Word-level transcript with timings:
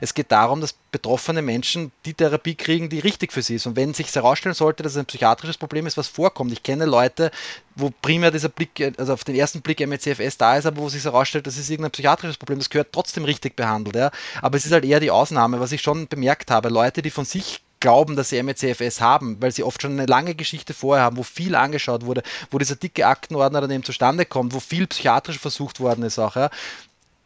Es 0.00 0.14
geht 0.14 0.32
darum, 0.32 0.60
dass 0.60 0.74
betroffene 0.90 1.42
Menschen 1.42 1.92
die 2.04 2.14
Therapie 2.14 2.54
kriegen, 2.54 2.88
die 2.88 3.00
richtig 3.00 3.32
für 3.32 3.42
sie 3.42 3.56
ist. 3.56 3.66
Und 3.66 3.76
wenn 3.76 3.94
sich 3.94 4.14
herausstellen 4.14 4.54
sollte, 4.54 4.82
dass 4.82 4.92
es 4.92 4.98
ein 4.98 5.06
psychiatrisches 5.06 5.58
Problem 5.58 5.86
ist, 5.86 5.96
was 5.96 6.08
vorkommt, 6.08 6.52
ich 6.52 6.62
kenne 6.62 6.86
Leute, 6.86 7.30
wo 7.74 7.90
primär 8.02 8.30
dieser 8.30 8.48
Blick, 8.48 8.92
also 8.98 9.12
auf 9.12 9.24
den 9.24 9.34
ersten 9.34 9.62
Blick 9.62 9.86
MECFS 9.86 10.38
da 10.38 10.56
ist, 10.56 10.66
aber 10.66 10.78
wo 10.78 10.88
sich 10.88 11.04
herausstellt, 11.04 11.46
das 11.46 11.58
ist 11.58 11.70
irgendein 11.70 11.92
psychiatrisches 11.92 12.36
Problem, 12.36 12.58
das 12.58 12.70
gehört 12.70 12.92
trotzdem 12.92 13.24
richtig 13.24 13.56
behandelt. 13.56 13.96
Ja. 13.96 14.10
Aber 14.42 14.56
es 14.56 14.66
ist 14.66 14.72
halt 14.72 14.84
eher 14.84 15.00
die 15.00 15.10
Ausnahme, 15.10 15.60
was 15.60 15.72
ich 15.72 15.82
schon 15.82 16.08
bemerkt 16.08 16.50
habe. 16.50 16.68
Leute, 16.68 17.02
die 17.02 17.10
von 17.10 17.24
sich 17.24 17.62
glauben, 17.80 18.16
dass 18.16 18.30
sie 18.30 18.42
MECFS 18.42 19.00
haben, 19.00 19.40
weil 19.40 19.52
sie 19.52 19.62
oft 19.62 19.80
schon 19.80 19.92
eine 19.92 20.06
lange 20.06 20.34
Geschichte 20.34 20.74
vorher 20.74 21.04
haben, 21.04 21.16
wo 21.16 21.22
viel 21.22 21.54
angeschaut 21.54 22.04
wurde, 22.04 22.22
wo 22.50 22.58
dieser 22.58 22.76
dicke 22.76 23.06
Aktenordner 23.06 23.60
dann 23.60 23.70
eben 23.70 23.84
zustande 23.84 24.24
kommt, 24.24 24.52
wo 24.52 24.60
viel 24.60 24.86
psychiatrisch 24.86 25.38
versucht 25.38 25.80
worden 25.80 26.04
ist 26.04 26.18
auch. 26.18 26.36
Ja. 26.36 26.50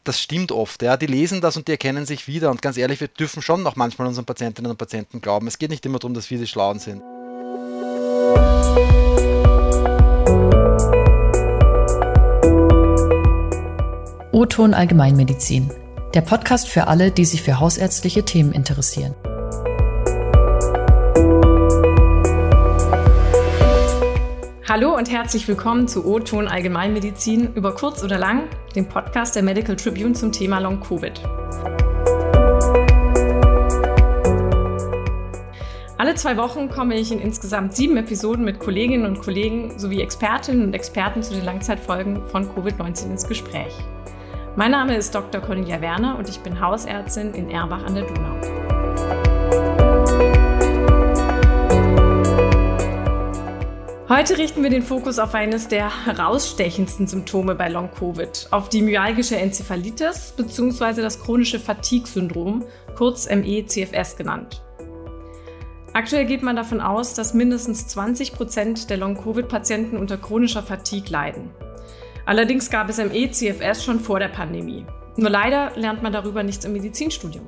Das 0.05 0.19
stimmt 0.19 0.51
oft, 0.51 0.81
ja. 0.81 0.97
Die 0.97 1.05
lesen 1.05 1.39
das 1.39 1.55
und 1.55 1.67
die 1.69 1.71
erkennen 1.71 2.05
sich 2.05 2.27
wieder. 2.27 2.51
Und 2.51 2.61
ganz 2.61 2.75
ehrlich, 2.75 2.99
wir 2.99 3.07
dürfen 3.07 3.41
schon 3.41 3.63
noch 3.63 3.77
manchmal 3.77 4.07
unseren 4.07 4.25
Patientinnen 4.25 4.69
und 4.69 4.77
Patienten 4.77 5.21
glauben. 5.21 5.47
Es 5.47 5.57
geht 5.57 5.69
nicht 5.69 5.85
immer 5.85 5.99
darum, 5.99 6.13
dass 6.13 6.29
wir 6.29 6.37
die 6.37 6.47
Schlauen 6.47 6.79
sind. 6.79 7.01
O-Ton 14.33 14.73
Allgemeinmedizin. 14.73 15.71
Der 16.13 16.21
Podcast 16.21 16.67
für 16.67 16.87
alle, 16.87 17.11
die 17.11 17.23
sich 17.23 17.41
für 17.41 17.59
hausärztliche 17.59 18.25
Themen 18.25 18.51
interessieren. 18.51 19.15
Hallo 24.73 24.97
und 24.97 25.11
herzlich 25.11 25.47
willkommen 25.47 25.87
zu 25.87 26.03
O-Ton 26.03 26.47
Allgemeinmedizin 26.47 27.53
über 27.53 27.75
kurz 27.75 28.03
oder 28.03 28.17
lang, 28.17 28.49
dem 28.75 28.89
Podcast 28.89 29.35
der 29.35 29.43
Medical 29.43 29.75
Tribune 29.75 30.13
zum 30.13 30.31
Thema 30.31 30.57
Long 30.57 30.79
Covid. 30.79 31.21
Alle 35.99 36.15
zwei 36.15 36.37
Wochen 36.37 36.69
komme 36.69 36.95
ich 36.95 37.11
in 37.11 37.19
insgesamt 37.19 37.75
sieben 37.75 37.97
Episoden 37.97 38.43
mit 38.43 38.57
Kolleginnen 38.57 39.05
und 39.05 39.21
Kollegen 39.21 39.77
sowie 39.77 40.01
Expertinnen 40.01 40.63
und 40.63 40.73
Experten 40.73 41.21
zu 41.21 41.35
den 41.35 41.45
Langzeitfolgen 41.45 42.25
von 42.25 42.49
Covid-19 42.49 43.11
ins 43.11 43.27
Gespräch. 43.27 43.75
Mein 44.55 44.71
Name 44.71 44.97
ist 44.97 45.13
Dr. 45.13 45.39
Cornelia 45.39 45.81
Werner 45.81 46.17
und 46.17 46.27
ich 46.29 46.39
bin 46.39 46.59
Hausärztin 46.59 47.35
in 47.35 47.51
Erbach 47.51 47.83
an 47.83 47.93
der 47.93 48.05
Donau. 48.05 49.92
Heute 54.09 54.37
richten 54.37 54.61
wir 54.61 54.69
den 54.69 54.81
Fokus 54.81 55.17
auf 55.17 55.33
eines 55.33 55.69
der 55.69 56.05
herausstechendsten 56.05 57.07
Symptome 57.07 57.55
bei 57.55 57.69
Long-Covid, 57.69 58.49
auf 58.51 58.67
die 58.67 58.81
myalgische 58.81 59.37
Enzephalitis 59.37 60.33
bzw. 60.35 61.01
das 61.01 61.21
chronische 61.21 61.57
Fatigue-Syndrom, 61.57 62.65
kurz 62.97 63.29
ME-CFS 63.29 64.17
genannt. 64.17 64.61
Aktuell 65.93 66.25
geht 66.25 66.43
man 66.43 66.57
davon 66.57 66.81
aus, 66.81 67.13
dass 67.13 67.33
mindestens 67.33 67.87
20 67.87 68.33
Prozent 68.33 68.89
der 68.89 68.97
Long-Covid-Patienten 68.97 69.95
unter 69.95 70.17
chronischer 70.17 70.63
Fatigue 70.63 71.09
leiden. 71.09 71.51
Allerdings 72.25 72.69
gab 72.69 72.89
es 72.89 72.97
ME-CFS 72.97 73.85
schon 73.85 74.01
vor 74.01 74.19
der 74.19 74.27
Pandemie. 74.27 74.85
Nur 75.15 75.29
leider 75.29 75.71
lernt 75.77 76.03
man 76.03 76.11
darüber 76.11 76.43
nichts 76.43 76.65
im 76.65 76.73
Medizinstudium. 76.73 77.47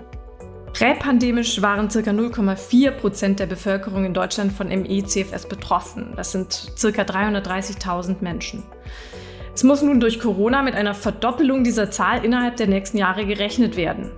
Präpandemisch 0.75 1.61
waren 1.61 1.87
ca. 1.87 1.99
0,4 1.99 2.91
Prozent 2.91 3.39
der 3.39 3.45
Bevölkerung 3.45 4.03
in 4.03 4.13
Deutschland 4.13 4.51
von 4.51 4.67
ME-CFS 4.67 5.47
betroffen. 5.47 6.11
Das 6.17 6.33
sind 6.33 6.73
ca. 6.75 7.01
330.000 7.01 8.17
Menschen. 8.19 8.61
Es 9.53 9.63
muss 9.63 9.81
nun 9.81 10.01
durch 10.01 10.19
Corona 10.19 10.63
mit 10.63 10.75
einer 10.75 10.93
Verdoppelung 10.93 11.63
dieser 11.63 11.91
Zahl 11.91 12.25
innerhalb 12.25 12.57
der 12.57 12.67
nächsten 12.67 12.97
Jahre 12.97 13.25
gerechnet 13.25 13.77
werden. 13.77 14.11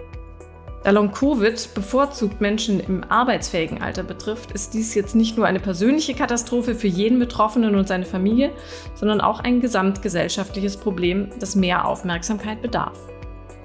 Da 0.84 0.90
Long-Covid 0.90 1.76
bevorzugt 1.76 2.42
Menschen 2.42 2.80
im 2.80 3.04
arbeitsfähigen 3.04 3.84
Alter 3.84 4.02
betrifft, 4.02 4.52
ist 4.52 4.74
dies 4.74 4.96
jetzt 4.96 5.16
nicht 5.16 5.38
nur 5.38 5.46
eine 5.46 5.60
persönliche 5.60 6.16
Katastrophe 6.16 6.74
für 6.74 6.88
jeden 6.88 7.20
Betroffenen 7.20 7.76
und 7.76 7.88
seine 7.88 8.06
Familie, 8.06 8.52
sondern 8.96 9.22
auch 9.22 9.42
ein 9.42 9.62
gesamtgesellschaftliches 9.62 10.78
Problem, 10.78 11.30
das 11.40 11.56
mehr 11.56 11.88
Aufmerksamkeit 11.88 12.64
bedarf. 12.64 12.98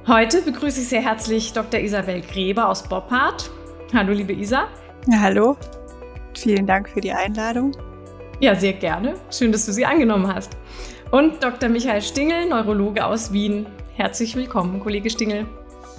Heute 0.08 0.42
begrüße 0.42 0.80
ich 0.80 0.88
sehr 0.88 1.00
herzlich 1.00 1.52
Dr. 1.52 1.78
Isabel 1.78 2.22
Gräber 2.22 2.68
aus 2.68 2.82
Boppard. 2.82 3.48
Hallo, 3.94 4.12
liebe 4.12 4.32
Isa. 4.32 4.66
Ja, 5.06 5.20
hallo. 5.20 5.56
Vielen 6.36 6.66
Dank 6.66 6.88
für 6.88 7.00
die 7.00 7.12
Einladung. 7.12 7.70
Ja, 8.41 8.56
sehr 8.56 8.72
gerne. 8.72 9.14
Schön, 9.30 9.52
dass 9.52 9.64
du 9.64 9.72
sie 9.72 9.86
angenommen 9.86 10.26
hast. 10.26 10.56
Und 11.12 11.44
Dr. 11.44 11.68
Michael 11.68 12.02
Stingel, 12.02 12.48
Neurologe 12.48 13.06
aus 13.06 13.32
Wien. 13.32 13.66
Herzlich 13.94 14.34
willkommen, 14.34 14.80
Kollege 14.80 15.08
Stingel. 15.08 15.46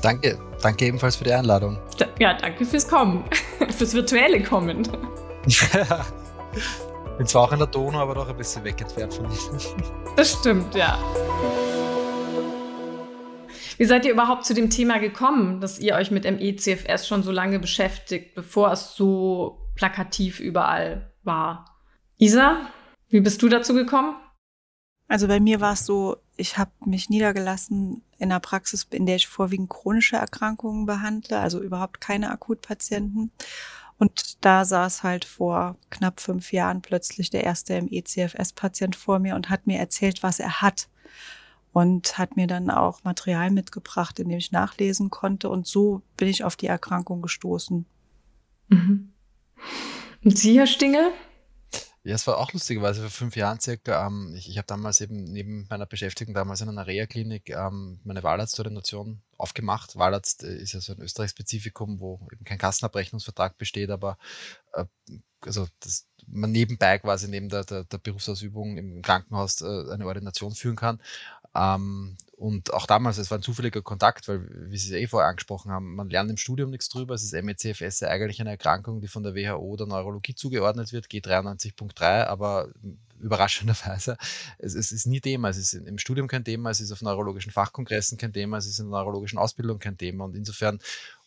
Danke, 0.01 0.37
danke 0.61 0.85
ebenfalls 0.85 1.15
für 1.15 1.23
die 1.23 1.31
Einladung. 1.31 1.77
Ja, 2.19 2.33
danke 2.33 2.65
fürs 2.65 2.85
Kommen, 2.85 3.23
fürs 3.69 3.93
virtuelle 3.93 4.43
Kommen. 4.43 4.85
Ja. 5.47 6.05
Bin 7.17 7.25
zwar 7.25 7.43
auch 7.43 7.53
in 7.53 7.59
der 7.59 7.67
Donau, 7.67 7.99
aber 7.99 8.15
doch 8.15 8.27
ein 8.27 8.35
bisschen 8.35 8.65
weg 8.65 8.81
entfernt 8.81 9.13
von 9.13 9.25
Ihnen. 9.25 9.83
Das 10.17 10.33
stimmt, 10.33 10.75
ja. 10.75 10.99
Wie 13.77 13.85
seid 13.85 14.05
ihr 14.05 14.11
überhaupt 14.11 14.45
zu 14.45 14.53
dem 14.53 14.69
Thema 14.69 14.99
gekommen, 14.99 15.59
dass 15.59 15.79
ihr 15.79 15.95
euch 15.95 16.11
mit 16.11 16.25
ME-CFS 16.25 17.07
schon 17.07 17.23
so 17.23 17.31
lange 17.31 17.59
beschäftigt, 17.59 18.35
bevor 18.35 18.71
es 18.71 18.95
so 18.95 19.69
plakativ 19.75 20.39
überall 20.39 21.11
war? 21.23 21.65
Isa, 22.17 22.69
wie 23.09 23.21
bist 23.21 23.41
du 23.41 23.49
dazu 23.49 23.73
gekommen? 23.73 24.15
Also 25.07 25.27
bei 25.27 25.39
mir 25.39 25.59
war 25.59 25.73
es 25.73 25.85
so, 25.85 26.17
ich 26.37 26.57
habe 26.57 26.71
mich 26.85 27.09
niedergelassen 27.09 28.03
in 28.17 28.31
einer 28.31 28.39
Praxis, 28.39 28.87
in 28.91 29.05
der 29.05 29.17
ich 29.17 29.27
vorwiegend 29.27 29.69
chronische 29.69 30.15
Erkrankungen 30.15 30.85
behandle, 30.85 31.39
also 31.39 31.61
überhaupt 31.61 32.01
keine 32.01 32.31
Akutpatienten. 32.31 33.31
Und 33.97 34.43
da 34.43 34.65
saß 34.65 35.03
halt 35.03 35.25
vor 35.25 35.77
knapp 35.89 36.19
fünf 36.19 36.51
Jahren 36.51 36.81
plötzlich 36.81 37.29
der 37.29 37.43
erste 37.43 37.81
ME-CFS-Patient 37.81 38.95
vor 38.95 39.19
mir 39.19 39.35
und 39.35 39.49
hat 39.49 39.67
mir 39.67 39.77
erzählt, 39.77 40.23
was 40.23 40.39
er 40.39 40.61
hat 40.61 40.87
und 41.73 42.17
hat 42.17 42.37
mir 42.37 42.47
dann 42.47 42.69
auch 42.69 43.03
Material 43.03 43.51
mitgebracht, 43.51 44.19
in 44.19 44.29
dem 44.29 44.37
ich 44.37 44.51
nachlesen 44.51 45.09
konnte. 45.09 45.49
Und 45.49 45.67
so 45.67 46.01
bin 46.15 46.27
ich 46.27 46.43
auf 46.43 46.55
die 46.55 46.67
Erkrankung 46.67 47.21
gestoßen. 47.21 47.85
Mhm. 48.69 49.11
Und 50.23 50.37
Sie, 50.37 50.57
Herr 50.57 50.67
Stingel? 50.67 51.11
Ja, 52.05 52.15
es 52.15 52.27
war 52.27 52.37
auch 52.37 52.51
lustigerweise 52.51 53.01
vor 53.01 53.09
fünf 53.09 53.35
Jahren 53.37 53.61
circa. 53.61 54.05
Ähm, 54.05 54.35
ich 54.37 54.49
ich 54.49 54.57
habe 54.57 54.67
damals 54.67 54.99
eben 54.99 55.23
neben 55.23 55.65
meiner 55.69 55.85
Beschäftigung 55.85 56.33
damals 56.33 56.59
in 56.59 56.69
einer 56.69 56.85
Reha-Klinik 56.85 57.49
ähm, 57.49 58.01
meine 58.03 58.23
Wahlarztordination 58.23 59.21
aufgemacht. 59.37 59.95
Wahlarzt 59.95 60.43
äh, 60.43 60.55
ist 60.57 60.73
ja 60.73 60.81
so 60.81 60.93
ein 60.93 61.01
Österreich-Spezifikum, 61.01 62.01
wo 62.01 62.19
eben 62.31 62.43
kein 62.43 62.57
Kassenabrechnungsvertrag 62.57 63.57
besteht, 63.57 63.89
aber 63.89 64.17
äh, 64.73 64.85
also 65.39 65.67
das, 65.79 66.07
man 66.27 66.51
nebenbei 66.51 66.99
quasi 66.99 67.29
neben 67.29 67.49
der, 67.49 67.63
der, 67.63 67.85
der 67.85 67.97
Berufsausübung 67.97 68.77
im 68.77 69.01
Krankenhaus 69.01 69.61
äh, 69.61 69.91
eine 69.91 70.05
Ordination 70.05 70.53
führen 70.53 70.75
kann. 70.75 71.01
Ähm, 71.55 72.17
und 72.35 72.73
auch 72.73 72.87
damals, 72.87 73.17
es 73.19 73.31
war 73.31 73.37
ein 73.37 73.43
zufälliger 73.43 73.81
Kontakt, 73.81 74.27
weil, 74.27 74.45
wie 74.69 74.77
Sie 74.77 74.93
es 74.93 75.01
eh 75.01 75.07
vorher 75.07 75.29
angesprochen 75.29 75.71
haben, 75.71 75.95
man 75.95 76.09
lernt 76.09 76.29
im 76.29 76.37
Studium 76.37 76.71
nichts 76.71 76.89
drüber. 76.89 77.13
Es 77.13 77.23
ist 77.23 77.33
MECFS 77.33 78.03
eigentlich 78.03 78.41
eine 78.41 78.49
Erkrankung, 78.49 78.99
die 78.99 79.07
von 79.07 79.23
der 79.23 79.35
WHO 79.35 79.77
der 79.77 79.87
Neurologie 79.87 80.35
zugeordnet 80.35 80.91
wird, 80.91 81.07
G93.3, 81.07 82.25
aber 82.25 82.69
überraschenderweise, 83.19 84.17
es, 84.57 84.75
es, 84.75 84.91
ist 84.91 85.05
nie 85.05 85.21
Thema. 85.21 85.49
Es 85.49 85.57
ist 85.57 85.73
im 85.73 85.97
Studium 85.97 86.27
kein 86.27 86.43
Thema, 86.43 86.69
es 86.69 86.81
ist 86.81 86.91
auf 86.91 87.01
neurologischen 87.01 87.51
Fachkongressen 87.51 88.17
kein 88.17 88.33
Thema, 88.33 88.57
es 88.57 88.65
ist 88.65 88.79
in 88.79 88.89
der 88.89 88.99
neurologischen 88.99 89.39
Ausbildung 89.39 89.79
kein 89.79 89.97
Thema. 89.97 90.25
Und 90.25 90.35
insofern, 90.35 90.79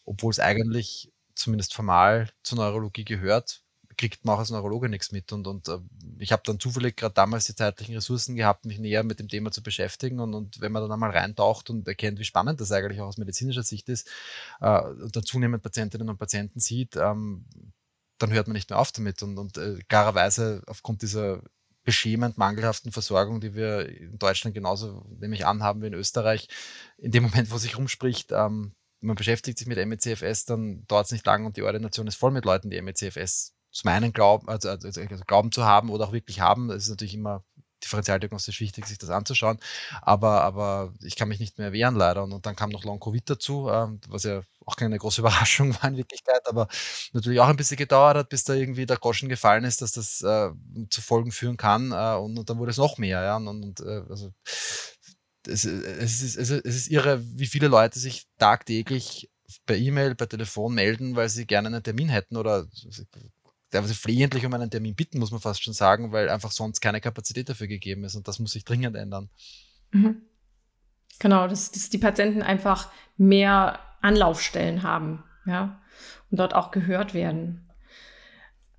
obwohl 0.05 0.31
es 0.31 0.41
eigentlich 0.41 1.11
zumindest 1.35 1.73
formal 1.73 2.29
zur 2.43 2.59
Neurologie 2.59 3.05
gehört, 3.05 3.63
kriegt 3.97 4.25
man 4.25 4.35
auch 4.35 4.41
als 4.41 4.51
Neurologe 4.51 4.89
nichts 4.89 5.13
mit. 5.13 5.33
Und, 5.33 5.47
und 5.47 5.69
äh, 5.69 5.79
ich 6.19 6.33
habe 6.33 6.43
dann 6.45 6.61
zufällig 6.61 6.97
gerade 6.97 7.15
damals 7.15 7.45
die 7.45 7.55
zeitlichen 7.55 7.95
Ressourcen 7.95 8.37
gehabt, 8.37 8.65
mich 8.65 8.79
näher 8.79 9.03
mit 9.03 9.19
dem 9.21 9.29
Thema 9.29 9.51
zu 9.51 9.63
beschäftigen. 9.63 10.21
Und, 10.21 10.35
und 10.35 10.61
wenn 10.61 10.73
man 10.73 10.83
dann 10.83 10.93
einmal 10.93 11.11
reintaucht 11.11 11.71
und 11.71 11.87
erkennt, 11.89 12.19
wie 12.19 12.25
spannend 12.25 12.61
das 12.61 12.73
eigentlich 12.73 13.01
auch 13.01 13.07
aus 13.07 13.17
medizinischer 13.17 13.63
Sicht 13.63 13.89
ist, 13.89 14.09
äh, 14.61 14.81
und 14.81 15.17
dann 15.17 15.25
zunehmend 15.25 15.63
Patientinnen 15.63 16.09
und 16.09 16.19
Patienten 16.19 16.61
sieht, 16.61 16.97
ähm, 16.97 17.47
dann 18.19 18.33
hört 18.33 18.47
man 18.47 18.55
nicht 18.55 18.71
mehr 18.71 18.79
auf 18.79 18.93
damit. 18.93 19.23
Und, 19.23 19.39
und 19.39 19.57
äh, 19.59 19.79
klarerweise 19.89 20.63
aufgrund 20.67 21.03
dieser 21.03 21.43
beschämend 21.85 22.37
mangelhaften 22.37 22.93
Versorgung, 22.93 23.41
die 23.41 23.55
wir 23.55 23.89
in 23.89 24.19
Deutschland 24.19 24.55
genauso, 24.55 25.07
nämlich 25.21 25.47
an, 25.47 25.63
haben 25.63 25.83
wie 25.83 25.87
in 25.87 25.95
Österreich, 25.95 26.49
in 26.99 27.13
dem 27.13 27.23
Moment, 27.23 27.51
wo 27.51 27.59
sich 27.59 27.79
rumspricht, 27.79 28.33
ähm, 28.33 28.73
man 29.01 29.15
beschäftigt 29.15 29.59
sich 29.59 29.69
mit 29.69 29.79
MECFS, 29.79 30.47
dann 30.47 30.85
dauert 30.87 31.07
es 31.07 31.13
nicht 31.13 31.25
lang 31.27 31.47
und 31.47 31.57
die 31.57 31.63
Ordination 31.63 32.07
ist 32.07 32.17
voll 32.17 32.33
mit 32.33 32.45
Leuten, 32.45 32.71
die 32.71 32.81
MECFS 32.81 33.56
zum 33.77 33.91
einen 33.91 34.13
glauben, 34.13 34.49
also, 34.49 34.71
also, 34.71 34.89
also, 34.89 35.25
glauben 35.27 35.53
zu 35.53 35.65
haben 35.65 35.91
oder 35.91 36.09
auch 36.09 36.13
wirklich 36.13 36.41
haben. 36.41 36.69
Das 36.69 36.85
ist 36.85 36.89
natürlich 36.89 37.15
immer 37.15 37.45
differenzialdiagnostisch 37.85 38.61
wichtig, 38.61 38.87
sich 38.87 38.97
das 38.97 39.11
anzuschauen. 39.11 39.59
Aber, 40.01 40.43
aber 40.43 40.95
ich 41.03 41.15
kann 41.15 41.29
mich 41.29 41.41
nicht 41.41 41.59
mehr 41.59 41.73
wehren, 41.73 41.95
leider. 41.95 42.23
Und, 42.25 42.33
und 42.33 42.47
dann 42.47 42.57
kam 42.57 42.71
noch 42.71 42.85
Long-Covid 42.85 43.29
dazu, 43.29 43.69
ähm, 43.71 44.01
was 44.09 44.25
ja 44.25 44.41
auch 44.65 44.77
keine 44.77 44.97
große 44.97 45.21
Überraschung 45.23 45.75
war 45.75 45.91
in 45.91 45.99
Wirklichkeit, 45.99 46.41
aber 46.47 46.69
natürlich 47.13 47.39
auch 47.41 47.49
ein 47.49 47.57
bisschen 47.57 47.77
gedauert 47.77 48.17
hat, 48.17 48.31
bis 48.31 48.45
da 48.45 48.55
irgendwie 48.55 48.87
der 48.87 48.97
Groschen 48.97 49.29
gefallen 49.29 49.65
ist, 49.65 49.83
dass 49.83 49.93
das 49.93 50.23
äh, 50.23 50.51
zu 50.89 51.03
Folgen 51.03 51.31
führen 51.31 51.59
kann. 51.59 51.93
Äh, 51.93 52.17
und, 52.17 52.39
und, 52.39 52.49
dann 52.49 52.59
wurde 52.59 52.71
es 52.71 52.79
noch 52.79 52.97
mehr. 52.97 53.23
Ja? 53.23 53.37
Und, 53.37 53.49
und 53.49 53.81
äh, 53.81 54.05
also 54.09 54.33
es, 55.47 55.65
es, 55.67 56.23
ist, 56.23 56.37
es, 56.39 56.51
ist 56.51 56.89
irre, 56.89 57.23
wie 57.23 57.47
viele 57.47 57.69
Leute 57.69 57.99
sich 57.99 58.27
tagtäglich 58.39 59.31
per 59.67 59.77
E-Mail, 59.77 60.15
per 60.15 60.29
Telefon 60.29 60.75
melden, 60.75 61.15
weil 61.15 61.29
sie 61.29 61.47
gerne 61.47 61.69
einen 61.69 61.83
Termin 61.83 62.09
hätten 62.09 62.37
oder 62.37 62.67
teilweise 63.71 63.95
flehentlich 63.95 64.47
um 64.47 64.55
einen 64.55 64.71
Termin 64.71 64.95
bitten, 64.95 65.19
muss 65.19 65.31
man 65.31 65.41
fast 65.41 65.63
schon 65.63 65.75
sagen, 65.75 66.13
weil 66.13 66.29
einfach 66.29 66.53
sonst 66.53 66.81
keine 66.81 67.01
Kapazität 67.01 67.49
dafür 67.49 67.67
gegeben 67.67 68.05
ist 68.05 68.15
und 68.15 68.29
das 68.29 68.39
muss 68.39 68.53
sich 68.53 68.65
dringend 68.65 68.97
ändern. 68.97 69.29
Mhm. 69.91 70.23
Genau, 71.19 71.49
dass, 71.49 71.71
dass 71.71 71.89
die 71.89 71.99
Patienten 71.99 72.43
einfach 72.43 72.91
mehr 73.17 73.81
Anlaufstellen 74.03 74.83
haben, 74.83 75.25
ja, 75.47 75.81
und 76.31 76.39
dort 76.39 76.55
auch 76.55 76.71
gehört 76.71 77.15
werden. 77.15 77.67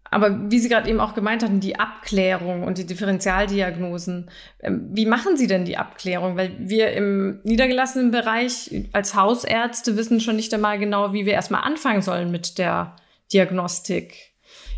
Aber 0.09 0.51
wie 0.51 0.59
Sie 0.59 0.69
gerade 0.69 0.89
eben 0.89 0.99
auch 0.99 1.15
gemeint 1.15 1.43
hatten, 1.43 1.59
die 1.59 1.79
Abklärung 1.79 2.63
und 2.63 2.77
die 2.77 2.85
Differentialdiagnosen, 2.85 4.29
ähm, 4.61 4.89
wie 4.93 5.05
machen 5.05 5.35
Sie 5.35 5.47
denn 5.47 5.65
die 5.65 5.77
Abklärung? 5.77 6.37
Weil 6.37 6.55
wir 6.59 6.93
im 6.93 7.41
niedergelassenen 7.43 8.11
Bereich 8.11 8.85
als 8.93 9.15
Hausärzte 9.15 9.97
wissen 9.97 10.21
schon 10.21 10.37
nicht 10.37 10.53
einmal 10.53 10.79
genau, 10.79 11.13
wie 11.13 11.25
wir 11.25 11.33
erstmal 11.33 11.63
anfangen 11.63 12.01
sollen 12.01 12.31
mit 12.31 12.57
der 12.57 12.95
Diagnostik. 13.33 14.26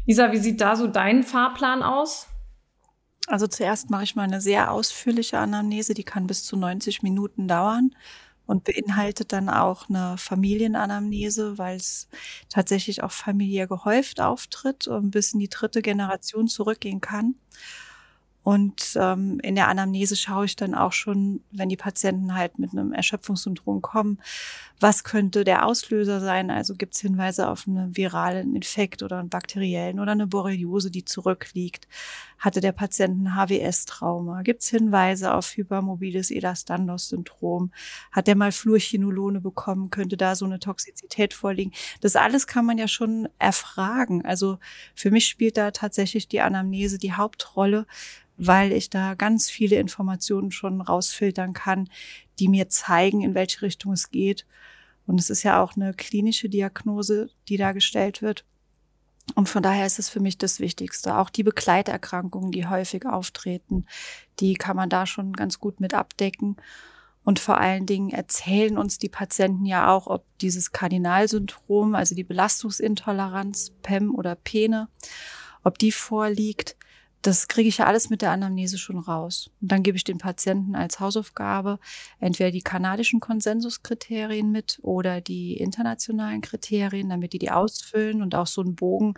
Isa, 0.10 0.32
wie 0.32 0.38
sieht 0.38 0.60
da 0.60 0.76
so 0.76 0.88
dein 0.88 1.22
Fahrplan 1.22 1.84
aus? 1.84 2.26
Also 3.28 3.46
zuerst 3.46 3.92
mache 3.92 4.06
ich 4.06 4.16
mal 4.16 4.24
eine 4.24 4.42
sehr 4.42 4.72
ausführliche 4.72 5.38
Anamnese, 5.38 5.94
die 5.94 6.04
kann 6.04 6.26
bis 6.26 6.44
zu 6.46 6.58
90 6.58 7.04
Minuten 7.04 7.48
dauern 7.48 7.92
und 8.48 8.64
beinhaltet 8.64 9.34
dann 9.34 9.50
auch 9.50 9.88
eine 9.88 10.18
Familienanamnese, 10.18 11.60
weil 11.60 11.78
es 11.78 12.08
tatsächlich 12.50 13.04
auch 13.04 13.12
familiär 13.12 13.68
gehäuft 13.68 14.20
auftritt 14.20 14.88
und 14.88 15.12
bis 15.12 15.34
in 15.34 15.42
die 15.42 15.48
dritte 15.48 15.84
Generation 15.84 16.48
zurückgehen 16.48 17.02
kann. 17.02 17.36
Und 18.42 18.94
ähm, 18.96 19.40
in 19.44 19.54
der 19.54 19.68
Anamnese 19.68 20.16
schaue 20.16 20.46
ich 20.46 20.56
dann 20.56 20.74
auch 20.74 20.94
schon, 20.94 21.44
wenn 21.52 21.70
die 21.70 21.78
Patienten 21.78 22.34
halt 22.34 22.58
mit 22.58 22.72
einem 22.72 22.94
Erschöpfungssyndrom 22.94 23.84
kommen, 23.84 24.20
was 24.80 25.04
könnte 25.04 25.44
der 25.44 25.66
Auslöser 25.66 26.22
sein? 26.22 26.50
Also 26.50 26.76
gibt 26.76 26.96
es 26.96 27.02
Hinweise 27.02 27.50
auf 27.50 27.68
einen 27.68 27.98
viralen 27.98 28.56
Infekt 28.56 29.04
oder 29.04 29.20
einen 29.20 29.30
bakteriellen 29.30 30.00
oder 30.00 30.14
eine 30.14 30.28
Borreliose, 30.28 30.90
die 30.90 31.04
zurückliegt? 31.04 31.88
Hatte 32.38 32.62
der 32.62 32.72
Patient 32.72 33.22
ein 33.22 33.36
HWS-Trauma? 33.36 34.44
Gibt 34.44 34.62
es 34.62 34.70
Hinweise 34.70 35.34
auf 35.34 35.58
hypermobiles 35.58 36.32
Ehlers-Danlos-Syndrom? 36.32 37.72
Hat 38.12 38.28
der 38.28 38.36
mal 38.36 38.54
Fluorchinolone 38.54 39.42
bekommen? 39.42 39.90
Könnte 39.90 40.16
da 40.16 40.36
so 40.36 40.46
eine 40.46 40.60
Toxizität 40.60 41.34
vorliegen? 41.34 41.74
Das 42.00 42.16
alles 42.16 42.48
kann 42.48 42.66
man 42.66 42.78
ja 42.78 42.88
schon 42.88 43.28
erfragen. 43.38 44.24
Also 44.24 44.60
für 44.96 45.12
mich 45.12 45.28
spielt 45.28 45.58
da 45.58 45.72
tatsächlich 45.72 46.30
die 46.30 46.40
Anamnese 46.40 46.98
die 46.98 47.14
Hauptrolle, 47.14 47.86
weil 48.38 48.72
ich 48.72 48.90
da 48.90 49.16
ganz 49.16 49.50
viele 49.50 49.76
Informationen 49.76 50.52
schon 50.52 50.80
rausfiltern 50.80 51.52
kann, 51.52 51.90
die 52.40 52.48
mir 52.48 52.70
zeigen, 52.70 53.22
in 53.22 53.36
welche 53.36 53.62
Richtung 53.62 53.94
es 53.94 54.12
geht. 54.12 54.46
Und 55.06 55.20
es 55.20 55.30
ist 55.30 55.44
ja 55.44 55.62
auch 55.62 55.76
eine 55.76 55.94
klinische 55.94 56.50
Diagnose, 56.50 57.30
die 57.48 57.58
da 57.58 57.72
gestellt 57.72 58.22
wird. 58.22 58.46
Und 59.36 59.50
von 59.50 59.64
daher 59.64 59.86
ist 59.86 60.00
es 60.00 60.10
für 60.10 60.20
mich 60.20 60.38
das 60.38 60.60
Wichtigste. 60.60 61.18
Auch 61.18 61.30
die 61.30 61.44
Begleiterkrankungen, 61.44 62.52
die 62.52 62.68
häufig 62.68 63.06
auftreten, 63.06 63.86
die 64.40 64.56
kann 64.56 64.76
man 64.76 64.90
da 64.90 65.06
schon 65.06 65.34
ganz 65.34 65.60
gut 65.60 65.80
mit 65.80 65.94
abdecken. 65.94 66.58
Und 67.24 67.40
vor 67.40 67.58
allen 67.60 67.86
Dingen 67.86 68.10
erzählen 68.10 68.78
uns 68.78 68.98
die 68.98 69.10
Patienten 69.10 69.66
ja 69.66 69.94
auch, 69.94 70.08
ob 70.08 70.26
dieses 70.40 70.72
Kardinalsyndrom, 70.72 71.94
also 71.94 72.16
die 72.16 72.24
Belastungsintoleranz, 72.24 73.72
PEM 73.84 74.16
oder 74.16 74.36
PENE, 74.36 74.88
ob 75.64 75.78
die 75.78 75.92
vorliegt 75.92 76.76
das 77.22 77.50
kriege 77.50 77.68
ich 77.68 77.80
ja 77.80 77.86
alles 77.86 78.10
mit 78.10 78.22
der 78.22 78.32
Anamnese 78.32 78.78
schon 78.78 78.98
raus. 78.98 79.52
Und 79.62 79.72
dann 79.72 79.84
gebe 79.84 79.98
ich 79.98 80.06
den 80.06 80.20
Patienten 80.20 80.76
als 80.76 81.00
Hausaufgabe 81.00 81.80
entweder 82.20 82.52
die 82.52 82.62
kanadischen 82.62 83.20
Konsensuskriterien 83.20 84.52
mit 84.52 84.80
oder 84.82 85.20
die 85.20 85.58
internationalen 85.58 86.42
Kriterien, 86.42 87.10
damit 87.10 87.34
die 87.34 87.40
die 87.40 87.52
ausfüllen 87.52 88.22
und 88.22 88.36
auch 88.36 88.48
so 88.48 88.62
einen 88.62 88.76
Bogen 88.76 89.16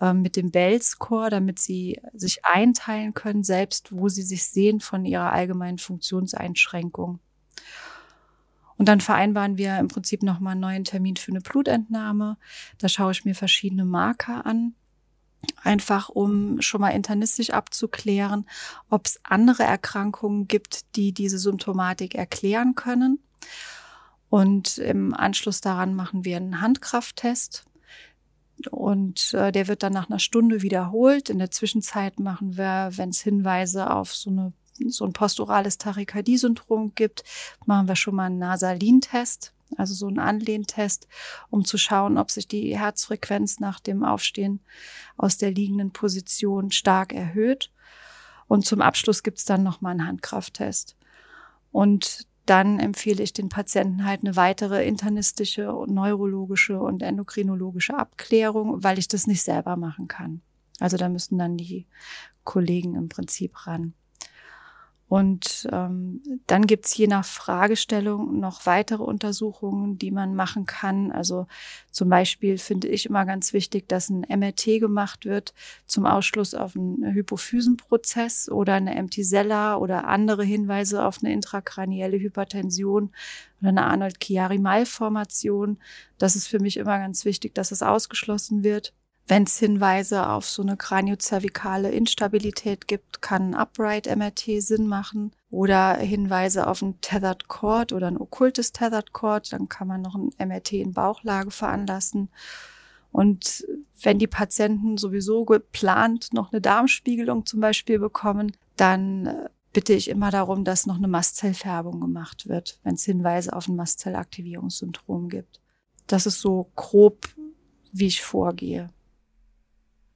äh, 0.00 0.12
mit 0.12 0.36
dem 0.36 0.52
Bell-Score, 0.52 1.30
damit 1.30 1.58
sie 1.58 2.00
sich 2.12 2.44
einteilen 2.44 3.12
können, 3.12 3.42
selbst 3.42 3.90
wo 3.92 4.08
sie 4.08 4.22
sich 4.22 4.44
sehen 4.44 4.78
von 4.78 5.04
ihrer 5.04 5.32
allgemeinen 5.32 5.78
Funktionseinschränkung. 5.78 7.18
Und 8.76 8.88
dann 8.88 9.00
vereinbaren 9.00 9.58
wir 9.58 9.78
im 9.78 9.88
Prinzip 9.88 10.22
nochmal 10.22 10.52
einen 10.52 10.60
neuen 10.60 10.84
Termin 10.84 11.16
für 11.16 11.32
eine 11.32 11.40
Blutentnahme. 11.40 12.36
Da 12.78 12.88
schaue 12.88 13.12
ich 13.12 13.24
mir 13.24 13.34
verschiedene 13.34 13.84
Marker 13.84 14.46
an 14.46 14.74
einfach 15.62 16.08
um 16.08 16.60
schon 16.60 16.80
mal 16.80 16.90
internistisch 16.90 17.50
abzuklären, 17.50 18.46
ob 18.90 19.06
es 19.06 19.20
andere 19.24 19.64
Erkrankungen 19.64 20.48
gibt, 20.48 20.96
die 20.96 21.12
diese 21.12 21.38
Symptomatik 21.38 22.14
erklären 22.14 22.74
können. 22.74 23.18
Und 24.28 24.78
im 24.78 25.14
Anschluss 25.14 25.60
daran 25.60 25.94
machen 25.94 26.24
wir 26.24 26.36
einen 26.36 26.60
Handkrafttest. 26.60 27.64
Und 28.70 29.34
äh, 29.34 29.50
der 29.50 29.68
wird 29.68 29.82
dann 29.82 29.92
nach 29.92 30.08
einer 30.08 30.18
Stunde 30.18 30.62
wiederholt. 30.62 31.28
In 31.28 31.38
der 31.38 31.50
Zwischenzeit 31.50 32.20
machen 32.20 32.56
wir, 32.56 32.90
wenn 32.92 33.10
es 33.10 33.20
Hinweise 33.20 33.90
auf 33.90 34.14
so 34.14 34.30
eine 34.30 34.52
so 34.86 35.04
ein 35.04 35.12
posturales 35.12 35.78
Tachykardie-Syndrom 35.78 36.94
gibt, 36.94 37.24
machen 37.66 37.88
wir 37.88 37.94
schon 37.94 38.14
mal 38.14 38.26
einen 38.26 38.38
Nasalin-Test 38.38 39.52
also 39.76 39.94
so 39.94 40.08
ein 40.08 40.18
Anlehntest, 40.18 41.08
um 41.50 41.64
zu 41.64 41.78
schauen, 41.78 42.18
ob 42.18 42.30
sich 42.30 42.48
die 42.48 42.76
Herzfrequenz 42.76 43.60
nach 43.60 43.80
dem 43.80 44.04
Aufstehen 44.04 44.60
aus 45.16 45.36
der 45.38 45.50
liegenden 45.50 45.92
Position 45.92 46.70
stark 46.70 47.12
erhöht. 47.12 47.70
Und 48.48 48.66
zum 48.66 48.80
Abschluss 48.80 49.22
gibt's 49.22 49.44
dann 49.44 49.62
nochmal 49.62 49.92
einen 49.92 50.06
Handkrafttest. 50.06 50.96
Und 51.70 52.26
dann 52.46 52.80
empfehle 52.80 53.22
ich 53.22 53.32
den 53.32 53.48
Patienten 53.48 54.04
halt 54.04 54.22
eine 54.22 54.36
weitere 54.36 54.86
internistische 54.86 55.72
und 55.72 55.94
neurologische 55.94 56.78
und 56.78 57.02
endokrinologische 57.02 57.96
Abklärung, 57.96 58.82
weil 58.82 58.98
ich 58.98 59.08
das 59.08 59.26
nicht 59.26 59.42
selber 59.42 59.76
machen 59.76 60.08
kann. 60.08 60.42
Also 60.80 60.96
da 60.96 61.08
müssen 61.08 61.38
dann 61.38 61.56
die 61.56 61.86
Kollegen 62.44 62.96
im 62.96 63.08
Prinzip 63.08 63.66
ran. 63.66 63.94
Und 65.12 65.68
ähm, 65.70 66.22
dann 66.46 66.66
gibt's 66.66 66.96
je 66.96 67.06
nach 67.06 67.26
Fragestellung 67.26 68.40
noch 68.40 68.64
weitere 68.64 69.02
Untersuchungen, 69.02 69.98
die 69.98 70.10
man 70.10 70.34
machen 70.34 70.64
kann. 70.64 71.12
Also 71.12 71.46
zum 71.90 72.08
Beispiel 72.08 72.56
finde 72.56 72.88
ich 72.88 73.04
immer 73.04 73.26
ganz 73.26 73.52
wichtig, 73.52 73.90
dass 73.90 74.08
ein 74.08 74.24
MRT 74.26 74.80
gemacht 74.80 75.26
wird 75.26 75.52
zum 75.84 76.06
Ausschluss 76.06 76.54
auf 76.54 76.76
einen 76.76 77.12
Hypophysenprozess 77.12 78.48
oder 78.48 78.72
eine 78.72 78.94
MT-Sella 79.02 79.76
oder 79.76 80.08
andere 80.08 80.44
Hinweise 80.44 81.04
auf 81.04 81.18
eine 81.22 81.30
intrakranielle 81.34 82.18
Hypertension 82.18 83.10
oder 83.60 83.68
eine 83.68 83.84
Arnold-Chiari-Malformation. 83.84 85.76
Das 86.16 86.36
ist 86.36 86.46
für 86.46 86.58
mich 86.58 86.78
immer 86.78 86.96
ganz 86.96 87.26
wichtig, 87.26 87.54
dass 87.54 87.70
es 87.70 87.82
ausgeschlossen 87.82 88.64
wird. 88.64 88.94
Wenn 89.28 89.44
es 89.44 89.58
Hinweise 89.58 90.28
auf 90.28 90.48
so 90.48 90.62
eine 90.62 90.76
kraniozervikale 90.76 91.90
Instabilität 91.90 92.88
gibt, 92.88 93.22
kann 93.22 93.54
Upright 93.54 94.14
MRT 94.14 94.60
Sinn 94.60 94.86
machen. 94.86 95.32
Oder 95.50 95.94
Hinweise 95.96 96.66
auf 96.66 96.82
ein 96.82 97.00
Tethered 97.00 97.46
Cord 97.46 97.92
oder 97.92 98.08
ein 98.08 98.18
okkultes 98.18 98.72
Tethered 98.72 99.12
Cord, 99.12 99.52
dann 99.52 99.68
kann 99.68 99.86
man 99.86 100.02
noch 100.02 100.14
ein 100.14 100.30
MRT 100.38 100.72
in 100.72 100.92
Bauchlage 100.92 101.50
veranlassen. 101.50 102.30
Und 103.12 103.66
wenn 104.02 104.18
die 104.18 104.26
Patienten 104.26 104.96
sowieso 104.96 105.44
geplant 105.44 106.32
noch 106.32 106.50
eine 106.50 106.60
Darmspiegelung 106.60 107.46
zum 107.46 107.60
Beispiel 107.60 107.98
bekommen, 107.98 108.52
dann 108.76 109.26
äh, 109.26 109.48
bitte 109.72 109.92
ich 109.92 110.08
immer 110.08 110.30
darum, 110.30 110.64
dass 110.64 110.86
noch 110.86 110.96
eine 110.96 111.08
Mastzellfärbung 111.08 112.00
gemacht 112.00 112.48
wird, 112.48 112.80
wenn 112.82 112.94
es 112.94 113.04
Hinweise 113.04 113.52
auf 113.52 113.68
ein 113.68 113.76
Mastzellaktivierungssyndrom 113.76 115.28
gibt. 115.28 115.60
Das 116.06 116.26
ist 116.26 116.40
so 116.40 116.70
grob, 116.74 117.28
wie 117.92 118.06
ich 118.06 118.22
vorgehe. 118.22 118.88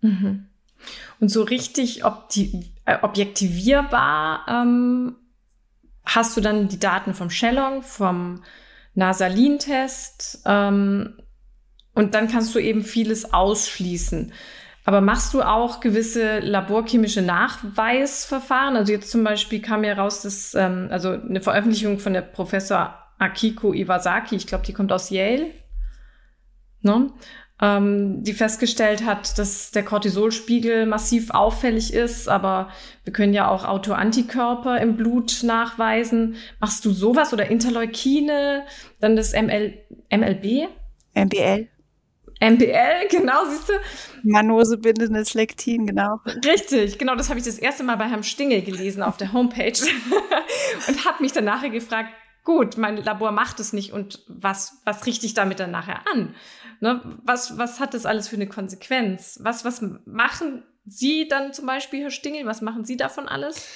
Mhm. 0.07 0.47
Und 1.21 1.29
so 1.31 1.43
richtig 1.43 2.03
äh, 2.05 2.99
objektivierbar 3.03 4.47
ähm, 4.49 5.17
hast 6.05 6.37
du 6.37 6.41
dann 6.41 6.69
die 6.69 6.79
Daten 6.79 7.15
vom 7.15 7.31
Shellong, 7.31 7.83
vom 7.83 8.43
Nasalin-Test 8.95 10.43
ähm, 10.47 11.15
und 11.95 12.15
dann 12.15 12.29
kannst 12.29 12.55
du 12.55 12.59
eben 12.59 12.83
vieles 12.83 13.33
ausschließen. 13.33 14.33
Aber 14.85 15.01
machst 15.01 15.35
du 15.35 15.43
auch 15.43 15.81
gewisse 15.81 16.39
laborchemische 16.39 17.21
Nachweisverfahren? 17.21 18.77
Also 18.77 18.93
jetzt 18.93 19.11
zum 19.11 19.25
Beispiel 19.25 19.61
kam 19.61 19.83
ja 19.83 19.95
raus, 19.95 20.23
dass, 20.23 20.55
ähm, 20.55 20.89
also 20.91 21.11
eine 21.11 21.41
Veröffentlichung 21.41 21.99
von 21.99 22.13
der 22.13 22.21
Professor 22.23 22.97
Akiko 23.19 23.73
Iwasaki, 23.73 24.37
ich 24.37 24.47
glaube, 24.47 24.65
die 24.65 24.73
kommt 24.73 24.93
aus 24.93 25.11
Yale, 25.11 25.51
ne? 26.83 27.11
Ähm, 27.61 28.23
die 28.23 28.35
festgestellt 28.35 29.05
hat, 29.05 29.39
dass 29.39 29.71
der 29.71 29.83
Cortisolspiegel 29.83 30.85
massiv 30.87 31.31
auffällig 31.31 31.95
ist, 31.95 32.29
aber 32.29 32.69
wir 33.05 33.13
können 33.13 33.33
ja 33.33 33.49
auch 33.49 33.65
Autoantikörper 33.65 34.81
im 34.81 34.97
Blut 34.97 35.43
nachweisen. 35.43 36.37
Machst 36.61 36.85
du 36.85 36.91
sowas 36.91 37.33
oder 37.33 37.49
Interleukine, 37.49 38.65
dann 39.01 39.17
das 39.17 39.33
ML, 39.33 39.75
MLB? 40.11 40.69
MBL. 41.15 41.69
MBL, 42.41 43.09
genau, 43.11 43.47
siehst 43.49 43.71
du? 43.71 43.73
Manosebindendes 44.23 45.33
Lektin, 45.33 45.87
genau. 45.87 46.21
Richtig, 46.45 46.99
genau, 46.99 47.15
das 47.15 47.31
habe 47.31 47.39
ich 47.39 47.47
das 47.47 47.59
erste 47.59 47.83
Mal 47.83 47.97
bei 47.97 48.09
Herrn 48.09 48.23
Stingel 48.23 48.61
gelesen 48.61 49.03
auf 49.03 49.17
der 49.17 49.33
Homepage 49.33 49.73
und 50.89 51.05
habe 51.07 51.23
mich 51.23 51.33
dann 51.33 51.45
nachher 51.45 51.71
gefragt, 51.71 52.11
gut, 52.45 52.77
mein 52.77 52.99
Labor 52.99 53.33
macht 53.33 53.59
es 53.61 53.73
nicht 53.73 53.93
und 53.93 54.23
was, 54.29 54.81
was 54.85 55.07
richte 55.07 55.25
ich 55.25 55.33
damit 55.33 55.61
dann 55.61 55.71
nachher 55.71 56.01
an? 56.13 56.35
Ne? 56.81 57.01
Was, 57.25 57.59
was 57.59 57.81
hat 57.81 57.95
das 57.95 58.07
alles 58.07 58.29
für 58.29 58.37
eine 58.37 58.49
Konsequenz? 58.49 59.39
Was, 59.43 59.65
was 59.65 59.83
machen 60.05 60.63
Sie 60.85 61.27
dann 61.29 61.53
zum 61.53 61.67
Beispiel, 61.67 62.03
Herr 62.03 62.11
Stingel, 62.11 62.47
was 62.47 62.61
machen 62.61 62.85
Sie 62.85 62.97
davon 62.97 63.29
alles? 63.29 63.67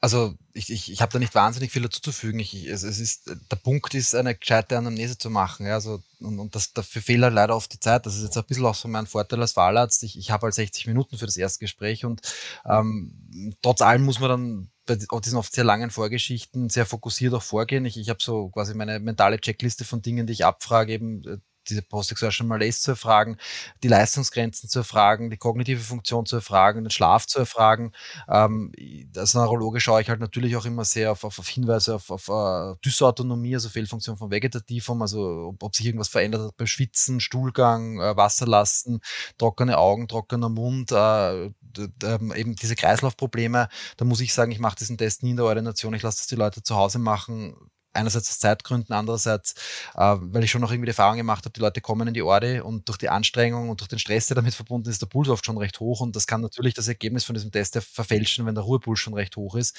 Also 0.00 0.34
ich, 0.52 0.70
ich, 0.70 0.92
ich 0.92 1.02
habe 1.02 1.12
da 1.12 1.18
nicht 1.18 1.34
wahnsinnig 1.34 1.72
viel 1.72 1.82
dazu 1.82 2.00
zu 2.00 2.12
fügen. 2.12 2.38
Ich, 2.38 2.54
es, 2.68 2.84
es 2.84 3.00
ist, 3.00 3.34
der 3.50 3.56
Punkt 3.56 3.94
ist, 3.94 4.14
eine 4.14 4.36
gescheite 4.36 4.78
Anamnese 4.78 5.18
zu 5.18 5.28
machen. 5.28 5.66
Ja, 5.66 5.74
also, 5.74 6.00
und, 6.20 6.38
und 6.38 6.54
das, 6.54 6.72
dafür 6.72 7.02
fehlt 7.02 7.22
halt 7.22 7.34
leider 7.34 7.56
oft 7.56 7.72
die 7.72 7.80
Zeit. 7.80 8.06
Das 8.06 8.16
ist 8.16 8.22
jetzt 8.22 8.36
ein 8.36 8.44
bisschen 8.44 8.66
auch 8.66 8.76
so 8.76 8.86
mein 8.86 9.08
Vorteil 9.08 9.40
als 9.40 9.56
Wahlarzt. 9.56 10.04
Ich, 10.04 10.16
ich 10.16 10.30
habe 10.30 10.44
halt 10.44 10.54
60 10.54 10.86
Minuten 10.86 11.18
für 11.18 11.26
das 11.26 11.36
Erstgespräch 11.36 12.04
und 12.04 12.20
ähm, 12.64 13.56
trotz 13.60 13.82
allem 13.82 14.04
muss 14.04 14.20
man 14.20 14.30
dann 14.30 14.70
bei 14.86 15.20
diesen 15.20 15.36
oft 15.36 15.52
sehr 15.52 15.64
langen 15.64 15.90
Vorgeschichten 15.90 16.70
sehr 16.70 16.86
fokussiert 16.86 17.34
auch 17.34 17.42
vorgehen. 17.42 17.84
Ich, 17.84 17.98
ich 17.98 18.08
habe 18.08 18.22
so 18.22 18.50
quasi 18.50 18.74
meine 18.74 19.00
mentale 19.00 19.40
Checkliste 19.40 19.84
von 19.84 20.00
Dingen, 20.00 20.26
die 20.26 20.32
ich 20.32 20.44
abfrage, 20.44 20.92
eben 20.92 21.24
äh, 21.24 21.38
diese 21.68 21.82
Post-Exertion 21.82 22.48
Malaise 22.48 22.80
zu 22.80 22.90
erfragen, 22.92 23.36
die 23.82 23.88
Leistungsgrenzen 23.88 24.68
zu 24.68 24.80
erfragen, 24.80 25.30
die 25.30 25.36
kognitive 25.36 25.80
Funktion 25.80 26.26
zu 26.26 26.36
erfragen, 26.36 26.84
den 26.84 26.90
Schlaf 26.90 27.26
zu 27.26 27.38
erfragen. 27.38 27.92
Ähm, 28.28 28.72
als 29.16 29.34
Neurologe 29.34 29.80
schaue 29.80 30.02
ich 30.02 30.08
halt 30.08 30.20
natürlich 30.20 30.56
auch 30.56 30.64
immer 30.64 30.84
sehr 30.84 31.12
auf, 31.12 31.24
auf, 31.24 31.38
auf 31.38 31.48
Hinweise 31.48 31.94
auf, 31.94 32.10
auf 32.10 32.28
uh, 32.28 32.76
Dysautonomie, 32.84 33.54
also 33.54 33.68
Fehlfunktion 33.68 34.16
von 34.16 34.30
Vegetativum, 34.30 35.02
also 35.02 35.48
ob, 35.48 35.62
ob, 35.62 35.76
sich 35.76 35.86
irgendwas 35.86 36.08
verändert 36.08 36.42
hat 36.42 36.56
beim 36.56 36.66
Schwitzen, 36.66 37.20
Stuhlgang, 37.20 38.00
äh, 38.00 38.16
Wasserlassen, 38.16 39.00
trockene 39.36 39.78
Augen, 39.78 40.08
trockener 40.08 40.48
Mund, 40.48 40.92
äh, 40.92 41.46
eben 41.46 42.56
diese 42.56 42.76
Kreislaufprobleme. 42.76 43.68
Da 43.96 44.04
muss 44.04 44.20
ich 44.20 44.34
sagen, 44.34 44.52
ich 44.52 44.58
mache 44.58 44.76
diesen 44.76 44.98
Test 44.98 45.22
nie 45.22 45.30
in 45.30 45.36
der 45.36 45.46
Ordination, 45.46 45.94
ich 45.94 46.02
lasse 46.02 46.18
das 46.18 46.26
die 46.26 46.36
Leute 46.36 46.62
zu 46.62 46.76
Hause 46.76 46.98
machen 46.98 47.54
einerseits 47.98 48.30
aus 48.30 48.38
Zeitgründen, 48.38 48.94
andererseits, 48.94 49.54
äh, 49.94 50.16
weil 50.18 50.44
ich 50.44 50.50
schon 50.50 50.60
noch 50.60 50.70
irgendwie 50.70 50.86
die 50.86 50.90
Erfahrung 50.90 51.16
gemacht 51.16 51.44
habe, 51.44 51.52
die 51.52 51.60
Leute 51.60 51.80
kommen 51.80 52.08
in 52.08 52.14
die 52.14 52.22
Orde 52.22 52.64
und 52.64 52.88
durch 52.88 52.98
die 52.98 53.08
Anstrengung 53.08 53.68
und 53.68 53.80
durch 53.80 53.88
den 53.88 53.98
Stress, 53.98 54.26
der 54.28 54.36
damit 54.36 54.54
verbunden 54.54 54.88
ist, 54.88 55.02
der 55.02 55.06
Puls 55.06 55.28
oft 55.28 55.44
schon 55.44 55.58
recht 55.58 55.80
hoch 55.80 56.00
und 56.00 56.16
das 56.16 56.26
kann 56.26 56.40
natürlich 56.40 56.74
das 56.74 56.88
Ergebnis 56.88 57.24
von 57.24 57.34
diesem 57.34 57.50
Test 57.50 57.78
verfälschen, 57.78 58.46
wenn 58.46 58.54
der 58.54 58.64
Ruhepuls 58.64 58.98
schon 58.98 59.14
recht 59.14 59.36
hoch 59.36 59.54
ist. 59.56 59.76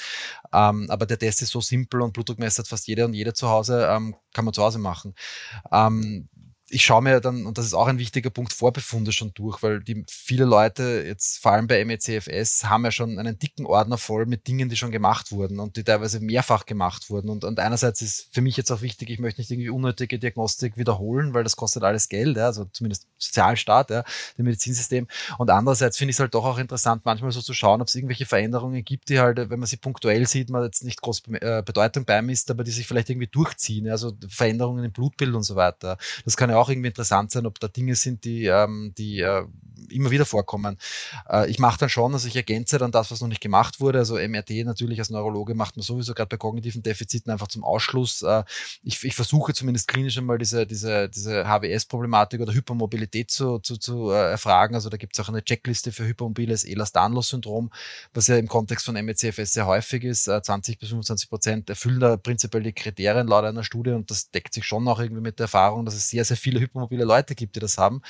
Ähm, 0.53 0.87
aber 0.89 1.05
der 1.05 1.17
Test 1.17 1.41
ist 1.41 1.51
so 1.51 1.61
simpel 1.61 2.01
und 2.01 2.13
Blutdruckmesser 2.13 2.63
hat 2.63 2.67
fast 2.67 2.87
jeder 2.87 3.05
und 3.05 3.13
jeder 3.13 3.33
zu 3.33 3.49
Hause, 3.49 3.87
ähm, 3.89 4.15
kann 4.33 4.45
man 4.45 4.53
zu 4.53 4.63
Hause 4.63 4.79
machen. 4.79 5.15
Ähm, 5.71 6.27
ich 6.71 6.85
schaue 6.85 7.01
mir 7.01 7.19
dann, 7.19 7.45
und 7.45 7.57
das 7.57 7.65
ist 7.65 7.73
auch 7.73 7.87
ein 7.87 7.99
wichtiger 7.99 8.29
Punkt, 8.29 8.53
Vorbefunde 8.53 9.11
schon 9.11 9.31
durch, 9.33 9.61
weil 9.63 9.81
die 9.81 10.05
viele 10.09 10.45
Leute, 10.45 11.03
jetzt 11.05 11.41
vor 11.41 11.53
allem 11.53 11.67
bei 11.67 11.83
MECFS, 11.83 12.65
haben 12.65 12.85
ja 12.85 12.91
schon 12.91 13.17
einen 13.17 13.39
dicken 13.39 13.65
Ordner 13.65 13.97
voll 13.97 14.25
mit 14.25 14.47
Dingen, 14.47 14.69
die 14.69 14.75
schon 14.75 14.91
gemacht 14.91 15.31
wurden 15.31 15.59
und 15.59 15.77
die 15.77 15.83
teilweise 15.83 16.19
mehrfach 16.19 16.65
gemacht 16.65 17.09
wurden. 17.09 17.29
Und, 17.29 17.43
und 17.43 17.59
einerseits 17.59 18.01
ist 18.01 18.29
für 18.31 18.41
mich 18.41 18.57
jetzt 18.57 18.71
auch 18.71 18.81
wichtig, 18.81 19.09
ich 19.09 19.19
möchte 19.19 19.41
nicht 19.41 19.51
irgendwie 19.51 19.69
unnötige 19.69 20.19
Diagnostik 20.19 20.77
wiederholen, 20.77 21.33
weil 21.33 21.43
das 21.43 21.55
kostet 21.55 21.83
alles 21.83 22.09
Geld, 22.09 22.37
ja, 22.37 22.45
also 22.45 22.65
zumindest 22.65 23.07
Sozialstaat, 23.17 23.89
ja, 23.89 24.03
dem 24.37 24.45
Medizinsystem. 24.45 25.07
Und 25.37 25.49
andererseits 25.49 25.97
finde 25.97 26.11
ich 26.11 26.17
es 26.17 26.19
halt 26.19 26.33
doch 26.33 26.45
auch 26.45 26.57
interessant, 26.57 27.03
manchmal 27.05 27.31
so 27.31 27.41
zu 27.41 27.53
schauen, 27.53 27.81
ob 27.81 27.87
es 27.87 27.95
irgendwelche 27.95 28.25
Veränderungen 28.25 28.83
gibt, 28.83 29.09
die 29.09 29.19
halt, 29.19 29.37
wenn 29.37 29.59
man 29.59 29.67
sie 29.67 29.77
punktuell 29.77 30.27
sieht, 30.27 30.49
man 30.49 30.63
jetzt 30.63 30.83
nicht 30.83 31.01
groß 31.01 31.23
äh, 31.41 31.63
Bedeutung 31.65 32.05
beimisst, 32.05 32.51
aber 32.51 32.63
die 32.63 32.71
sich 32.71 32.87
vielleicht 32.87 33.09
irgendwie 33.09 33.27
durchziehen, 33.27 33.89
also 33.89 34.13
Veränderungen 34.27 34.83
im 34.83 34.91
Blutbild 34.91 35.33
und 35.33 35.43
so 35.43 35.55
weiter. 35.55 35.97
Das 36.25 36.37
kann 36.37 36.49
ja 36.49 36.58
auch 36.59 36.69
irgendwie 36.69 36.89
interessant 36.89 37.31
sein, 37.31 37.45
ob 37.45 37.59
da 37.59 37.67
Dinge 37.67 37.95
sind, 37.95 38.23
die, 38.23 38.45
ähm, 38.45 38.93
die 38.97 39.19
äh, 39.21 39.45
immer 39.91 40.11
wieder 40.11 40.25
vorkommen. 40.25 40.77
Äh, 41.29 41.49
ich 41.49 41.59
mache 41.59 41.79
dann 41.79 41.89
schon, 41.89 42.13
also 42.13 42.27
ich 42.27 42.35
ergänze 42.35 42.77
dann 42.77 42.91
das, 42.91 43.11
was 43.11 43.21
noch 43.21 43.27
nicht 43.27 43.41
gemacht 43.41 43.79
wurde. 43.79 43.99
Also 43.99 44.15
MRT 44.15 44.65
natürlich 44.65 44.99
als 44.99 45.09
Neurologe 45.09 45.55
macht 45.55 45.77
man 45.77 45.83
sowieso 45.83 46.13
gerade 46.13 46.29
bei 46.29 46.37
kognitiven 46.37 46.83
Defiziten 46.83 47.31
einfach 47.31 47.47
zum 47.47 47.63
Ausschluss. 47.63 48.21
Äh, 48.21 48.43
ich, 48.83 49.03
ich, 49.03 49.15
versuche 49.15 49.53
zumindest 49.53 49.87
klinisch 49.87 50.17
einmal 50.17 50.37
diese, 50.37 50.65
diese, 50.65 51.09
diese 51.09 51.45
HWS-Problematik 51.47 52.41
oder 52.41 52.53
Hypermobilität 52.53 53.31
zu, 53.31 53.59
zu, 53.59 53.77
zu 53.77 54.11
äh, 54.11 54.31
erfragen. 54.31 54.75
Also 54.75 54.89
da 54.89 54.97
gibt 54.97 55.17
es 55.17 55.23
auch 55.23 55.29
eine 55.29 55.43
Checkliste 55.43 55.91
für 55.91 56.05
hypermobiles 56.05 56.63
Ehlers-Danlos-Syndrom, 56.63 57.71
was 58.13 58.27
ja 58.27 58.37
im 58.37 58.47
Kontext 58.47 58.85
von 58.85 58.95
MECFS 58.95 59.53
sehr 59.53 59.65
häufig 59.65 60.03
ist. 60.03 60.25
20 60.25 60.79
bis 60.79 60.89
25 60.89 61.29
Prozent 61.29 61.69
erfüllen 61.69 61.99
da 61.99 62.17
prinzipiell 62.17 62.63
die 62.63 62.73
Kriterien 62.73 63.27
laut 63.27 63.43
einer 63.43 63.63
Studie 63.63 63.91
und 63.91 64.09
das 64.09 64.31
deckt 64.31 64.53
sich 64.53 64.65
schon 64.65 64.87
auch 64.87 64.99
irgendwie 64.99 65.21
mit 65.21 65.39
der 65.39 65.45
Erfahrung, 65.45 65.85
dass 65.85 65.95
es 65.95 66.09
sehr, 66.09 66.25
sehr 66.25 66.37
viele 66.49 66.61
hypermobile 66.61 67.03
Leute 67.03 67.35
gibt, 67.35 67.55
die 67.55 67.59
das 67.59 67.77
haben. 67.77 68.01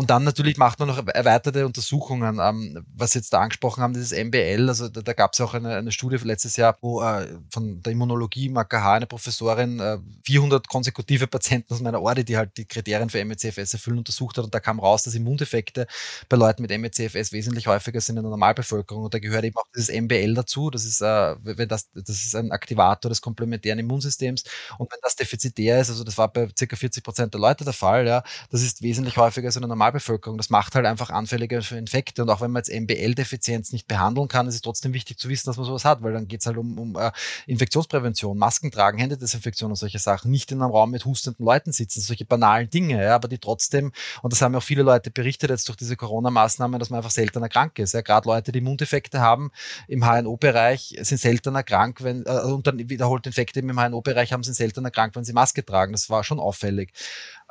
Und 0.00 0.08
dann 0.08 0.24
natürlich 0.24 0.56
macht 0.56 0.78
man 0.78 0.88
noch 0.88 1.06
erweiterte 1.08 1.66
Untersuchungen, 1.66 2.38
ähm, 2.40 2.86
was 2.96 3.10
Sie 3.10 3.18
jetzt 3.18 3.34
da 3.34 3.40
angesprochen 3.40 3.82
haben, 3.82 3.92
dieses 3.92 4.12
MBL. 4.12 4.66
Also 4.66 4.88
da, 4.88 5.02
da 5.02 5.12
gab 5.12 5.34
es 5.34 5.42
auch 5.42 5.52
eine, 5.52 5.76
eine, 5.76 5.92
Studie 5.92 6.16
letztes 6.22 6.56
Jahr, 6.56 6.78
wo 6.80 7.02
äh, 7.02 7.28
von 7.50 7.82
der 7.82 7.92
Immunologie 7.92 8.46
im 8.46 8.56
AKH 8.56 8.94
eine 8.94 9.06
Professorin 9.06 9.78
äh, 9.78 9.98
400 10.24 10.66
konsekutive 10.68 11.26
Patienten 11.26 11.74
aus 11.74 11.82
meiner 11.82 12.00
Orde, 12.00 12.24
die 12.24 12.38
halt 12.38 12.56
die 12.56 12.64
Kriterien 12.64 13.10
für 13.10 13.22
MECFS 13.22 13.74
erfüllen, 13.74 13.98
untersucht 13.98 14.38
hat. 14.38 14.44
Und 14.46 14.54
da 14.54 14.60
kam 14.60 14.80
raus, 14.80 15.02
dass 15.02 15.14
Immundefekte 15.14 15.86
bei 16.30 16.38
Leuten 16.38 16.62
mit 16.62 16.70
MECFS 16.70 17.32
wesentlich 17.32 17.66
häufiger 17.66 18.00
sind 18.00 18.16
in 18.16 18.22
der 18.22 18.30
Normalbevölkerung. 18.30 19.04
Und 19.04 19.12
da 19.12 19.18
gehört 19.18 19.44
eben 19.44 19.56
auch 19.58 19.66
dieses 19.76 19.94
MBL 19.94 20.32
dazu. 20.32 20.70
Das 20.70 20.86
ist, 20.86 21.02
äh, 21.02 21.36
wenn 21.42 21.68
das, 21.68 21.90
das 21.92 22.24
ist 22.24 22.34
ein 22.34 22.52
Aktivator 22.52 23.10
des 23.10 23.20
komplementären 23.20 23.78
Immunsystems. 23.78 24.44
Und 24.78 24.90
wenn 24.90 25.00
das 25.02 25.14
defizitär 25.14 25.78
ist, 25.78 25.90
also 25.90 26.04
das 26.04 26.16
war 26.16 26.32
bei 26.32 26.46
ca. 26.46 26.74
40 26.74 27.04
Prozent 27.04 27.34
der 27.34 27.40
Leute 27.42 27.64
der 27.64 27.74
Fall, 27.74 28.06
ja, 28.06 28.22
das 28.50 28.62
ist 28.62 28.80
wesentlich 28.80 29.18
häufiger 29.18 29.48
als 29.48 29.56
in 29.56 29.60
der 29.60 29.68
Normalbevölkerung 29.68 29.89
Normalbevölkerung. 29.90 30.36
Das 30.36 30.50
macht 30.50 30.74
halt 30.74 30.86
einfach 30.86 31.10
anfälliger 31.10 31.62
für 31.62 31.76
Infekte. 31.76 32.22
Und 32.22 32.30
auch 32.30 32.40
wenn 32.40 32.50
man 32.50 32.62
jetzt 32.62 32.72
MBL-Defizienz 32.72 33.72
nicht 33.72 33.88
behandeln 33.88 34.28
kann, 34.28 34.46
ist 34.46 34.54
es 34.54 34.62
trotzdem 34.62 34.92
wichtig 34.94 35.18
zu 35.18 35.28
wissen, 35.28 35.48
dass 35.48 35.56
man 35.56 35.66
sowas 35.66 35.84
hat, 35.84 36.02
weil 36.02 36.12
dann 36.12 36.28
geht 36.28 36.40
es 36.40 36.46
halt 36.46 36.56
um, 36.56 36.78
um 36.78 36.96
uh, 36.96 37.10
Infektionsprävention, 37.46 38.38
Masken 38.38 38.70
tragen, 38.70 38.98
Händedesinfektion 38.98 39.70
und 39.70 39.76
solche 39.76 39.98
Sachen. 39.98 40.30
Nicht 40.30 40.52
in 40.52 40.62
einem 40.62 40.70
Raum 40.70 40.90
mit 40.90 41.04
hustenden 41.04 41.44
Leuten 41.44 41.72
sitzen, 41.72 42.00
solche 42.00 42.24
banalen 42.24 42.70
Dinge, 42.70 43.02
ja, 43.02 43.14
aber 43.14 43.28
die 43.28 43.38
trotzdem, 43.38 43.92
und 44.22 44.32
das 44.32 44.40
haben 44.42 44.52
ja 44.52 44.58
auch 44.58 44.62
viele 44.62 44.82
Leute 44.82 45.10
berichtet 45.10 45.50
jetzt 45.50 45.68
durch 45.68 45.76
diese 45.76 45.96
Corona-Maßnahmen, 45.96 46.78
dass 46.78 46.90
man 46.90 46.98
einfach 46.98 47.10
seltener 47.10 47.48
krank 47.48 47.78
ist. 47.78 47.94
Ja. 47.94 48.00
Gerade 48.02 48.28
Leute, 48.28 48.52
die 48.52 48.58
Immuneffekte 48.58 49.20
haben 49.20 49.50
im 49.88 50.04
HNO-Bereich, 50.04 50.96
sind 51.00 51.18
seltener 51.18 51.62
krank, 51.62 52.02
wenn, 52.02 52.24
äh, 52.26 52.40
und 52.42 52.66
dann 52.66 52.78
wiederholt 52.88 53.26
Infekte 53.26 53.60
im 53.60 53.78
HNO-Bereich 53.78 54.32
haben, 54.32 54.42
sind 54.42 54.54
seltener 54.54 54.90
krank, 54.90 55.14
wenn 55.16 55.24
sie 55.24 55.32
Maske 55.32 55.64
tragen. 55.64 55.92
Das 55.92 56.10
war 56.10 56.24
schon 56.24 56.38
auffällig. 56.38 56.92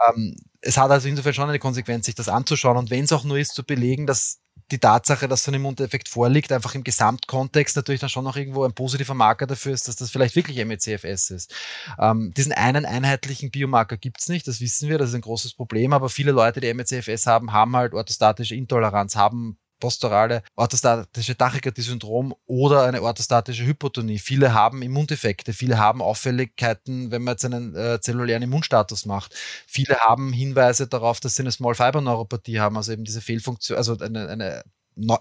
Ähm, 0.07 0.35
es 0.61 0.77
hat 0.77 0.91
also 0.91 1.07
insofern 1.07 1.33
schon 1.33 1.49
eine 1.49 1.59
Konsequenz, 1.59 2.05
sich 2.05 2.15
das 2.15 2.29
anzuschauen 2.29 2.77
und 2.77 2.89
wenn 2.89 3.05
es 3.05 3.13
auch 3.13 3.23
nur 3.23 3.37
ist, 3.37 3.55
zu 3.55 3.63
belegen, 3.63 4.05
dass 4.05 4.39
die 4.71 4.79
Tatsache, 4.79 5.27
dass 5.27 5.43
so 5.43 5.51
ein 5.51 5.55
Immuneffekt 5.55 6.09
vorliegt, 6.09 6.51
einfach 6.51 6.75
im 6.75 6.83
Gesamtkontext 6.83 7.75
natürlich 7.75 8.01
dann 8.01 8.09
schon 8.09 8.23
noch 8.23 8.35
irgendwo 8.35 8.63
ein 8.65 8.73
positiver 8.73 9.13
Marker 9.13 9.47
dafür 9.47 9.73
ist, 9.73 9.87
dass 9.87 9.95
das 9.95 10.11
vielleicht 10.11 10.35
wirklich 10.35 10.63
MECFS 10.63 11.31
ist. 11.31 11.55
Ähm, 11.97 12.33
diesen 12.35 12.51
einen 12.51 12.85
einheitlichen 12.85 13.51
Biomarker 13.51 13.97
gibt 13.97 14.19
es 14.19 14.29
nicht, 14.29 14.47
das 14.47 14.61
wissen 14.61 14.89
wir, 14.89 14.97
das 14.97 15.09
ist 15.09 15.15
ein 15.15 15.21
großes 15.21 15.55
Problem, 15.55 15.93
aber 15.93 16.09
viele 16.09 16.31
Leute, 16.31 16.59
die 16.59 16.73
MECFS 16.73 17.25
haben, 17.25 17.51
haben 17.51 17.75
halt 17.75 17.93
orthostatische 17.93 18.55
Intoleranz, 18.55 19.15
haben 19.15 19.57
posturale 19.79 20.43
orthostatische 20.55 21.37
Tachykardie-Syndrom 21.37 22.35
oder 22.45 22.83
eine 22.83 23.01
orthostatische 23.01 23.65
Hypotonie. 23.65 24.19
Viele 24.19 24.53
haben 24.53 24.81
Immundefekte, 24.81 25.53
viele 25.53 25.77
haben 25.77 26.01
Auffälligkeiten, 26.01 27.11
wenn 27.11 27.23
man 27.23 27.33
jetzt 27.33 27.45
einen 27.45 27.75
äh, 27.75 27.99
zellulären 28.01 28.43
Immunstatus 28.43 29.05
macht. 29.05 29.35
Viele 29.67 29.97
haben 29.99 30.33
Hinweise 30.33 30.87
darauf, 30.87 31.19
dass 31.19 31.35
sie 31.35 31.43
eine 31.43 31.51
Small 31.51 31.75
Fiber 31.75 32.01
Neuropathie 32.01 32.59
haben, 32.59 32.77
also 32.77 32.91
eben 32.91 33.03
diese 33.03 33.21
Fehlfunktion, 33.21 33.77
also 33.77 33.97
eine, 33.97 34.27
eine 34.27 34.63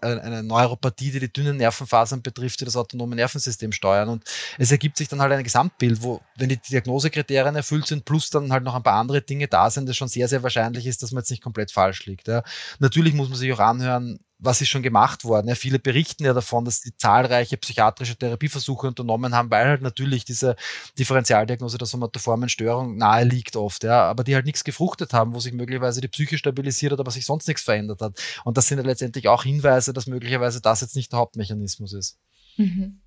eine 0.00 0.42
Neuropathie, 0.42 1.12
die 1.12 1.20
die 1.20 1.32
dünnen 1.32 1.56
Nervenfasern 1.56 2.22
betrifft, 2.22 2.60
die 2.60 2.64
das 2.64 2.76
autonome 2.76 3.16
Nervensystem 3.16 3.72
steuern. 3.72 4.08
Und 4.08 4.24
es 4.58 4.70
ergibt 4.70 4.96
sich 4.96 5.08
dann 5.08 5.20
halt 5.20 5.32
ein 5.32 5.44
Gesamtbild, 5.44 6.02
wo, 6.02 6.20
wenn 6.36 6.48
die 6.48 6.56
Diagnosekriterien 6.56 7.54
erfüllt 7.54 7.86
sind, 7.86 8.04
plus 8.04 8.30
dann 8.30 8.52
halt 8.52 8.64
noch 8.64 8.74
ein 8.74 8.82
paar 8.82 8.98
andere 8.98 9.22
Dinge 9.22 9.48
da 9.48 9.70
sind, 9.70 9.88
es 9.88 9.96
schon 9.96 10.08
sehr, 10.08 10.28
sehr 10.28 10.42
wahrscheinlich 10.42 10.86
ist, 10.86 11.02
dass 11.02 11.12
man 11.12 11.22
jetzt 11.22 11.30
nicht 11.30 11.42
komplett 11.42 11.70
falsch 11.70 12.06
liegt. 12.06 12.28
Ja. 12.28 12.42
Natürlich 12.78 13.14
muss 13.14 13.28
man 13.28 13.38
sich 13.38 13.52
auch 13.52 13.60
anhören, 13.60 14.18
was 14.38 14.61
ist 14.61 14.68
schon 14.68 14.83
gemacht 14.83 15.25
worden. 15.25 15.49
Ja, 15.49 15.54
viele 15.54 15.78
berichten 15.78 16.25
ja 16.25 16.33
davon, 16.33 16.64
dass 16.64 16.80
sie 16.80 16.97
zahlreiche 16.97 17.57
psychiatrische 17.57 18.16
Therapieversuche 18.16 18.87
unternommen 18.87 19.35
haben, 19.35 19.50
weil 19.50 19.66
halt 19.66 19.83
natürlich 19.83 20.25
diese 20.25 20.54
Differentialdiagnose 20.99 21.76
der 21.76 21.87
somatoformen 21.87 22.49
Störung 22.49 22.97
nahe 22.97 23.25
liegt 23.25 23.57
oft, 23.57 23.83
ja, 23.83 24.02
aber 24.04 24.23
die 24.23 24.35
halt 24.35 24.47
nichts 24.47 24.62
gefruchtet 24.62 25.12
haben, 25.12 25.35
wo 25.35 25.40
sich 25.40 25.52
möglicherweise 25.52 26.00
die 26.00 26.09
Psyche 26.09 26.38
stabilisiert 26.38 26.92
hat, 26.92 27.00
aber 27.00 27.11
sich 27.11 27.26
sonst 27.26 27.49
nichts 27.49 27.62
verändert 27.62 28.00
hat. 28.00 28.21
Und 28.45 28.57
das 28.57 28.68
sind 28.68 28.78
ja 28.78 28.85
letztendlich 28.85 29.28
auch 29.28 29.42
Hinweise, 29.42 29.92
dass 29.92 30.07
möglicherweise 30.07 30.61
das 30.61 30.80
jetzt 30.83 30.95
nicht 30.95 31.12
der 31.12 31.18
Hauptmechanismus 31.18 31.92
ist. 31.92 32.18
Mhm. 32.57 33.00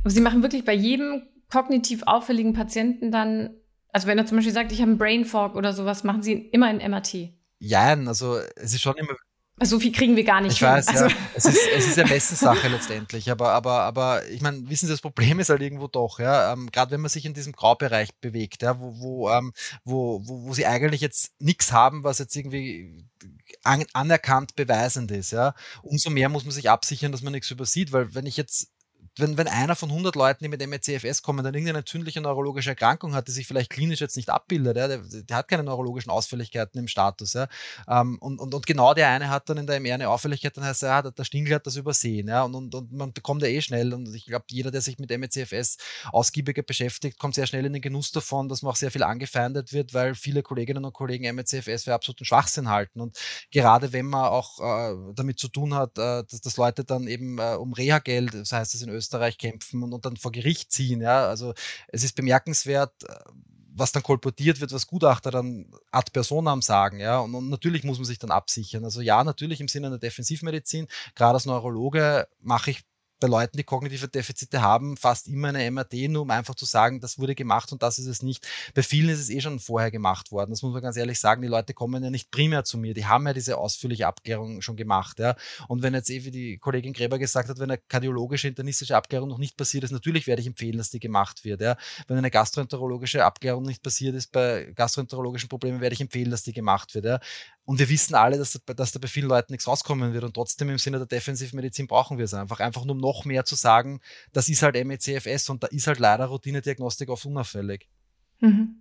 Aber 0.00 0.10
Sie 0.10 0.22
machen 0.22 0.42
wirklich 0.42 0.64
bei 0.64 0.74
jedem 0.74 1.22
kognitiv 1.50 2.02
auffälligen 2.06 2.54
Patienten 2.54 3.10
dann, 3.10 3.50
also 3.92 4.06
wenn 4.06 4.16
er 4.16 4.24
zum 4.24 4.38
Beispiel 4.38 4.54
sagt, 4.54 4.72
ich 4.72 4.80
habe 4.80 4.90
einen 4.90 4.98
Brain 4.98 5.24
Fog 5.26 5.54
oder 5.54 5.74
sowas, 5.74 6.04
machen 6.04 6.22
Sie 6.22 6.32
immer 6.32 6.66
ein 6.66 6.78
MRT? 6.78 7.34
Ja, 7.58 7.92
also 8.06 8.38
es 8.56 8.72
ist 8.72 8.80
schon 8.80 8.96
immer 8.96 9.14
so 9.66 9.78
viel 9.78 9.92
kriegen 9.92 10.16
wir 10.16 10.24
gar 10.24 10.40
nicht. 10.40 10.52
Ich 10.52 10.58
hin. 10.58 10.68
weiß, 10.68 10.88
also. 10.88 11.06
ja. 11.06 11.12
Es 11.34 11.44
ist, 11.44 11.58
es 11.76 11.86
ist 11.88 11.98
Ermessenssache 11.98 12.68
letztendlich. 12.68 13.30
Aber, 13.30 13.52
aber, 13.52 13.82
aber 13.82 14.26
ich 14.28 14.40
meine, 14.40 14.68
wissen 14.68 14.86
Sie, 14.86 14.92
das 14.92 15.00
Problem 15.00 15.38
ist 15.40 15.50
halt 15.50 15.60
irgendwo 15.60 15.86
doch, 15.86 16.18
ja. 16.18 16.52
Ähm, 16.52 16.70
Gerade 16.70 16.92
wenn 16.92 17.00
man 17.00 17.10
sich 17.10 17.26
in 17.26 17.34
diesem 17.34 17.52
Graubereich 17.52 18.14
bewegt, 18.20 18.62
ja, 18.62 18.80
wo, 18.80 18.98
wo, 18.98 19.30
ähm, 19.30 19.52
wo, 19.84 20.20
wo, 20.24 20.44
wo 20.44 20.54
sie 20.54 20.66
eigentlich 20.66 21.00
jetzt 21.00 21.32
nichts 21.38 21.72
haben, 21.72 22.04
was 22.04 22.18
jetzt 22.18 22.34
irgendwie 22.36 23.04
an, 23.62 23.84
anerkannt 23.92 24.56
beweisend 24.56 25.10
ist, 25.10 25.32
ja. 25.32 25.54
Umso 25.82 26.10
mehr 26.10 26.28
muss 26.28 26.44
man 26.44 26.52
sich 26.52 26.70
absichern, 26.70 27.12
dass 27.12 27.22
man 27.22 27.32
nichts 27.32 27.50
übersieht, 27.50 27.92
weil 27.92 28.14
wenn 28.14 28.26
ich 28.26 28.36
jetzt 28.36 28.68
wenn, 29.20 29.36
wenn 29.38 29.48
einer 29.48 29.76
von 29.76 29.90
100 29.90 30.14
Leuten, 30.16 30.44
die 30.44 30.48
mit 30.48 30.66
MECFS 30.66 31.22
kommen, 31.22 31.44
dann 31.44 31.54
irgendeine 31.54 31.78
entzündliche 31.78 32.20
neurologische 32.20 32.70
Erkrankung 32.70 33.14
hat, 33.14 33.28
die 33.28 33.32
sich 33.32 33.46
vielleicht 33.46 33.70
klinisch 33.70 34.00
jetzt 34.00 34.16
nicht 34.16 34.30
abbildet, 34.30 34.76
ja, 34.76 34.88
der, 34.88 34.98
der, 34.98 35.36
hat 35.36 35.48
keine 35.48 35.62
neurologischen 35.62 36.10
Ausfälligkeiten 36.10 36.78
im 36.78 36.88
Status. 36.88 37.34
Ja, 37.34 37.48
ähm, 37.88 38.18
und, 38.20 38.38
und, 38.40 38.54
und 38.54 38.66
genau 38.66 38.94
der 38.94 39.08
eine 39.08 39.30
hat 39.30 39.48
dann 39.48 39.58
in 39.58 39.66
der 39.66 39.76
MR 39.76 39.94
eine 39.94 40.08
Auffälligkeit, 40.08 40.56
dann 40.56 40.64
heißt 40.64 40.82
er, 40.82 40.88
ja, 40.88 41.02
der 41.02 41.24
Stingel 41.24 41.54
hat 41.54 41.66
das 41.66 41.76
übersehen. 41.76 42.28
Ja, 42.28 42.42
und, 42.42 42.54
und, 42.54 42.74
und 42.74 42.92
man 42.92 43.12
bekommt 43.12 43.42
ja 43.42 43.48
eh 43.48 43.60
schnell. 43.60 43.94
Und 43.94 44.14
ich 44.14 44.26
glaube, 44.26 44.44
jeder, 44.50 44.70
der 44.70 44.80
sich 44.80 44.98
mit 44.98 45.10
MECFS 45.10 45.76
ausgiebiger 46.12 46.62
beschäftigt, 46.62 47.18
kommt 47.18 47.34
sehr 47.34 47.46
schnell 47.46 47.66
in 47.66 47.72
den 47.72 47.82
Genuss 47.82 48.12
davon, 48.12 48.48
dass 48.48 48.62
man 48.62 48.72
auch 48.72 48.76
sehr 48.76 48.90
viel 48.90 49.02
angefeindet 49.02 49.72
wird, 49.72 49.94
weil 49.94 50.14
viele 50.14 50.42
Kolleginnen 50.42 50.84
und 50.84 50.92
Kollegen 50.92 51.34
MECFS 51.34 51.84
für 51.84 51.94
absoluten 51.94 52.24
Schwachsinn 52.24 52.68
halten. 52.68 53.00
Und 53.00 53.18
gerade 53.50 53.92
wenn 53.92 54.06
man 54.06 54.26
auch 54.26 54.60
äh, 54.60 55.12
damit 55.14 55.38
zu 55.38 55.48
tun 55.48 55.74
hat, 55.74 55.98
äh, 55.98 56.24
dass, 56.24 56.40
dass 56.40 56.56
Leute 56.56 56.84
dann 56.84 57.06
eben 57.06 57.38
äh, 57.38 57.54
um 57.54 57.72
Reha-Geld, 57.72 58.34
das 58.34 58.52
heißt 58.52 58.74
es 58.74 58.82
in 58.82 58.88
Österreich, 58.88 59.09
kämpfen 59.38 59.82
und, 59.82 59.92
und 59.92 60.04
dann 60.04 60.16
vor 60.16 60.32
Gericht 60.32 60.72
ziehen. 60.72 61.00
Ja? 61.00 61.26
Also 61.26 61.54
es 61.88 62.04
ist 62.04 62.14
bemerkenswert, 62.16 63.04
äh, 63.04 63.14
was 63.72 63.92
dann 63.92 64.02
kolportiert 64.02 64.60
wird, 64.60 64.72
was 64.72 64.86
Gutachter 64.86 65.30
dann 65.30 65.66
ad 65.90 66.10
personam 66.12 66.60
sagen, 66.60 67.00
ja, 67.00 67.18
und, 67.20 67.34
und, 67.34 67.48
natürlich 67.48 67.84
muss 67.84 67.98
man 67.98 68.04
sich 68.04 68.18
dann 68.18 68.30
absichern. 68.30 68.84
Also 68.84 69.00
ja, 69.00 69.22
natürlich 69.24 69.60
im 69.60 69.68
Sinne 69.68 69.90
der 69.90 69.98
Defensivmedizin, 69.98 70.86
gerade 71.14 71.34
als 71.34 71.46
Neurologe 71.46 72.28
mache 72.40 72.72
ich 72.72 72.82
bei 73.20 73.28
Leuten, 73.28 73.56
die 73.56 73.64
kognitive 73.64 74.08
Defizite 74.08 74.62
haben, 74.62 74.96
fast 74.96 75.28
immer 75.28 75.48
eine 75.48 75.70
MRT, 75.70 76.08
nur 76.08 76.22
um 76.22 76.30
einfach 76.30 76.54
zu 76.54 76.64
sagen, 76.64 77.00
das 77.00 77.18
wurde 77.18 77.34
gemacht 77.34 77.70
und 77.72 77.82
das 77.82 77.98
ist 77.98 78.06
es 78.06 78.22
nicht. 78.22 78.46
Bei 78.74 78.82
vielen 78.82 79.10
ist 79.10 79.20
es 79.20 79.30
eh 79.30 79.40
schon 79.40 79.60
vorher 79.60 79.90
gemacht 79.90 80.32
worden. 80.32 80.50
Das 80.50 80.62
muss 80.62 80.72
man 80.72 80.82
ganz 80.82 80.96
ehrlich 80.96 81.20
sagen. 81.20 81.42
Die 81.42 81.48
Leute 81.48 81.74
kommen 81.74 82.02
ja 82.02 82.10
nicht 82.10 82.30
primär 82.30 82.64
zu 82.64 82.78
mir. 82.78 82.94
Die 82.94 83.06
haben 83.06 83.26
ja 83.26 83.32
diese 83.32 83.58
ausführliche 83.58 84.06
Abklärung 84.06 84.62
schon 84.62 84.76
gemacht. 84.76 85.18
Ja. 85.18 85.36
Und 85.68 85.82
wenn 85.82 85.94
jetzt 85.94 86.10
eh, 86.10 86.24
wie 86.24 86.30
die 86.30 86.58
Kollegin 86.58 86.92
Gräber 86.92 87.18
gesagt 87.18 87.48
hat, 87.48 87.58
wenn 87.58 87.70
eine 87.70 87.78
kardiologische, 87.78 88.48
internistische 88.48 88.96
Abklärung 88.96 89.28
noch 89.28 89.38
nicht 89.38 89.56
passiert 89.56 89.84
ist, 89.84 89.90
natürlich 89.90 90.26
werde 90.26 90.40
ich 90.42 90.48
empfehlen, 90.48 90.78
dass 90.78 90.90
die 90.90 91.00
gemacht 91.00 91.44
wird. 91.44 91.60
Ja. 91.60 91.76
Wenn 92.08 92.16
eine 92.16 92.30
gastroenterologische 92.30 93.24
Abklärung 93.24 93.64
nicht 93.64 93.82
passiert 93.82 94.14
ist, 94.14 94.32
bei 94.32 94.72
gastroenterologischen 94.74 95.48
Problemen 95.48 95.80
werde 95.80 95.94
ich 95.94 96.00
empfehlen, 96.00 96.30
dass 96.30 96.42
die 96.42 96.52
gemacht 96.52 96.94
wird. 96.94 97.04
Ja. 97.04 97.20
Und 97.64 97.78
wir 97.78 97.88
wissen 97.88 98.16
alle, 98.16 98.36
dass, 98.36 98.58
dass 98.74 98.92
da 98.92 98.98
bei 98.98 99.06
vielen 99.06 99.28
Leuten 99.28 99.52
nichts 99.52 99.68
rauskommen 99.68 100.12
wird. 100.12 100.24
Und 100.24 100.34
trotzdem 100.34 100.70
im 100.70 100.78
Sinne 100.78 100.98
der 100.98 101.06
Defensivmedizin 101.06 101.86
brauchen 101.86 102.18
wir 102.18 102.24
es 102.24 102.34
einfach. 102.34 102.58
Einfach 102.58 102.84
nur 102.84 102.96
um 102.96 103.00
noch 103.10 103.24
mehr 103.24 103.44
zu 103.44 103.54
sagen, 103.56 104.00
das 104.32 104.48
ist 104.48 104.62
halt 104.62 104.74
MECFS 104.84 105.50
und 105.50 105.62
da 105.62 105.66
ist 105.68 105.86
halt 105.86 105.98
leider 105.98 106.26
Routinediagnostik 106.26 107.08
oft 107.08 107.26
unauffällig. 107.26 107.88
Mhm. 108.40 108.76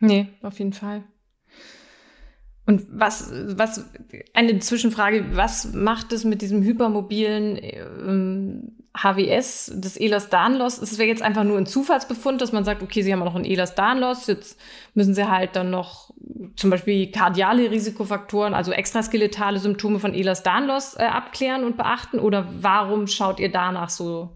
Nee, 0.00 0.28
auf 0.42 0.58
jeden 0.58 0.72
Fall. 0.72 1.04
Und 2.66 2.86
was, 2.88 3.30
was, 3.30 3.84
eine 4.32 4.58
Zwischenfrage, 4.58 5.36
was 5.36 5.74
macht 5.74 6.12
es 6.12 6.24
mit 6.24 6.40
diesem 6.40 6.62
hypermobilen 6.62 7.58
ähm, 7.60 8.83
HWS 8.96 9.72
des 9.74 9.96
Ehlers-Danlos? 9.96 10.78
Es 10.78 10.98
wäre 10.98 11.08
jetzt 11.08 11.22
einfach 11.22 11.44
nur 11.44 11.58
ein 11.58 11.66
Zufallsbefund, 11.66 12.40
dass 12.40 12.52
man 12.52 12.64
sagt, 12.64 12.82
okay, 12.82 13.02
Sie 13.02 13.12
haben 13.12 13.20
noch 13.20 13.34
ein 13.34 13.44
Ehlers-Danlos, 13.44 14.26
jetzt 14.28 14.58
müssen 14.94 15.14
Sie 15.14 15.28
halt 15.28 15.56
dann 15.56 15.70
noch 15.70 16.10
zum 16.56 16.70
Beispiel 16.70 17.10
kardiale 17.10 17.70
Risikofaktoren, 17.70 18.54
also 18.54 18.72
extraskeletale 18.72 19.58
Symptome 19.58 19.98
von 19.98 20.14
Ehlers-Danlos 20.14 20.94
äh, 20.94 21.04
abklären 21.04 21.64
und 21.64 21.76
beachten? 21.76 22.18
Oder 22.18 22.48
warum 22.60 23.06
schaut 23.06 23.40
ihr 23.40 23.50
danach 23.50 23.90
so 23.90 24.30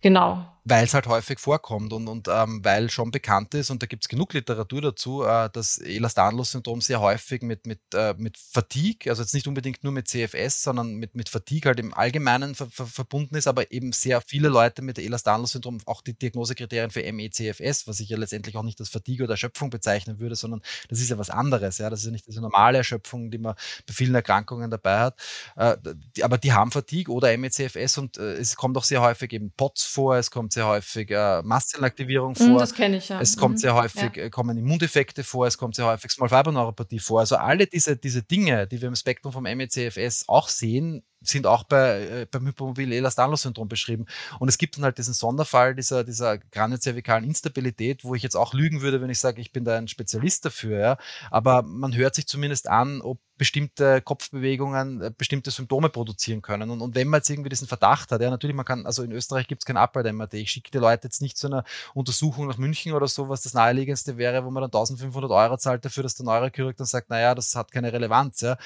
genau? 0.00 0.46
weil 0.68 0.84
es 0.84 0.94
halt 0.94 1.06
häufig 1.06 1.38
vorkommt 1.38 1.92
und, 1.92 2.08
und 2.08 2.28
ähm, 2.28 2.60
weil 2.62 2.90
schon 2.90 3.10
bekannt 3.10 3.54
ist, 3.54 3.70
und 3.70 3.82
da 3.82 3.86
gibt 3.86 4.04
es 4.04 4.08
genug 4.08 4.34
Literatur 4.34 4.82
dazu, 4.82 5.24
äh, 5.24 5.48
dass 5.50 5.78
Ehlers-Danlos-Syndrom 5.78 6.80
sehr 6.80 7.00
häufig 7.00 7.42
mit, 7.42 7.66
mit, 7.66 7.80
äh, 7.94 8.14
mit 8.18 8.36
Fatigue, 8.36 9.10
also 9.10 9.22
jetzt 9.22 9.34
nicht 9.34 9.46
unbedingt 9.46 9.82
nur 9.82 9.92
mit 9.92 10.08
CFS, 10.08 10.62
sondern 10.62 10.94
mit, 10.94 11.14
mit 11.14 11.28
Fatigue 11.28 11.68
halt 11.68 11.80
im 11.80 11.94
Allgemeinen 11.94 12.54
ver 12.54 12.66
ver 12.66 12.86
verbunden 12.86 13.36
ist, 13.36 13.46
aber 13.46 13.70
eben 13.72 13.92
sehr 13.92 14.20
viele 14.20 14.48
Leute 14.48 14.82
mit 14.82 14.98
Ehlers-Danlos-Syndrom 14.98 15.78
auch 15.86 16.02
die 16.02 16.14
Diagnosekriterien 16.14 16.90
für 16.90 17.12
ME-CFS, 17.12 17.86
was 17.86 18.00
ich 18.00 18.08
ja 18.10 18.18
letztendlich 18.18 18.56
auch 18.56 18.62
nicht 18.62 18.80
als 18.80 18.88
Fatigue 18.88 19.24
oder 19.24 19.34
Erschöpfung 19.34 19.70
bezeichnen 19.70 20.18
würde, 20.18 20.34
sondern 20.34 20.60
das 20.88 21.00
ist 21.00 21.08
ja 21.08 21.18
was 21.18 21.30
anderes. 21.30 21.78
Ja? 21.78 21.88
Das 21.88 22.00
ist 22.00 22.06
ja 22.06 22.12
nicht 22.12 22.26
diese 22.26 22.40
normale 22.40 22.78
Erschöpfung, 22.78 23.30
die 23.30 23.38
man 23.38 23.54
bei 23.86 23.94
vielen 23.94 24.14
Erkrankungen 24.14 24.70
dabei 24.70 24.98
hat. 24.98 25.20
Äh, 25.56 25.76
die, 26.16 26.24
aber 26.24 26.38
die 26.38 26.52
haben 26.52 26.70
Fatigue 26.70 27.14
oder 27.14 27.36
ME-CFS 27.36 27.98
und 27.98 28.18
äh, 28.18 28.34
es 28.34 28.56
kommt 28.56 28.76
auch 28.76 28.84
sehr 28.84 29.00
häufig 29.00 29.32
eben 29.32 29.50
POTS 29.52 29.87
vor, 29.88 30.16
es 30.16 30.30
kommt 30.30 30.52
sehr 30.52 30.66
häufig 30.66 31.10
äh, 31.10 31.42
Mastzellaktivierung 31.42 32.32
mm, 32.32 32.36
vor. 32.36 32.58
Das 32.58 32.74
kenne 32.74 32.98
ich 32.98 33.08
ja. 33.08 33.20
Es 33.20 33.36
kommt 33.36 33.56
mhm. 33.56 33.58
sehr 33.58 33.74
häufig, 33.74 34.16
ja. 34.16 34.24
Äh, 34.24 34.30
kommen 34.30 34.56
Immundefekte 34.56 35.24
vor, 35.24 35.46
es 35.46 35.58
kommt 35.58 35.74
sehr 35.74 35.86
häufig 35.86 36.10
Small 36.10 36.28
Fiber 36.28 36.52
Neuropathie 36.52 36.98
vor. 36.98 37.20
Also 37.20 37.36
alle 37.36 37.66
diese, 37.66 37.96
diese 37.96 38.22
Dinge, 38.22 38.66
die 38.66 38.80
wir 38.80 38.88
im 38.88 38.94
Spektrum 38.94 39.32
vom 39.32 39.44
MECFS 39.44 40.24
auch 40.28 40.48
sehen, 40.48 41.02
sind 41.20 41.46
auch 41.46 41.64
bei, 41.64 42.00
äh, 42.00 42.26
beim 42.30 42.46
hypermobil 42.46 42.92
Ehlers-Danlos-Syndrom 42.92 43.68
beschrieben. 43.68 44.06
Und 44.38 44.48
es 44.48 44.58
gibt 44.58 44.76
dann 44.76 44.84
halt 44.84 44.98
diesen 44.98 45.14
Sonderfall 45.14 45.74
dieser, 45.74 46.04
dieser 46.04 46.38
kraniocervikalen 46.38 47.24
Instabilität, 47.24 48.04
wo 48.04 48.14
ich 48.14 48.22
jetzt 48.22 48.36
auch 48.36 48.54
lügen 48.54 48.82
würde, 48.82 49.00
wenn 49.00 49.10
ich 49.10 49.18
sage, 49.18 49.40
ich 49.40 49.52
bin 49.52 49.64
da 49.64 49.76
ein 49.76 49.88
Spezialist 49.88 50.44
dafür. 50.44 50.78
Ja. 50.78 50.98
Aber 51.30 51.62
man 51.62 51.94
hört 51.96 52.14
sich 52.14 52.26
zumindest 52.26 52.68
an, 52.68 53.00
ob 53.00 53.18
bestimmte 53.38 54.02
Kopfbewegungen 54.02 55.00
äh, 55.00 55.10
bestimmte 55.16 55.50
Symptome 55.50 55.88
produzieren 55.88 56.42
können. 56.42 56.70
Und, 56.70 56.80
und 56.82 56.94
wenn 56.94 57.08
man 57.08 57.18
jetzt 57.18 57.30
irgendwie 57.30 57.48
diesen 57.48 57.68
Verdacht 57.68 58.12
hat, 58.12 58.20
ja, 58.20 58.28
natürlich, 58.30 58.54
man 58.54 58.66
kann, 58.66 58.84
also 58.84 59.02
in 59.02 59.12
Österreich 59.12 59.46
gibt 59.46 59.62
es 59.62 59.66
kein 59.66 59.76
Upright-MRT. 59.76 60.34
Ich 60.34 60.50
schicke 60.50 60.70
die 60.70 60.78
Leute 60.78 61.04
jetzt 61.04 61.22
nicht 61.22 61.38
zu 61.38 61.46
einer 61.46 61.64
Untersuchung 61.94 62.48
nach 62.48 62.58
München 62.58 62.92
oder 62.92 63.08
so, 63.08 63.28
was 63.28 63.42
das 63.42 63.54
naheliegendste 63.54 64.18
wäre, 64.18 64.44
wo 64.44 64.50
man 64.50 64.62
dann 64.62 64.68
1500 64.68 65.30
Euro 65.30 65.56
zahlt 65.56 65.84
dafür, 65.84 66.02
dass 66.02 66.16
der 66.16 66.26
Neurochirurg 66.26 66.76
dann 66.76 66.86
sagt, 66.86 67.08
naja, 67.08 67.34
das 67.34 67.54
hat 67.54 67.70
keine 67.70 67.92
Relevanz. 67.92 68.40
Ja. 68.40 68.58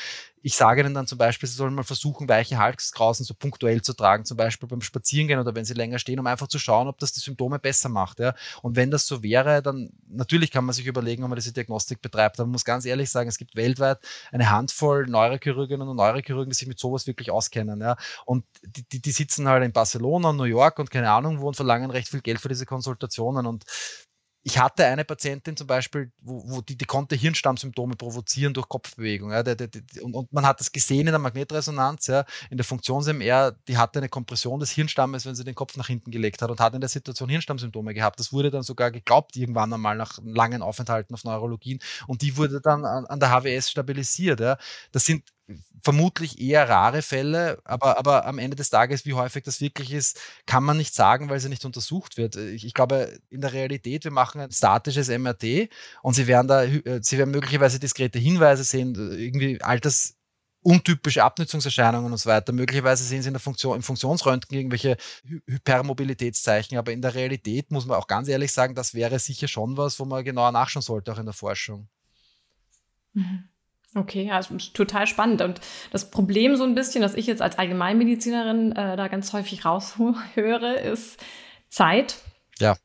Ich 0.45 0.57
sage 0.57 0.81
ihnen 0.81 0.93
dann 0.93 1.07
zum 1.07 1.19
Beispiel, 1.19 1.49
sie 1.49 1.55
sollen 1.55 1.75
mal 1.75 1.85
versuchen, 1.85 2.29
weiche 2.29 2.59
Halskrausen 2.59 3.25
so 3.25 3.33
punktuell 3.35 3.81
zu 3.81 3.93
tragen, 3.93 4.25
zum 4.25 4.37
Beispiel 4.37 4.69
beim 4.69 4.81
Spazierengehen 4.81 5.39
oder 5.39 5.55
wenn 5.55 5.65
sie 5.65 5.75
länger 5.75 6.01
stehen, 6.01 6.19
um 6.19 6.27
einfach 6.27 6.49
zu 6.49 6.59
schauen, 6.59 6.89
ob 6.89 6.99
das 6.99 7.13
die 7.13 7.21
Symptome 7.21 7.61
besser 7.61 7.89
macht. 7.89 8.19
Ja. 8.19 8.35
Und 8.61 8.75
wenn 8.75 8.91
das 8.91 9.07
so 9.07 9.23
wäre, 9.23 9.63
dann 9.63 9.91
natürlich 10.09 10.51
kann 10.51 10.65
man 10.65 10.73
sich 10.73 10.87
überlegen, 10.87 11.23
ob 11.23 11.29
man 11.29 11.37
diese 11.37 11.53
Diagnostik 11.53 12.03
betreibt. 12.03 12.41
Aber 12.41 12.47
man 12.47 12.53
muss 12.53 12.65
ganz 12.65 12.85
ehrlich 12.85 13.11
sagen, 13.11 13.29
es 13.29 13.39
gibt 13.39 13.55
weltweit 13.55 13.99
eine 14.33 14.51
Handvoll 14.63 15.07
Neurochirurginnen 15.07 15.89
und 15.89 15.97
Neurochirurgen, 15.97 16.51
die 16.51 16.57
sich 16.57 16.69
mit 16.69 16.79
sowas 16.79 17.07
wirklich 17.07 17.31
auskennen. 17.31 17.81
Ja. 17.81 17.97
Und 18.25 18.45
die, 18.63 18.85
die, 18.85 19.03
die 19.03 19.11
sitzen 19.11 19.49
halt 19.49 19.65
in 19.65 19.73
Barcelona, 19.73 20.33
New 20.33 20.45
York 20.45 20.79
und 20.79 20.91
keine 20.91 21.11
Ahnung 21.11 21.41
wo 21.41 21.49
und 21.49 21.55
verlangen 21.55 21.91
recht 21.91 22.09
viel 22.09 22.21
Geld 22.21 22.41
für 22.41 22.49
diese 22.49 22.67
Konsultationen. 22.67 23.47
Und 23.47 23.65
ich 24.45 24.59
hatte 24.59 24.85
eine 24.87 25.05
Patientin 25.05 25.57
zum 25.57 25.67
Beispiel, 25.67 26.11
wo, 26.21 26.43
wo 26.47 26.61
die, 26.61 26.77
die 26.77 26.85
konnte 26.85 27.15
Hirnstammsymptome 27.15 27.95
provozieren 27.95 28.53
durch 28.53 28.69
Kopfbewegung. 28.69 29.31
Ja, 29.31 29.43
der, 29.43 29.55
der, 29.55 29.69
der, 29.69 29.83
und, 30.03 30.15
und, 30.15 30.33
man 30.33 30.45
hat 30.45 30.59
das 30.59 30.73
gesehen 30.73 31.07
in 31.07 31.13
der 31.13 31.19
Magnetresonanz, 31.19 32.09
ja, 32.09 32.25
in 32.51 32.57
der 32.57 32.65
Funktions-MR, 32.65 33.53
die 33.69 33.77
hatte 33.77 34.01
eine 34.01 34.09
Kompression 34.09 34.59
des 34.59 34.71
Hirnstammes, 34.71 35.27
wenn 35.27 35.37
sie 35.37 35.45
den 35.45 35.55
Kopf 35.55 35.77
nach 35.77 35.87
hinten 35.87 36.11
gelegt 36.11 36.43
hat 36.43 36.51
und 36.51 36.61
hat 36.61 36.75
in 36.75 36.81
der 36.81 36.89
Situation 36.89 37.29
Hirnstammsymptome 37.29 37.95
gehabt. 37.95 38.19
Das 38.19 38.33
wurde 38.33 38.51
dann 38.51 38.63
sogar 38.63 38.91
geglaubt, 38.91 39.37
irgendwann 39.37 39.73
einmal 39.73 39.97
nach 39.97 40.19
langen 40.25 40.63
Aufenthalten 40.63 41.15
auf 41.15 41.23
Neurologien. 41.23 41.79
Und 42.09 42.23
die 42.23 42.37
wurde 42.37 42.61
dann 42.61 42.85
an, 42.85 43.07
an 43.07 43.21
der 43.21 43.31
HWS 43.31 43.71
stabilisiert. 43.71 44.41
Ja. 44.41 44.59
Das 44.91 45.05
sind 45.05 45.23
vermutlich 45.83 46.41
eher 46.41 46.69
rare 46.69 47.03
Fälle, 47.03 47.61
aber, 47.65 47.99
aber 47.99 48.25
am 48.27 48.39
Ende 48.39 48.57
des 48.57 48.71
Tages, 48.71 49.05
wie 49.05 49.15
häufig 49.15 49.43
das 49.43 49.61
wirklich 49.61 49.93
ist, 49.93 50.21
kann 50.47 50.63
man 50.63 50.77
nicht 50.77 50.95
sagen, 50.95 51.29
weil 51.29 51.41
sie 51.41 51.49
nicht 51.49 51.65
untersucht 51.65 52.17
wird. 52.17 52.37
Ich, 52.37 52.65
ich 52.65 52.75
glaube, 52.75 53.19
in 53.31 53.41
der 53.41 53.53
Realität, 53.53 54.05
wir 54.05 54.13
machen 54.13 54.41
ein 54.41 54.53
statisches 54.53 55.09
MRT 55.09 55.69
und 56.03 56.15
sie 56.15 56.27
werden 56.27 56.49
da, 56.49 56.65
äh, 56.65 57.01
sie 57.03 57.19
werden 57.19 57.31
möglicherweise 57.31 57.81
diskrete 57.81 58.19
Hinweise 58.19 58.65
sehen, 58.65 58.95
irgendwie 58.95 59.61
Alters, 59.61 60.15
untypische 60.63 61.25
Abnutzungserscheinungen 61.25 62.13
und 62.13 62.19
so 62.19 62.31
weiter. 62.31 62.53
Möglicherweise 62.53 63.03
sehen 63.05 63.23
Sie 63.23 63.29
in 63.29 63.35
der 63.35 63.41
Funktion, 63.41 63.77
im 63.77 63.83
Funktionsröntgen 63.83 64.57
irgendwelche 64.57 64.97
Hypermobilitätszeichen, 65.47 66.79
aber 66.79 66.93
in 66.93 67.03
der 67.03 67.15
Realität 67.15 67.73
muss 67.73 67.85
man 67.87 67.99
auch 67.99 68.07
ganz 68.07 68.29
ehrlich 68.29 68.53
sagen, 68.53 68.77
das 68.77 68.95
wäre 68.95 69.19
sicher 69.19 69.49
schon 69.49 69.77
was, 69.77 69.99
wo 69.99 70.05
man 70.05 70.25
genauer 70.25 70.53
nachschauen 70.53 70.83
sollte, 70.83 71.13
auch 71.13 71.19
in 71.19 71.27
der 71.27 71.35
Forschung. 71.35 71.89
Mhm. 73.15 73.49
Okay, 73.95 74.25
ja, 74.25 74.39
ist 74.39 74.75
total 74.75 75.07
spannend. 75.07 75.43
Und 75.43 75.61
das 75.91 76.11
Problem 76.11 76.57
so 76.57 76.65
ein 76.65 76.75
bisschen, 76.75 77.03
das 77.03 77.15
ich 77.15 77.27
jetzt 77.27 77.43
als 77.43 77.59
Allgemeinmedizinerin 77.59 78.73
äh, 78.73 78.97
da 78.97 79.09
ganz 79.09 79.33
häufig 79.33 79.65
raushöre, 79.65 80.75
ist 80.77 81.23
Zeit. 81.69 82.17
Ja. 82.59 82.77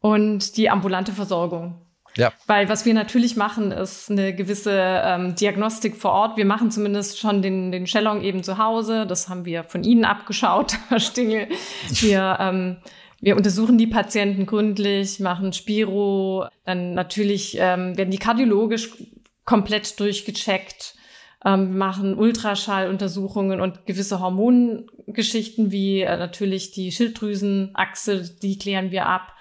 Und 0.00 0.56
die 0.56 0.70
ambulante 0.70 1.12
Versorgung. 1.12 1.86
Ja. 2.16 2.32
Weil 2.46 2.68
was 2.68 2.86
wir 2.86 2.94
natürlich 2.94 3.36
machen, 3.36 3.70
ist 3.70 4.10
eine 4.10 4.34
gewisse 4.34 4.72
ähm, 4.72 5.34
Diagnostik 5.34 5.96
vor 5.96 6.12
Ort. 6.12 6.36
Wir 6.36 6.44
machen 6.44 6.70
zumindest 6.70 7.18
schon 7.18 7.42
den, 7.42 7.70
den 7.70 7.86
Shellong 7.86 8.22
eben 8.22 8.42
zu 8.42 8.58
Hause. 8.58 9.06
Das 9.06 9.28
haben 9.28 9.44
wir 9.44 9.62
von 9.64 9.84
Ihnen 9.84 10.04
abgeschaut, 10.04 10.76
Herr 10.88 11.00
Stingel. 11.00 11.48
Wir, 11.88 12.38
ähm, 12.40 12.78
wir 13.20 13.36
untersuchen 13.36 13.78
die 13.78 13.86
Patienten 13.86 14.46
gründlich, 14.46 15.20
machen 15.20 15.52
Spiro. 15.52 16.46
Dann 16.64 16.94
natürlich 16.94 17.56
ähm, 17.60 17.96
werden 17.96 18.10
die 18.10 18.18
kardiologisch 18.18 18.90
komplett 19.50 19.98
durchgecheckt, 19.98 20.94
ähm, 21.44 21.76
machen 21.76 22.16
Ultraschalluntersuchungen 22.16 23.60
und 23.60 23.84
gewisse 23.84 24.20
Hormongeschichten 24.20 25.72
wie 25.72 26.02
äh, 26.02 26.16
natürlich 26.16 26.70
die 26.70 26.92
Schilddrüsenachse, 26.92 28.36
die 28.42 28.58
klären 28.58 28.92
wir 28.92 29.06
ab. 29.06 29.32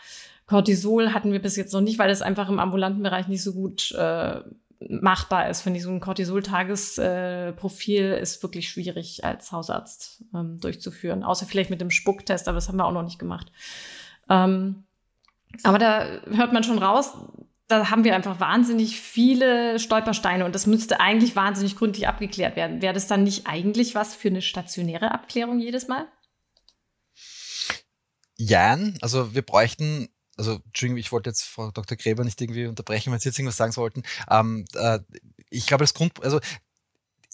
Cortisol 0.47 1.13
hatten 1.13 1.31
wir 1.31 1.39
bis 1.39 1.57
jetzt 1.57 1.73
noch 1.73 1.81
nicht, 1.81 1.99
weil 1.99 2.09
es 2.09 2.23
einfach 2.23 2.49
im 2.49 2.57
ambulanten 2.57 3.03
Bereich 3.03 3.27
nicht 3.27 3.43
so 3.43 3.53
gut 3.53 3.91
äh, 3.91 4.39
machbar 4.79 5.47
ist, 5.47 5.61
finde 5.61 5.77
ich. 5.77 5.83
So 5.83 5.91
ein 5.91 5.99
Cortisol-Tagesprofil 5.99 8.03
äh, 8.03 8.19
ist 8.19 8.41
wirklich 8.41 8.67
schwierig 8.67 9.23
als 9.23 9.51
Hausarzt 9.51 10.23
ähm, 10.33 10.59
durchzuführen. 10.59 11.23
Außer 11.23 11.45
vielleicht 11.45 11.69
mit 11.69 11.81
dem 11.81 11.91
Spucktest, 11.91 12.47
aber 12.47 12.55
das 12.55 12.67
haben 12.67 12.77
wir 12.77 12.87
auch 12.87 12.93
noch 12.93 13.03
nicht 13.03 13.19
gemacht. 13.19 13.51
Ähm, 14.27 14.85
aber 15.61 15.77
da 15.77 16.21
hört 16.31 16.51
man 16.51 16.63
schon 16.63 16.79
raus, 16.79 17.13
da 17.69 17.89
haben 17.91 18.03
wir 18.03 18.15
einfach 18.15 18.39
wahnsinnig 18.39 18.99
viele 18.99 19.79
Stolpersteine 19.79 20.43
und 20.43 20.55
das 20.55 20.65
müsste 20.65 20.99
eigentlich 20.99 21.35
wahnsinnig 21.35 21.77
gründlich 21.77 22.07
abgeklärt 22.07 22.55
werden. 22.55 22.81
Wäre 22.81 22.93
das 22.93 23.07
dann 23.07 23.23
nicht 23.23 23.47
eigentlich 23.47 23.95
was 23.95 24.15
für 24.15 24.27
eine 24.27 24.41
stationäre 24.41 25.11
Abklärung 25.11 25.59
jedes 25.59 25.87
Mal? 25.87 26.07
Jein, 28.35 28.97
also 29.01 29.35
wir 29.35 29.43
bräuchten 29.43 30.09
also 30.39 30.61
Entschuldigung, 30.65 30.97
ich 30.97 31.11
wollte 31.11 31.29
jetzt 31.29 31.43
Frau 31.43 31.69
Dr. 31.69 31.97
Gräber 31.97 32.23
nicht 32.23 32.39
irgendwie 32.39 32.65
unterbrechen, 32.65 33.11
wenn 33.11 33.19
Sie 33.19 33.27
jetzt 33.27 33.37
irgendwas 33.37 33.57
sagen 33.57 33.73
sollten. 33.73 34.03
Ähm, 34.29 34.63
äh, 34.73 34.99
ich 35.49 35.67
glaube, 35.67 35.83
das 35.83 35.93
Grund, 35.93 36.23
also 36.23 36.39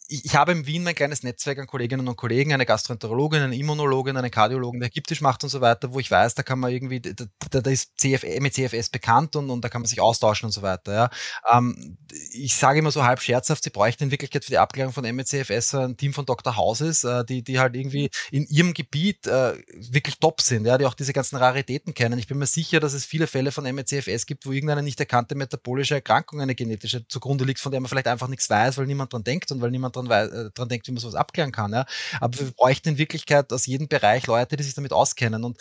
ich 0.07 0.35
habe 0.35 0.51
in 0.51 0.67
Wien 0.67 0.83
mein 0.83 0.95
kleines 0.95 1.23
Netzwerk 1.23 1.59
an 1.59 1.67
Kolleginnen 1.67 2.07
und 2.07 2.15
Kollegen, 2.15 2.53
eine 2.53 2.65
Gastroenterologin, 2.65 3.41
eine 3.41 3.55
Immunologin, 3.55 4.17
eine 4.17 4.29
Kardiologin, 4.29 4.79
der 4.79 4.89
Giptisch 4.89 5.21
macht 5.21 5.43
und 5.43 5.49
so 5.49 5.61
weiter, 5.61 5.93
wo 5.93 5.99
ich 5.99 6.11
weiß, 6.11 6.35
da 6.35 6.43
kann 6.43 6.59
man 6.59 6.71
irgendwie, 6.71 6.99
da, 7.01 7.25
da 7.49 7.69
ist 7.69 7.97
CF, 7.97 8.23
mit 8.39 8.53
CFS 8.53 8.89
bekannt 8.89 9.35
und, 9.35 9.49
und 9.49 9.63
da 9.63 9.69
kann 9.69 9.81
man 9.81 9.87
sich 9.87 9.99
austauschen 10.01 10.47
und 10.47 10.51
so 10.51 10.61
weiter. 10.61 10.93
Ja. 10.93 11.09
Ähm, 11.57 11.97
ich 12.31 12.55
sage 12.55 12.79
immer 12.79 12.91
so 12.91 13.03
halb 13.03 13.21
scherzhaft, 13.21 13.63
sie 13.63 13.69
bräuchten 13.69 14.05
in 14.05 14.11
Wirklichkeit 14.11 14.45
für 14.45 14.51
die 14.51 14.57
Abklärung 14.57 14.93
von 14.93 15.03
MECFS 15.03 15.75
ein 15.75 15.97
Team 15.97 16.13
von 16.13 16.25
Dr. 16.25 16.55
Hauses, 16.55 17.03
äh, 17.03 17.25
die, 17.25 17.43
die 17.43 17.59
halt 17.59 17.75
irgendwie 17.75 18.09
in 18.31 18.45
ihrem 18.45 18.73
Gebiet 18.73 19.27
äh, 19.27 19.53
wirklich 19.73 20.19
top 20.19 20.41
sind, 20.41 20.65
ja, 20.65 20.77
die 20.77 20.85
auch 20.85 20.93
diese 20.93 21.13
ganzen 21.13 21.37
Raritäten 21.37 21.93
kennen. 21.93 22.19
Ich 22.19 22.27
bin 22.27 22.37
mir 22.37 22.45
sicher, 22.45 22.79
dass 22.79 22.93
es 22.93 23.05
viele 23.05 23.27
Fälle 23.27 23.51
von 23.51 23.63
MECFS 23.63 24.25
gibt, 24.25 24.45
wo 24.45 24.51
irgendeine 24.51 24.83
nicht 24.83 24.99
erkannte 24.99 25.35
metabolische 25.35 25.95
Erkrankung, 25.95 26.41
eine 26.41 26.55
genetische 26.55 27.07
zugrunde 27.07 27.45
liegt, 27.45 27.59
von 27.59 27.71
der 27.71 27.81
man 27.81 27.89
vielleicht 27.89 28.07
einfach 28.07 28.27
nichts 28.27 28.49
weiß, 28.49 28.77
weil 28.77 28.85
niemand 28.85 29.13
dran 29.13 29.23
denkt 29.23 29.51
und 29.51 29.61
weil 29.61 29.71
niemand 29.71 29.94
dran, 29.95 30.09
äh, 30.09 30.51
dran 30.51 30.69
denkt, 30.69 30.87
wie 30.87 30.91
man 30.91 30.99
sowas 30.99 31.15
abklären 31.15 31.51
kann. 31.51 31.73
Ja. 31.73 31.85
Aber 32.19 32.37
wir 32.39 32.51
bräuchten 32.51 32.89
in 32.89 32.97
Wirklichkeit 32.97 33.51
aus 33.51 33.65
jedem 33.65 33.87
Bereich 33.87 34.27
Leute, 34.27 34.57
die 34.57 34.63
sich 34.63 34.75
damit 34.75 34.93
auskennen. 34.93 35.43
Und 35.43 35.57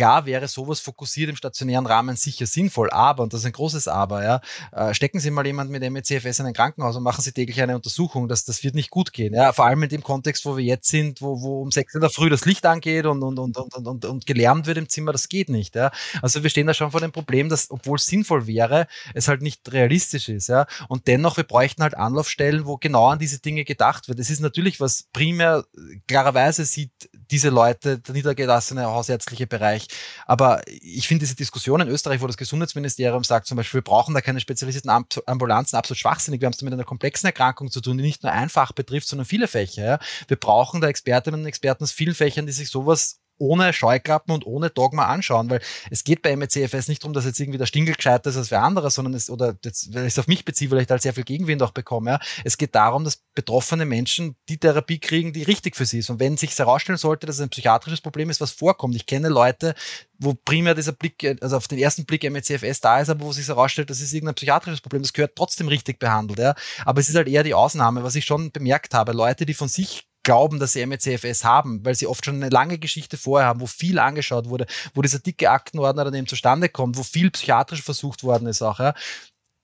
Klar 0.00 0.24
wäre 0.24 0.48
sowas 0.48 0.80
fokussiert 0.80 1.28
im 1.28 1.36
stationären 1.36 1.84
Rahmen 1.84 2.16
sicher 2.16 2.46
sinnvoll, 2.46 2.88
aber, 2.88 3.22
und 3.22 3.34
das 3.34 3.40
ist 3.40 3.46
ein 3.46 3.52
großes 3.52 3.86
Aber, 3.86 4.24
ja, 4.24 4.40
äh, 4.72 4.94
stecken 4.94 5.20
Sie 5.20 5.30
mal 5.30 5.44
jemanden 5.44 5.72
mit 5.72 5.82
MECFS 5.82 6.38
in 6.38 6.46
ein 6.46 6.54
Krankenhaus 6.54 6.96
und 6.96 7.02
machen 7.02 7.20
Sie 7.20 7.32
täglich 7.32 7.60
eine 7.60 7.76
Untersuchung, 7.76 8.26
das, 8.26 8.46
das 8.46 8.64
wird 8.64 8.74
nicht 8.74 8.88
gut 8.88 9.12
gehen. 9.12 9.34
Ja? 9.34 9.52
Vor 9.52 9.66
allem 9.66 9.82
in 9.82 9.90
dem 9.90 10.02
Kontext, 10.02 10.46
wo 10.46 10.56
wir 10.56 10.64
jetzt 10.64 10.88
sind, 10.88 11.20
wo, 11.20 11.42
wo 11.42 11.60
um 11.60 11.70
sechs 11.70 11.94
in 11.94 12.00
der 12.00 12.08
Früh 12.08 12.30
das 12.30 12.46
Licht 12.46 12.64
angeht 12.64 13.04
und, 13.04 13.22
und, 13.22 13.38
und, 13.38 13.58
und, 13.58 13.86
und, 13.86 14.04
und 14.06 14.24
gelärmt 14.24 14.66
wird 14.66 14.78
im 14.78 14.88
Zimmer, 14.88 15.12
das 15.12 15.28
geht 15.28 15.50
nicht. 15.50 15.74
Ja? 15.74 15.90
Also 16.22 16.42
wir 16.42 16.48
stehen 16.48 16.66
da 16.66 16.72
schon 16.72 16.92
vor 16.92 17.00
dem 17.02 17.12
Problem, 17.12 17.50
dass, 17.50 17.70
obwohl 17.70 17.98
es 17.98 18.06
sinnvoll 18.06 18.46
wäre, 18.46 18.86
es 19.12 19.28
halt 19.28 19.42
nicht 19.42 19.70
realistisch 19.70 20.30
ist. 20.30 20.48
Ja? 20.48 20.64
Und 20.88 21.08
dennoch, 21.08 21.36
wir 21.36 21.44
bräuchten 21.44 21.82
halt 21.82 21.94
Anlaufstellen, 21.94 22.64
wo 22.64 22.78
genau 22.78 23.08
an 23.08 23.18
diese 23.18 23.40
Dinge 23.40 23.66
gedacht 23.66 24.08
wird. 24.08 24.18
Es 24.18 24.30
ist 24.30 24.40
natürlich, 24.40 24.80
was 24.80 25.08
primär 25.12 25.66
klarerweise 26.08 26.64
sieht 26.64 26.90
diese 27.30 27.50
Leute, 27.50 27.98
der 27.98 28.14
niedergelassene 28.14 28.86
hausärztliche 28.86 29.46
Bereich, 29.46 29.89
aber 30.26 30.62
ich 30.66 31.06
finde 31.08 31.24
diese 31.24 31.36
Diskussion 31.36 31.80
in 31.80 31.88
Österreich, 31.88 32.20
wo 32.20 32.26
das 32.26 32.36
Gesundheitsministerium 32.36 33.24
sagt 33.24 33.46
zum 33.46 33.56
Beispiel, 33.56 33.78
wir 33.78 33.84
brauchen 33.84 34.14
da 34.14 34.20
keine 34.20 34.40
spezialisierten 34.40 34.90
Ambulanzen, 35.26 35.76
absolut 35.76 35.98
schwachsinnig. 35.98 36.40
Wir 36.40 36.46
haben 36.46 36.52
es 36.52 36.62
mit 36.62 36.72
einer 36.72 36.84
komplexen 36.84 37.26
Erkrankung 37.26 37.70
zu 37.70 37.80
tun, 37.80 37.98
die 37.98 38.04
nicht 38.04 38.22
nur 38.22 38.32
einfach 38.32 38.72
betrifft, 38.72 39.08
sondern 39.08 39.26
viele 39.26 39.48
Fächer. 39.48 39.84
Ja. 39.84 39.98
Wir 40.28 40.36
brauchen 40.36 40.80
da 40.80 40.88
Expertinnen 40.88 41.40
und 41.40 41.46
Experten 41.46 41.84
aus 41.84 41.92
vielen 41.92 42.14
Fächern, 42.14 42.46
die 42.46 42.52
sich 42.52 42.70
sowas 42.70 43.19
ohne 43.40 43.72
Scheuklappen 43.72 44.34
und 44.34 44.46
ohne 44.46 44.70
Dogma 44.70 45.06
anschauen, 45.06 45.50
weil 45.50 45.60
es 45.90 46.04
geht 46.04 46.22
bei 46.22 46.36
MECFS 46.36 46.88
nicht 46.88 47.02
darum, 47.02 47.14
dass 47.14 47.24
jetzt 47.24 47.40
irgendwie 47.40 47.58
der 47.58 47.66
Stingel 47.66 47.94
gescheiter 47.94 48.30
ist 48.30 48.36
als 48.36 48.50
wer 48.50 48.62
andere, 48.62 48.90
sondern 48.90 49.14
es, 49.14 49.30
oder 49.30 49.56
jetzt, 49.64 49.94
weil 49.94 50.02
ich 50.02 50.12
es 50.12 50.18
auf 50.18 50.26
mich 50.26 50.44
beziehe, 50.44 50.70
weil 50.70 50.80
ich 50.80 50.86
da 50.86 50.92
halt 50.92 51.02
sehr 51.02 51.14
viel 51.14 51.24
Gegenwind 51.24 51.62
auch 51.62 51.72
bekomme, 51.72 52.10
ja. 52.10 52.20
es 52.44 52.58
geht 52.58 52.74
darum, 52.74 53.04
dass 53.04 53.22
betroffene 53.34 53.86
Menschen 53.86 54.36
die 54.48 54.58
Therapie 54.58 54.98
kriegen, 54.98 55.32
die 55.32 55.42
richtig 55.42 55.76
für 55.76 55.86
sie 55.86 55.98
ist. 55.98 56.10
Und 56.10 56.20
wenn 56.20 56.36
sich 56.36 56.56
herausstellen 56.58 56.98
sollte, 56.98 57.26
dass 57.26 57.36
es 57.36 57.42
ein 57.42 57.50
psychiatrisches 57.50 58.00
Problem 58.00 58.28
ist, 58.28 58.40
was 58.40 58.50
vorkommt, 58.50 58.94
ich 58.94 59.06
kenne 59.06 59.28
Leute, 59.28 59.74
wo 60.18 60.34
primär 60.34 60.74
dieser 60.74 60.92
Blick, 60.92 61.36
also 61.40 61.56
auf 61.56 61.66
den 61.66 61.78
ersten 61.78 62.04
Blick 62.04 62.30
MECFS 62.30 62.80
da 62.80 63.00
ist, 63.00 63.08
aber 63.08 63.24
wo 63.24 63.32
sich 63.32 63.48
herausstellt, 63.48 63.88
das 63.88 64.00
ist 64.00 64.12
irgendein 64.12 64.34
psychiatrisches 64.34 64.82
Problem, 64.82 65.02
das 65.02 65.12
gehört 65.12 65.34
trotzdem 65.34 65.68
richtig 65.68 65.98
behandelt, 65.98 66.38
ja. 66.38 66.54
Aber 66.84 67.00
es 67.00 67.08
ist 67.08 67.14
halt 67.14 67.28
eher 67.28 67.42
die 67.42 67.54
Ausnahme, 67.54 68.02
was 68.02 68.14
ich 68.14 68.26
schon 68.26 68.52
bemerkt 68.52 68.92
habe. 68.92 69.12
Leute, 69.12 69.46
die 69.46 69.54
von 69.54 69.68
sich 69.68 70.09
glauben, 70.22 70.58
dass 70.58 70.72
sie 70.72 70.84
MECFS 70.84 71.44
haben, 71.44 71.84
weil 71.84 71.94
sie 71.94 72.06
oft 72.06 72.24
schon 72.24 72.36
eine 72.36 72.48
lange 72.48 72.78
Geschichte 72.78 73.16
vorher 73.16 73.48
haben, 73.48 73.60
wo 73.60 73.66
viel 73.66 73.98
angeschaut 73.98 74.48
wurde, 74.48 74.66
wo 74.94 75.02
dieser 75.02 75.18
dicke 75.18 75.50
Aktenordner 75.50 76.04
dann 76.04 76.14
eben 76.14 76.26
zustande 76.26 76.68
kommt, 76.68 76.96
wo 76.96 77.02
viel 77.02 77.30
psychiatrisch 77.30 77.82
versucht 77.82 78.22
worden 78.22 78.46
ist 78.46 78.62
auch. 78.62 78.80
Ja 78.80 78.94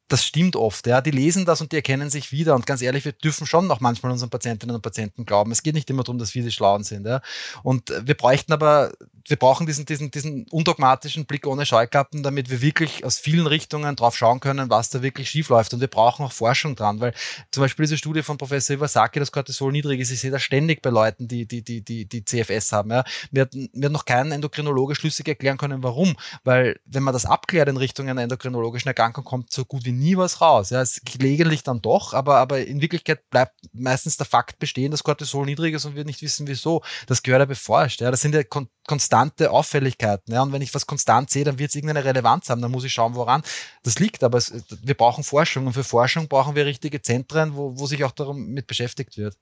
das 0.08 0.24
stimmt 0.24 0.56
oft. 0.56 0.86
Ja. 0.86 1.00
Die 1.00 1.10
lesen 1.10 1.44
das 1.44 1.60
und 1.60 1.72
die 1.72 1.76
erkennen 1.76 2.10
sich 2.10 2.30
wieder. 2.30 2.54
Und 2.54 2.66
ganz 2.66 2.82
ehrlich, 2.82 3.04
wir 3.04 3.12
dürfen 3.12 3.46
schon 3.46 3.66
noch 3.66 3.80
manchmal 3.80 4.12
unseren 4.12 4.30
Patientinnen 4.30 4.76
und 4.76 4.82
Patienten 4.82 5.26
glauben. 5.26 5.50
Es 5.50 5.62
geht 5.62 5.74
nicht 5.74 5.90
immer 5.90 6.04
darum, 6.04 6.18
dass 6.18 6.34
wir 6.34 6.42
die 6.42 6.52
Schlauen 6.52 6.84
sind. 6.84 7.06
Ja. 7.06 7.20
Und 7.62 7.92
wir 8.02 8.16
bräuchten 8.16 8.52
aber, 8.52 8.92
wir 9.28 9.36
brauchen 9.36 9.66
diesen, 9.66 9.86
diesen, 9.86 10.10
diesen 10.10 10.46
undogmatischen 10.50 11.26
Blick 11.26 11.46
ohne 11.46 11.66
Scheuklappen, 11.66 12.22
damit 12.22 12.50
wir 12.50 12.60
wirklich 12.60 13.04
aus 13.04 13.18
vielen 13.18 13.46
Richtungen 13.46 13.96
drauf 13.96 14.16
schauen 14.16 14.40
können, 14.40 14.70
was 14.70 14.90
da 14.90 15.02
wirklich 15.02 15.30
schief 15.30 15.48
läuft. 15.48 15.74
Und 15.74 15.80
wir 15.80 15.88
brauchen 15.88 16.24
auch 16.24 16.32
Forschung 16.32 16.76
dran, 16.76 17.00
weil 17.00 17.12
zum 17.50 17.62
Beispiel 17.62 17.84
diese 17.84 17.98
Studie 17.98 18.22
von 18.22 18.38
Professor 18.38 18.76
Iwasaki, 18.76 19.18
dass 19.18 19.32
Cortisol 19.32 19.72
niedrig 19.72 20.00
ist, 20.00 20.10
ich 20.10 20.20
sehe 20.20 20.30
das 20.30 20.42
ständig 20.42 20.82
bei 20.82 20.90
Leuten, 20.90 21.28
die, 21.28 21.46
die, 21.46 21.62
die, 21.62 21.82
die, 21.82 22.06
die 22.06 22.24
CFS 22.24 22.72
haben. 22.72 22.90
Ja. 22.90 23.04
Mir, 23.30 23.42
hat, 23.42 23.54
mir 23.72 23.90
noch 23.90 24.04
kein 24.04 24.32
Endokrinologe 24.32 24.94
schlüssig 24.94 25.28
erklären 25.28 25.58
können, 25.58 25.82
warum. 25.82 26.16
Weil 26.44 26.78
wenn 26.84 27.02
man 27.02 27.12
das 27.12 27.26
abklärt 27.26 27.68
in 27.68 27.76
Richtung 27.76 28.08
einer 28.08 28.22
endokrinologischen 28.22 28.88
Erkrankung, 28.88 29.24
kommt 29.24 29.52
so 29.52 29.64
gut 29.64 29.84
wie 29.84 29.92
nie 29.92 30.16
was 30.16 30.40
raus. 30.40 30.70
Ja, 30.70 30.82
es 30.82 31.00
gelegentlich 31.04 31.62
dann 31.62 31.82
doch, 31.82 32.14
aber, 32.14 32.36
aber 32.36 32.64
in 32.64 32.80
Wirklichkeit 32.80 33.28
bleibt 33.30 33.54
meistens 33.72 34.16
der 34.16 34.26
Fakt 34.26 34.58
bestehen, 34.58 34.90
dass 34.90 35.02
Cortisol 35.04 35.46
niedrig 35.46 35.74
ist 35.74 35.84
und 35.84 35.96
wir 35.96 36.04
nicht 36.04 36.22
wissen, 36.22 36.46
wieso. 36.46 36.82
Das 37.06 37.22
gehört 37.22 37.40
ja 37.40 37.46
beforscht. 37.46 38.00
Ja, 38.00 38.10
das 38.10 38.20
sind 38.20 38.34
ja 38.34 38.42
kon 38.44 38.68
konstante 39.16 39.50
Auffälligkeiten. 39.50 40.34
Ja, 40.34 40.42
und 40.42 40.52
wenn 40.52 40.62
ich 40.62 40.74
was 40.74 40.86
konstant 40.86 41.30
sehe, 41.30 41.44
dann 41.44 41.58
wird 41.58 41.70
es 41.70 41.76
irgendeine 41.76 42.04
Relevanz 42.04 42.50
haben. 42.50 42.60
Dann 42.60 42.70
muss 42.70 42.84
ich 42.84 42.92
schauen, 42.92 43.14
woran 43.14 43.42
das 43.82 43.98
liegt. 43.98 44.22
Aber 44.22 44.36
es, 44.38 44.52
wir 44.82 44.94
brauchen 44.94 45.24
Forschung 45.24 45.66
und 45.66 45.72
für 45.72 45.84
Forschung 45.84 46.28
brauchen 46.28 46.54
wir 46.54 46.66
richtige 46.66 47.00
Zentren, 47.00 47.56
wo, 47.56 47.78
wo 47.78 47.86
sich 47.86 48.04
auch 48.04 48.12
darum 48.12 48.48
mit 48.48 48.66
beschäftigt 48.66 49.16
wird. 49.16 49.36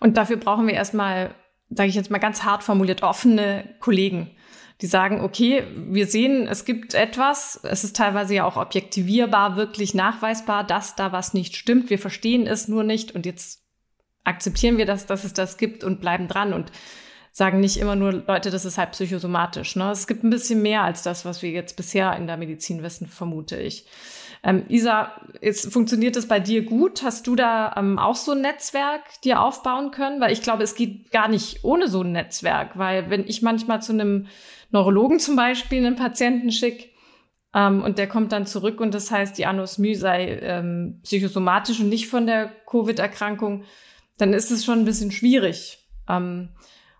Und 0.00 0.16
dafür 0.16 0.36
brauchen 0.36 0.66
wir 0.66 0.74
erstmal, 0.74 1.34
sage 1.70 1.88
ich 1.88 1.94
jetzt 1.94 2.10
mal 2.10 2.18
ganz 2.18 2.42
hart 2.42 2.62
formuliert, 2.62 3.02
offene 3.02 3.76
Kollegen 3.80 4.30
die 4.82 4.86
sagen, 4.88 5.22
okay, 5.22 5.64
wir 5.74 6.06
sehen, 6.06 6.46
es 6.46 6.66
gibt 6.66 6.92
etwas, 6.92 7.58
es 7.62 7.82
ist 7.82 7.96
teilweise 7.96 8.34
ja 8.34 8.44
auch 8.44 8.58
objektivierbar, 8.58 9.56
wirklich 9.56 9.94
nachweisbar, 9.94 10.64
dass 10.64 10.94
da 10.96 11.12
was 11.12 11.32
nicht 11.32 11.56
stimmt. 11.56 11.88
Wir 11.88 11.98
verstehen 11.98 12.46
es 12.46 12.68
nur 12.68 12.84
nicht 12.84 13.14
und 13.14 13.24
jetzt 13.24 13.62
akzeptieren 14.24 14.76
wir 14.76 14.84
das, 14.84 15.06
dass 15.06 15.24
es 15.24 15.32
das 15.32 15.56
gibt 15.56 15.82
und 15.82 16.02
bleiben 16.02 16.28
dran 16.28 16.52
und 16.52 16.72
sagen 17.36 17.60
nicht 17.60 17.76
immer 17.76 17.96
nur, 17.96 18.24
Leute, 18.26 18.48
das 18.48 18.64
ist 18.64 18.78
halt 18.78 18.92
psychosomatisch. 18.92 19.76
Ne? 19.76 19.90
Es 19.90 20.06
gibt 20.06 20.24
ein 20.24 20.30
bisschen 20.30 20.62
mehr 20.62 20.84
als 20.84 21.02
das, 21.02 21.26
was 21.26 21.42
wir 21.42 21.50
jetzt 21.50 21.76
bisher 21.76 22.16
in 22.16 22.26
der 22.26 22.38
Medizin 22.38 22.82
wissen, 22.82 23.08
vermute 23.08 23.58
ich. 23.58 23.84
Ähm, 24.42 24.64
Isa, 24.70 25.12
ist, 25.42 25.70
funktioniert 25.70 26.16
das 26.16 26.28
bei 26.28 26.40
dir 26.40 26.64
gut? 26.64 27.02
Hast 27.02 27.26
du 27.26 27.36
da 27.36 27.74
ähm, 27.76 27.98
auch 27.98 28.14
so 28.14 28.32
ein 28.32 28.40
Netzwerk 28.40 29.02
dir 29.22 29.42
aufbauen 29.42 29.90
können? 29.90 30.18
Weil 30.18 30.32
ich 30.32 30.40
glaube, 30.40 30.62
es 30.62 30.76
geht 30.76 31.10
gar 31.10 31.28
nicht 31.28 31.62
ohne 31.62 31.88
so 31.88 32.00
ein 32.00 32.12
Netzwerk, 32.12 32.78
weil 32.78 33.10
wenn 33.10 33.26
ich 33.26 33.42
manchmal 33.42 33.82
zu 33.82 33.92
einem 33.92 34.28
Neurologen 34.70 35.18
zum 35.18 35.36
Beispiel 35.36 35.84
einen 35.84 35.96
Patienten 35.96 36.50
schicke, 36.50 36.88
ähm, 37.52 37.82
und 37.82 37.98
der 37.98 38.08
kommt 38.08 38.32
dann 38.32 38.46
zurück 38.46 38.80
und 38.80 38.94
das 38.94 39.10
heißt, 39.10 39.36
die 39.36 39.44
Anosmie 39.44 39.94
sei 39.94 40.38
ähm, 40.40 41.00
psychosomatisch 41.02 41.80
und 41.80 41.90
nicht 41.90 42.08
von 42.08 42.26
der 42.26 42.50
Covid-Erkrankung, 42.64 43.64
dann 44.16 44.32
ist 44.32 44.50
es 44.50 44.64
schon 44.64 44.78
ein 44.78 44.84
bisschen 44.86 45.10
schwierig. 45.10 45.86
Ähm, 46.08 46.48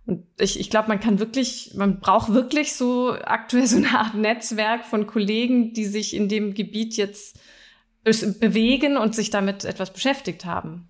und 0.06 0.24
ich, 0.38 0.58
ich 0.60 0.70
glaube, 0.70 0.88
man 0.88 1.00
kann 1.00 1.18
wirklich, 1.18 1.72
man 1.74 1.98
braucht 1.98 2.32
wirklich 2.32 2.74
so 2.74 3.12
aktuell 3.12 3.66
so 3.66 3.76
eine 3.76 3.98
Art 3.98 4.14
Netzwerk 4.14 4.84
von 4.84 5.06
Kollegen, 5.06 5.72
die 5.72 5.84
sich 5.84 6.14
in 6.14 6.28
dem 6.28 6.54
Gebiet 6.54 6.96
jetzt 6.96 7.38
bewegen 8.04 8.96
und 8.96 9.16
sich 9.16 9.30
damit 9.30 9.64
etwas 9.64 9.92
beschäftigt 9.92 10.44
haben. 10.44 10.88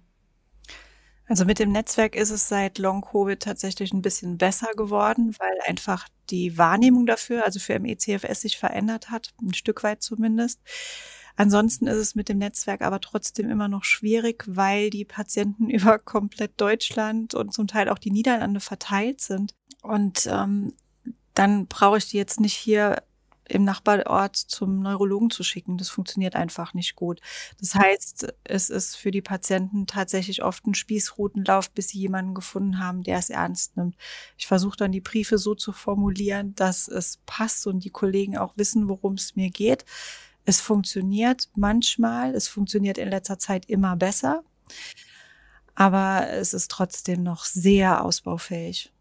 Also 1.29 1.45
mit 1.45 1.59
dem 1.59 1.73
Netzwerk 1.73 2.15
ist 2.15 2.31
es 2.31 2.49
seit 2.49 2.79
Long 2.79 3.01
Covid 3.01 3.41
tatsächlich 3.41 3.93
ein 3.93 4.03
bisschen 4.03 4.39
besser 4.39 4.73
geworden, 4.77 5.35
weil 5.39 5.59
einfach 5.67 6.07
die 6.31 6.57
Wahrnehmung 6.57 7.07
dafür, 7.07 7.45
also 7.45 7.59
für 7.59 7.81
MECFS 7.81 8.43
sich 8.43 8.59
verändert 8.59 9.11
hat, 9.11 9.31
ein 9.43 9.55
Stück 9.55 9.83
weit 9.83 10.03
zumindest. 10.03 10.61
Ansonsten 11.37 11.87
ist 11.87 11.99
es 11.99 12.15
mit 12.15 12.29
dem 12.29 12.39
Netzwerk 12.39 12.81
aber 12.81 13.01
trotzdem 13.01 13.51
immer 13.51 13.69
noch 13.69 13.85
schwierig, 13.85 14.45
weil 14.47 14.91
die 14.91 15.05
Patienten 15.05 15.69
über 15.71 15.99
komplett 15.99 16.61
Deutschland 16.61 17.35
und 17.35 17.53
zum 17.53 17.67
Teil 17.67 17.89
auch 17.89 17.99
die 17.99 18.11
Niederlande 18.11 18.61
verteilt 18.61 19.21
sind. 19.21 19.55
Und 19.83 20.27
ähm, 20.31 20.73
dann 21.35 21.67
brauche 21.67 21.99
ich 21.99 22.09
die 22.09 22.17
jetzt 22.17 22.41
nicht 22.41 22.55
hier 22.55 23.03
im 23.49 23.65
Nachbarort 23.65 24.37
zum 24.37 24.81
Neurologen 24.81 25.31
zu 25.31 25.43
schicken. 25.45 25.79
Das 25.79 25.89
funktioniert 25.89 26.35
einfach 26.35 26.75
nicht 26.75 26.97
gut. 26.97 27.21
Das 27.61 27.75
heißt, 27.75 28.35
es 28.45 28.71
ist 28.71 28.97
für 28.97 29.11
die 29.11 29.23
Patienten 29.23 29.87
tatsächlich 29.87 30.43
oft 30.43 30.67
ein 30.67 30.75
Spießrutenlauf, 30.75 31.71
bis 31.71 31.89
sie 31.89 32.01
jemanden 32.01 32.35
gefunden 32.35 32.81
haben, 32.81 33.03
der 33.03 33.19
es 33.19 33.31
ernst 33.31 33.77
nimmt. 33.77 33.97
Ich 34.37 34.47
versuche 34.47 34.77
dann 34.77 34.93
die 34.93 35.01
Briefe 35.01 35.39
so 35.39 35.55
zu 35.55 35.73
formulieren, 35.73 36.55
dass 36.57 36.89
es 36.89 37.19
passt 37.27 37.67
und 37.67 37.85
die 37.85 37.91
Kollegen 37.91 38.37
auch 38.37 38.57
wissen, 38.57 38.89
worum 38.89 39.15
es 39.15 39.37
mir 39.37 39.51
geht. 39.51 39.85
Es 40.47 40.61
funktioniert 40.61 41.49
manchmal, 41.57 42.35
es 42.35 42.49
funktioniert 42.49 42.99
in 42.99 43.11
letzter 43.11 43.39
Zeit 43.39 43.67
immer 43.67 43.97
besser, 43.97 44.43
aber 45.75 46.29
es 46.31 46.55
ist 46.55 46.71
trotzdem 46.71 47.23
noch 47.23 47.45
sehr 47.45 48.05
ausbaufähig. 48.05 48.93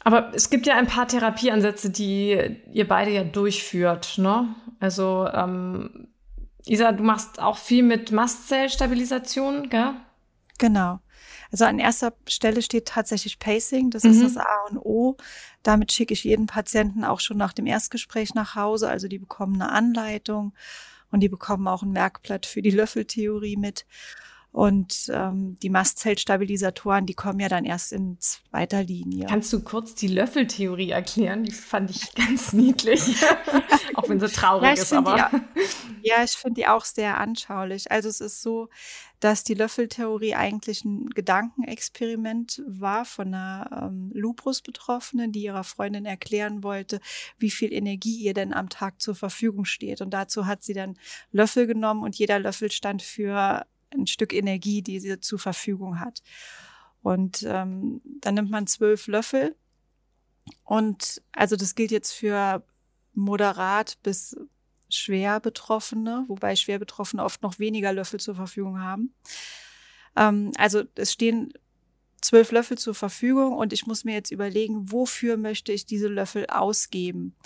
Aber 0.00 0.32
es 0.34 0.48
gibt 0.48 0.66
ja 0.66 0.74
ein 0.76 0.86
paar 0.86 1.06
Therapieansätze, 1.06 1.90
die 1.90 2.60
ihr 2.72 2.88
beide 2.88 3.10
ja 3.10 3.24
durchführt, 3.24 4.16
ne? 4.16 4.54
Also 4.80 5.28
ähm, 5.32 6.08
Isa, 6.66 6.92
du 6.92 7.02
machst 7.02 7.40
auch 7.40 7.58
viel 7.58 7.82
mit 7.82 8.10
Mastzellstabilisation, 8.10 9.68
gell? 9.68 9.94
Genau. 10.58 11.00
Also 11.50 11.64
an 11.64 11.78
erster 11.78 12.12
Stelle 12.28 12.62
steht 12.62 12.86
tatsächlich 12.86 13.38
Pacing, 13.38 13.90
das 13.90 14.04
mhm. 14.04 14.10
ist 14.10 14.22
das 14.22 14.36
A 14.36 14.66
und 14.68 14.78
O. 14.78 15.16
Damit 15.62 15.92
schicke 15.92 16.12
ich 16.12 16.24
jeden 16.24 16.46
Patienten 16.46 17.04
auch 17.04 17.20
schon 17.20 17.38
nach 17.38 17.52
dem 17.52 17.66
Erstgespräch 17.66 18.34
nach 18.34 18.54
Hause. 18.54 18.88
Also 18.88 19.08
die 19.08 19.18
bekommen 19.18 19.60
eine 19.60 19.72
Anleitung 19.72 20.52
und 21.10 21.20
die 21.20 21.28
bekommen 21.28 21.66
auch 21.68 21.82
ein 21.82 21.92
Merkblatt 21.92 22.46
für 22.46 22.62
die 22.62 22.70
Löffeltheorie 22.70 23.56
mit. 23.56 23.86
Und 24.50 25.10
ähm, 25.12 25.58
die 25.62 25.68
Mastzellstabilisatoren, 25.68 27.04
die 27.06 27.14
kommen 27.14 27.38
ja 27.38 27.48
dann 27.48 27.64
erst 27.64 27.92
in 27.92 28.18
zweiter 28.18 28.82
Linie. 28.82 29.26
Kannst 29.26 29.52
du 29.52 29.60
kurz 29.60 29.94
die 29.94 30.08
Löffeltheorie 30.08 30.90
erklären? 30.90 31.44
Die 31.44 31.52
fand 31.52 31.90
ich 31.90 32.14
ganz 32.14 32.52
niedlich, 32.54 33.02
auch 33.94 34.08
wenn 34.08 34.18
sie 34.18 34.28
traurig 34.28 34.66
ja, 34.66 34.72
ist. 34.72 34.92
Aber 34.92 35.30
die, 35.30 36.08
ja, 36.08 36.24
ich 36.24 36.32
finde 36.32 36.62
die 36.62 36.66
auch 36.66 36.84
sehr 36.84 37.18
anschaulich. 37.18 37.90
Also 37.90 38.08
es 38.08 38.20
ist 38.20 38.42
so, 38.42 38.68
dass 39.20 39.44
die 39.44 39.54
Löffeltheorie 39.54 40.34
eigentlich 40.34 40.84
ein 40.84 41.10
Gedankenexperiment 41.10 42.62
war 42.66 43.04
von 43.04 43.28
einer 43.28 43.90
ähm, 43.90 44.10
Lupus-Betroffenen, 44.14 45.30
die 45.30 45.42
ihrer 45.42 45.64
Freundin 45.64 46.06
erklären 46.06 46.62
wollte, 46.62 47.00
wie 47.38 47.50
viel 47.50 47.72
Energie 47.72 48.16
ihr 48.16 48.34
denn 48.34 48.54
am 48.54 48.70
Tag 48.70 49.00
zur 49.02 49.14
Verfügung 49.14 49.66
steht. 49.66 50.00
Und 50.00 50.10
dazu 50.10 50.46
hat 50.46 50.62
sie 50.62 50.74
dann 50.74 50.96
Löffel 51.32 51.66
genommen 51.66 52.02
und 52.02 52.16
jeder 52.16 52.38
Löffel 52.38 52.70
stand 52.70 53.02
für 53.02 53.66
ein 53.92 54.06
Stück 54.06 54.32
Energie, 54.32 54.82
die 54.82 55.00
sie 55.00 55.20
zur 55.20 55.38
Verfügung 55.38 56.00
hat. 56.00 56.22
Und 57.02 57.44
ähm, 57.46 58.00
dann 58.20 58.34
nimmt 58.34 58.50
man 58.50 58.66
zwölf 58.66 59.06
Löffel. 59.06 59.56
Und 60.64 61.22
also 61.32 61.56
das 61.56 61.74
gilt 61.74 61.90
jetzt 61.90 62.12
für 62.12 62.64
moderat 63.14 63.98
bis 64.02 64.36
schwer 64.88 65.40
Betroffene, 65.40 66.24
wobei 66.28 66.56
schwer 66.56 66.78
Betroffene 66.78 67.24
oft 67.24 67.42
noch 67.42 67.58
weniger 67.58 67.92
Löffel 67.92 68.20
zur 68.20 68.34
Verfügung 68.34 68.80
haben. 68.80 69.14
Ähm, 70.16 70.52
also 70.56 70.84
es 70.94 71.12
stehen 71.12 71.52
zwölf 72.20 72.50
Löffel 72.50 72.78
zur 72.78 72.94
Verfügung 72.94 73.56
und 73.56 73.72
ich 73.72 73.86
muss 73.86 74.04
mir 74.04 74.14
jetzt 74.14 74.30
überlegen, 74.30 74.90
wofür 74.90 75.36
möchte 75.36 75.72
ich 75.72 75.86
diese 75.86 76.08
Löffel 76.08 76.46
ausgeben. 76.46 77.36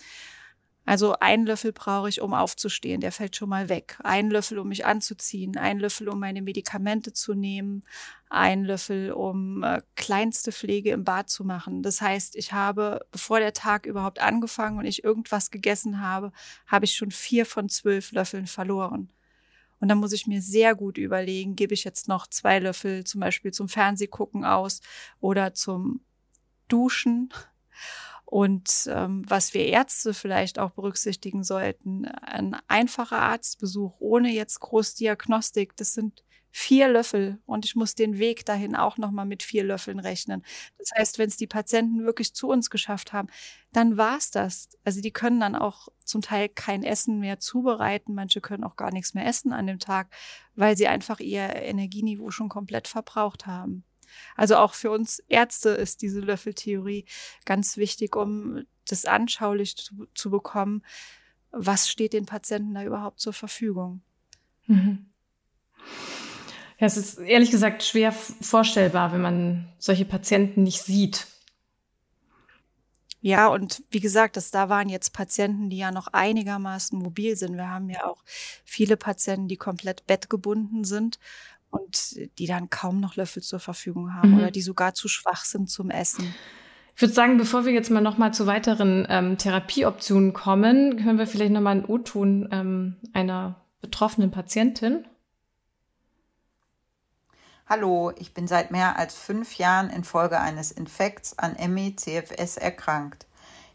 Also 0.85 1.15
ein 1.21 1.47
Löffel 1.47 1.73
brauche 1.73 2.09
ich, 2.09 2.21
um 2.21 2.35
aufzustehen, 2.35 3.01
der 3.01 3.13
fällt 3.13 3.37
schon 3.37 3.49
mal 3.49 3.69
weg. 3.69 3.99
Ein 4.03 4.31
Löffel, 4.31 4.59
um 4.59 4.69
mich 4.69 4.85
anzuziehen, 4.85 5.57
ein 5.57 5.79
Löffel, 5.79 6.09
um 6.09 6.19
meine 6.19 6.43
Medikamente 6.43 7.13
zu 7.13 7.35
nehmen, 7.35 7.85
ein 8.29 8.65
Löffel, 8.65 9.13
um 9.13 9.63
äh, 9.63 9.83
kleinste 9.95 10.51
Pflege 10.51 10.91
im 10.91 11.05
Bad 11.05 11.31
zu 11.31 11.45
machen. 11.45 11.83
Das 11.83 12.01
heißt, 12.01 12.35
ich 12.35 12.53
habe, 12.53 13.07
bevor 13.13 13.39
der 13.39 13.53
Tag 13.53 13.87
überhaupt 13.87 14.21
angefangen 14.21 14.79
und 14.79 14.85
ich 14.85 15.05
irgendwas 15.05 15.53
gegessen 15.53 16.01
habe, 16.01 16.33
habe 16.67 16.85
ich 16.85 16.95
schon 16.95 17.13
vier 17.13 17.47
von 17.47 17.69
zwölf 17.69 18.11
Löffeln 18.11 18.49
verloren. 18.49 19.13
Und 19.79 19.89
dann 19.89 19.99
muss 19.99 20.13
ich 20.13 20.27
mir 20.27 20.43
sehr 20.43 20.75
gut 20.75 20.99
überlegen, 20.99 21.57
gebe 21.57 21.75
ich 21.75 21.85
jetzt 21.85 22.09
noch 22.09 22.27
zwei 22.27 22.59
Löffel 22.59 23.05
zum 23.05 23.21
Beispiel 23.21 23.53
zum 23.53 23.69
Fernsehgucken 23.69 24.45
aus 24.45 24.81
oder 25.21 25.55
zum 25.55 26.01
Duschen 26.69 27.33
und 28.33 28.89
ähm, 28.89 29.25
was 29.29 29.53
wir 29.53 29.67
Ärzte 29.67 30.15
vielleicht 30.15 30.59
auch 30.59 30.71
berücksichtigen 30.71 31.45
sollten, 31.45 32.07
ein 32.07 32.57
einfacher 32.67 33.19
Arztbesuch 33.19 33.97
ohne 33.99 34.33
jetzt 34.33 34.59
Großdiagnostik, 34.61 35.77
das 35.77 35.93
sind 35.93 36.25
vier 36.51 36.89
Löffel 36.89 37.43
und 37.45 37.67
ich 37.67 37.77
muss 37.77 37.95
den 37.95 38.17
Weg 38.17 38.47
dahin 38.47 38.75
auch 38.75 38.97
nochmal 38.97 39.27
mit 39.27 39.43
vier 39.43 39.65
Löffeln 39.65 39.99
rechnen. 39.99 40.43
Das 40.79 40.93
heißt, 40.97 41.19
wenn 41.19 41.29
es 41.29 41.37
die 41.37 41.47
Patienten 41.47 42.07
wirklich 42.07 42.33
zu 42.33 42.49
uns 42.49 42.71
geschafft 42.71 43.13
haben, 43.13 43.29
dann 43.71 43.99
war's 43.99 44.31
das. 44.31 44.71
Also 44.83 45.03
die 45.03 45.13
können 45.13 45.39
dann 45.39 45.55
auch 45.55 45.89
zum 46.03 46.23
Teil 46.23 46.49
kein 46.49 46.85
Essen 46.85 47.19
mehr 47.19 47.39
zubereiten. 47.39 48.15
Manche 48.15 48.41
können 48.41 48.65
auch 48.65 48.77
gar 48.77 48.93
nichts 48.93 49.13
mehr 49.13 49.27
essen 49.27 49.53
an 49.53 49.67
dem 49.67 49.79
Tag, 49.79 50.09
weil 50.55 50.75
sie 50.75 50.89
einfach 50.89 51.21
ihr 51.21 51.55
Energieniveau 51.55 52.31
schon 52.31 52.49
komplett 52.49 52.89
verbraucht 52.89 53.47
haben. 53.47 53.85
Also 54.37 54.57
auch 54.57 54.75
für 54.75 54.91
uns 54.91 55.21
Ärzte 55.29 55.71
ist 55.71 56.03
diese 56.03 56.21
Löffeltheorie 56.21 57.05
ganz 57.45 57.77
wichtig, 57.77 58.17
um 58.17 58.65
das 58.87 59.05
anschaulich 59.05 59.77
zu, 59.77 60.07
zu 60.15 60.31
bekommen, 60.31 60.83
was 61.51 61.89
steht 61.89 62.13
den 62.13 62.27
Patienten 62.27 62.75
da 62.75 62.83
überhaupt 62.83 63.21
zur 63.21 63.33
Verfügung. 63.33 64.03
Mhm. 64.67 65.07
Ja, 66.79 66.87
es 66.87 66.97
ist 66.97 67.19
ehrlich 67.19 67.51
gesagt 67.51 67.85
schwer 67.85 68.11
vorstellbar, 68.13 69.13
wenn 69.13 69.21
man 69.21 69.73
solche 69.79 70.05
Patienten 70.05 70.65
nicht 70.65 70.83
sieht. 70.83 71.27
Ja, 73.25 73.47
und 73.47 73.85
wie 73.91 74.01
gesagt, 74.01 74.37
das, 74.37 74.51
da 74.51 74.69
waren 74.69 74.89
jetzt 74.89 75.13
Patienten, 75.13 75.71
die 75.71 75.77
ja 75.77 75.93
noch 75.93 76.09
einigermaßen 76.09 76.99
mobil 76.99 77.37
sind. 77.37 77.55
Wir 77.55 77.71
haben 77.71 77.89
ja 77.89 78.05
auch 78.05 78.25
viele 78.65 78.97
Patienten, 78.97 79.47
die 79.47 79.57
komplett 79.57 80.09
bettgebunden 80.09 80.83
sind 80.83 81.21
und 81.73 82.17
die 82.39 82.47
dann 82.47 82.71
kaum 82.71 83.01
noch 83.01 83.17
Löffel 83.17 83.43
zur 83.43 83.59
Verfügung 83.59 84.15
haben 84.15 84.33
mhm. 84.33 84.39
oder 84.39 84.51
die 84.51 84.63
sogar 84.63 84.95
zu 84.95 85.09
schwach 85.09 85.45
sind 85.45 85.71
zum 85.71 85.91
Essen. 85.91 86.35
Ich 86.95 87.01
würde 87.01 87.15
sagen, 87.15 87.39
bevor 87.39 87.65
wir 87.65 87.73
jetzt 87.73 87.91
mal 87.91 88.03
noch 88.03 88.19
mal 88.19 88.33
zu 88.35 88.47
weiteren 88.47 89.07
ähm, 89.09 89.39
Therapieoptionen 89.39 90.35
kommen, 90.35 91.03
hören 91.03 91.17
wir 91.17 91.27
vielleicht 91.27 91.53
noch 91.53 91.63
mal 91.63 91.71
einen 91.71 91.87
O-Ton 91.87 92.49
ähm, 92.53 92.97
einer 93.15 93.65
betroffenen 93.81 94.31
Patientin. 94.31 95.07
Hallo, 97.67 98.13
ich 98.19 98.35
bin 98.35 98.47
seit 98.47 98.71
mehr 98.71 98.99
als 98.99 99.15
fünf 99.15 99.57
Jahren 99.57 99.89
infolge 99.89 100.39
eines 100.39 100.73
Infekts 100.73 101.39
an 101.39 101.57
ME-CFS 101.73 102.59
erkrankt. 102.59 103.27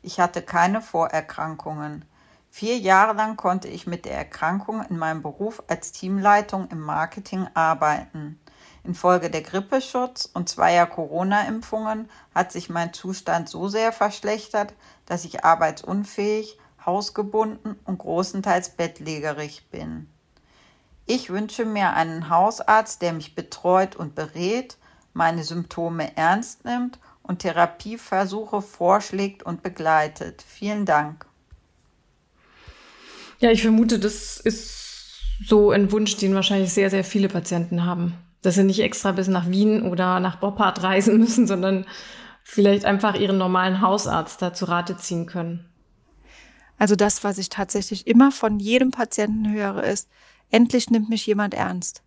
Ich 0.03 0.19
hatte 0.19 0.43
keine 0.43 0.81
Vorerkrankungen. 0.81 2.05
Vier 2.58 2.80
Jahre 2.80 3.13
lang 3.13 3.38
konnte 3.38 3.67
ich 3.67 3.86
mit 3.86 4.06
der 4.06 4.17
Erkrankung 4.17 4.84
in 4.89 4.98
meinem 4.98 5.22
Beruf 5.22 5.62
als 5.67 5.91
Teamleitung 5.91 6.67
im 6.72 6.80
Marketing 6.80 7.46
arbeiten. 7.54 8.41
Infolge 8.84 9.30
der 9.30 9.43
Grippeschutz 9.43 10.28
und 10.34 10.50
zweier 10.50 10.88
Corona-Impfungen 10.88 12.10
hat 12.34 12.52
sich 12.52 12.67
mein 12.72 12.93
Zustand 12.93 13.48
so 13.48 13.67
sehr 13.67 13.91
verschlechtert, 13.91 14.74
dass 15.06 15.24
ich 15.24 15.46
arbeitsunfähig, 15.46 16.58
hausgebunden 16.84 17.80
und 17.86 18.00
großenteils 18.00 18.72
bettlägerig 18.72 19.70
bin. 19.70 20.10
Ich 21.06 21.30
wünsche 21.30 21.63
mir 21.63 21.93
einen 21.93 22.32
Hausarzt, 22.32 23.04
der 23.04 23.13
mich 23.13 23.36
betreut 23.36 23.96
und 23.96 24.15
berät, 24.15 24.80
meine 25.13 25.43
Symptome 25.43 26.17
ernst 26.17 26.65
nimmt 26.65 26.98
und 27.22 27.38
Therapieversuche 27.38 28.63
vorschlägt 28.63 29.43
und 29.43 29.62
begleitet. 29.62 30.41
Vielen 30.41 30.88
Dank. 30.88 31.28
Ja, 33.39 33.52
ich 33.52 33.62
vermute, 33.62 34.00
das 34.00 34.38
ist 34.38 34.78
so 35.45 35.71
ein 35.71 35.91
Wunsch, 35.91 36.17
den 36.17 36.34
wahrscheinlich 36.34 36.73
sehr, 36.73 36.89
sehr 36.89 37.04
viele 37.04 37.30
Patienten 37.30 37.86
haben. 37.86 38.15
Dass 38.41 38.56
sie 38.56 38.63
nicht 38.63 38.80
extra 38.80 39.12
bis 39.12 39.28
nach 39.28 39.50
Wien 39.50 39.84
oder 39.84 40.19
nach 40.19 40.38
Boppard 40.38 40.82
reisen 40.84 41.17
müssen, 41.19 41.47
sondern 41.47 41.86
vielleicht 42.43 42.86
einfach 42.86 43.15
ihren 43.15 43.38
normalen 43.38 43.82
Hausarzt 43.82 44.41
da 44.41 44.54
zu 44.54 44.65
Rate 44.65 44.97
ziehen 44.97 45.26
können. 45.26 45.65
Also 46.80 46.95
das, 46.95 47.23
was 47.23 47.38
ich 47.38 47.50
tatsächlich 47.50 48.08
immer 48.08 48.32
von 48.32 48.60
jedem 48.60 48.91
Patienten 48.91 49.52
höre, 49.52 49.84
ist, 49.84 50.08
endlich 50.50 50.89
nimmt 50.89 51.10
mich 51.10 51.26
jemand 51.26 51.54
ernst. 51.54 52.04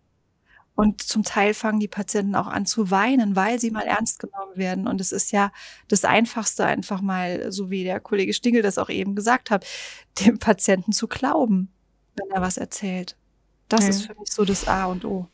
Und 0.75 1.01
zum 1.01 1.23
Teil 1.23 1.53
fangen 1.53 1.79
die 1.79 1.87
Patienten 1.87 2.35
auch 2.35 2.47
an 2.47 2.65
zu 2.65 2.89
weinen, 2.89 3.35
weil 3.35 3.59
sie 3.59 3.71
mal 3.71 3.83
ernst 3.83 4.19
genommen 4.19 4.55
werden. 4.55 4.87
Und 4.87 5.01
es 5.01 5.11
ist 5.11 5.31
ja 5.31 5.51
das 5.87 6.05
Einfachste, 6.05 6.65
einfach 6.65 7.01
mal, 7.01 7.51
so 7.51 7.69
wie 7.69 7.83
der 7.83 7.99
Kollege 7.99 8.33
Stingel 8.33 8.61
das 8.61 8.77
auch 8.77 8.89
eben 8.89 9.15
gesagt 9.15 9.51
hat, 9.51 9.65
dem 10.25 10.39
Patienten 10.39 10.91
zu 10.91 11.07
glauben, 11.07 11.69
wenn 12.15 12.31
er 12.31 12.41
was 12.41 12.57
erzählt. 12.57 13.17
Das 13.67 13.83
ja. 13.83 13.89
ist 13.89 14.05
für 14.05 14.15
mich 14.15 14.31
so 14.31 14.45
das 14.45 14.67
A 14.67 14.85
und 14.85 15.05
O. 15.05 15.27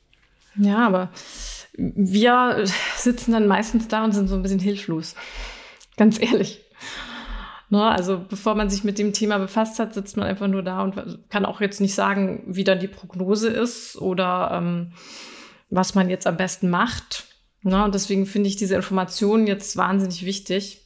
Ja, 0.55 0.85
aber 0.85 1.11
wir 1.77 2.65
sitzen 2.95 3.31
dann 3.31 3.47
meistens 3.47 3.87
da 3.87 4.03
und 4.03 4.13
sind 4.13 4.27
so 4.27 4.35
ein 4.35 4.41
bisschen 4.41 4.59
hilflos. 4.59 5.15
Ganz 5.97 6.19
ehrlich. 6.19 6.63
Ne? 7.69 7.83
Also 7.83 8.19
bevor 8.27 8.55
man 8.55 8.69
sich 8.69 8.83
mit 8.83 8.97
dem 8.97 9.13
Thema 9.13 9.37
befasst 9.37 9.79
hat, 9.79 9.93
sitzt 9.93 10.17
man 10.17 10.27
einfach 10.27 10.47
nur 10.47 10.63
da 10.63 10.83
und 10.83 11.29
kann 11.29 11.45
auch 11.45 11.61
jetzt 11.61 11.81
nicht 11.81 11.95
sagen, 11.95 12.43
wie 12.47 12.63
dann 12.63 12.79
die 12.79 12.87
Prognose 12.87 13.49
ist 13.49 13.97
oder 13.97 14.51
ähm, 14.53 14.93
was 15.69 15.95
man 15.95 16.09
jetzt 16.09 16.27
am 16.27 16.37
besten 16.37 16.69
macht. 16.69 17.25
Ne? 17.63 17.83
Und 17.83 17.93
deswegen 17.93 18.25
finde 18.25 18.49
ich 18.49 18.55
diese 18.55 18.75
Informationen 18.75 19.47
jetzt 19.47 19.75
wahnsinnig 19.75 20.25
wichtig. 20.25 20.83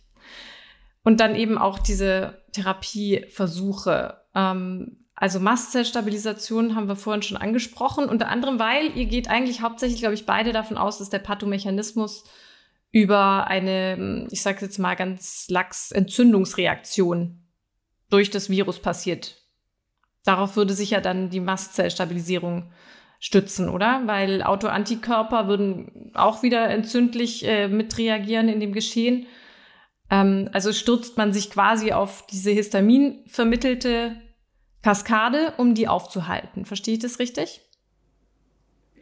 Und 1.03 1.19
dann 1.19 1.35
eben 1.35 1.57
auch 1.57 1.79
diese 1.79 2.41
Therapieversuche. 2.53 4.17
Ähm, 4.35 4.97
also 5.15 5.39
Mastzellstabilisation 5.39 6.75
haben 6.75 6.87
wir 6.87 6.95
vorhin 6.95 7.21
schon 7.21 7.37
angesprochen, 7.37 8.05
unter 8.05 8.27
anderem, 8.27 8.57
weil 8.57 8.97
ihr 8.97 9.05
geht 9.05 9.29
eigentlich 9.29 9.61
hauptsächlich, 9.61 9.99
glaube 9.99 10.15
ich, 10.15 10.25
beide 10.25 10.51
davon 10.51 10.77
aus, 10.77 10.97
dass 10.97 11.11
der 11.11 11.19
Pathomechanismus 11.19 12.23
über 12.91 13.47
eine, 13.47 14.27
ich 14.31 14.41
sage 14.41 14.65
jetzt 14.65 14.77
mal 14.77 14.95
ganz 14.95 15.47
lax, 15.49 15.91
Entzündungsreaktion 15.91 17.47
durch 18.09 18.29
das 18.29 18.49
Virus 18.49 18.79
passiert. 18.79 19.37
Darauf 20.23 20.55
würde 20.55 20.73
sich 20.73 20.91
ja 20.91 21.01
dann 21.01 21.29
die 21.29 21.39
Mastzellstabilisierung 21.39 22.71
stützen, 23.19 23.69
oder? 23.69 24.01
Weil 24.05 24.43
Autoantikörper 24.43 25.47
würden 25.47 26.11
auch 26.15 26.43
wieder 26.43 26.69
entzündlich 26.69 27.47
äh, 27.47 27.67
mitreagieren 27.67 28.49
in 28.49 28.59
dem 28.59 28.73
Geschehen. 28.73 29.27
Ähm, 30.09 30.49
also 30.51 30.73
stürzt 30.73 31.17
man 31.17 31.31
sich 31.31 31.49
quasi 31.49 31.93
auf 31.93 32.25
diese 32.27 32.51
Histamin 32.51 33.23
vermittelte 33.27 34.19
Kaskade, 34.81 35.53
um 35.57 35.75
die 35.75 35.87
aufzuhalten. 35.87 36.65
Verstehe 36.65 36.95
ich 36.95 36.99
das 36.99 37.19
richtig? 37.19 37.61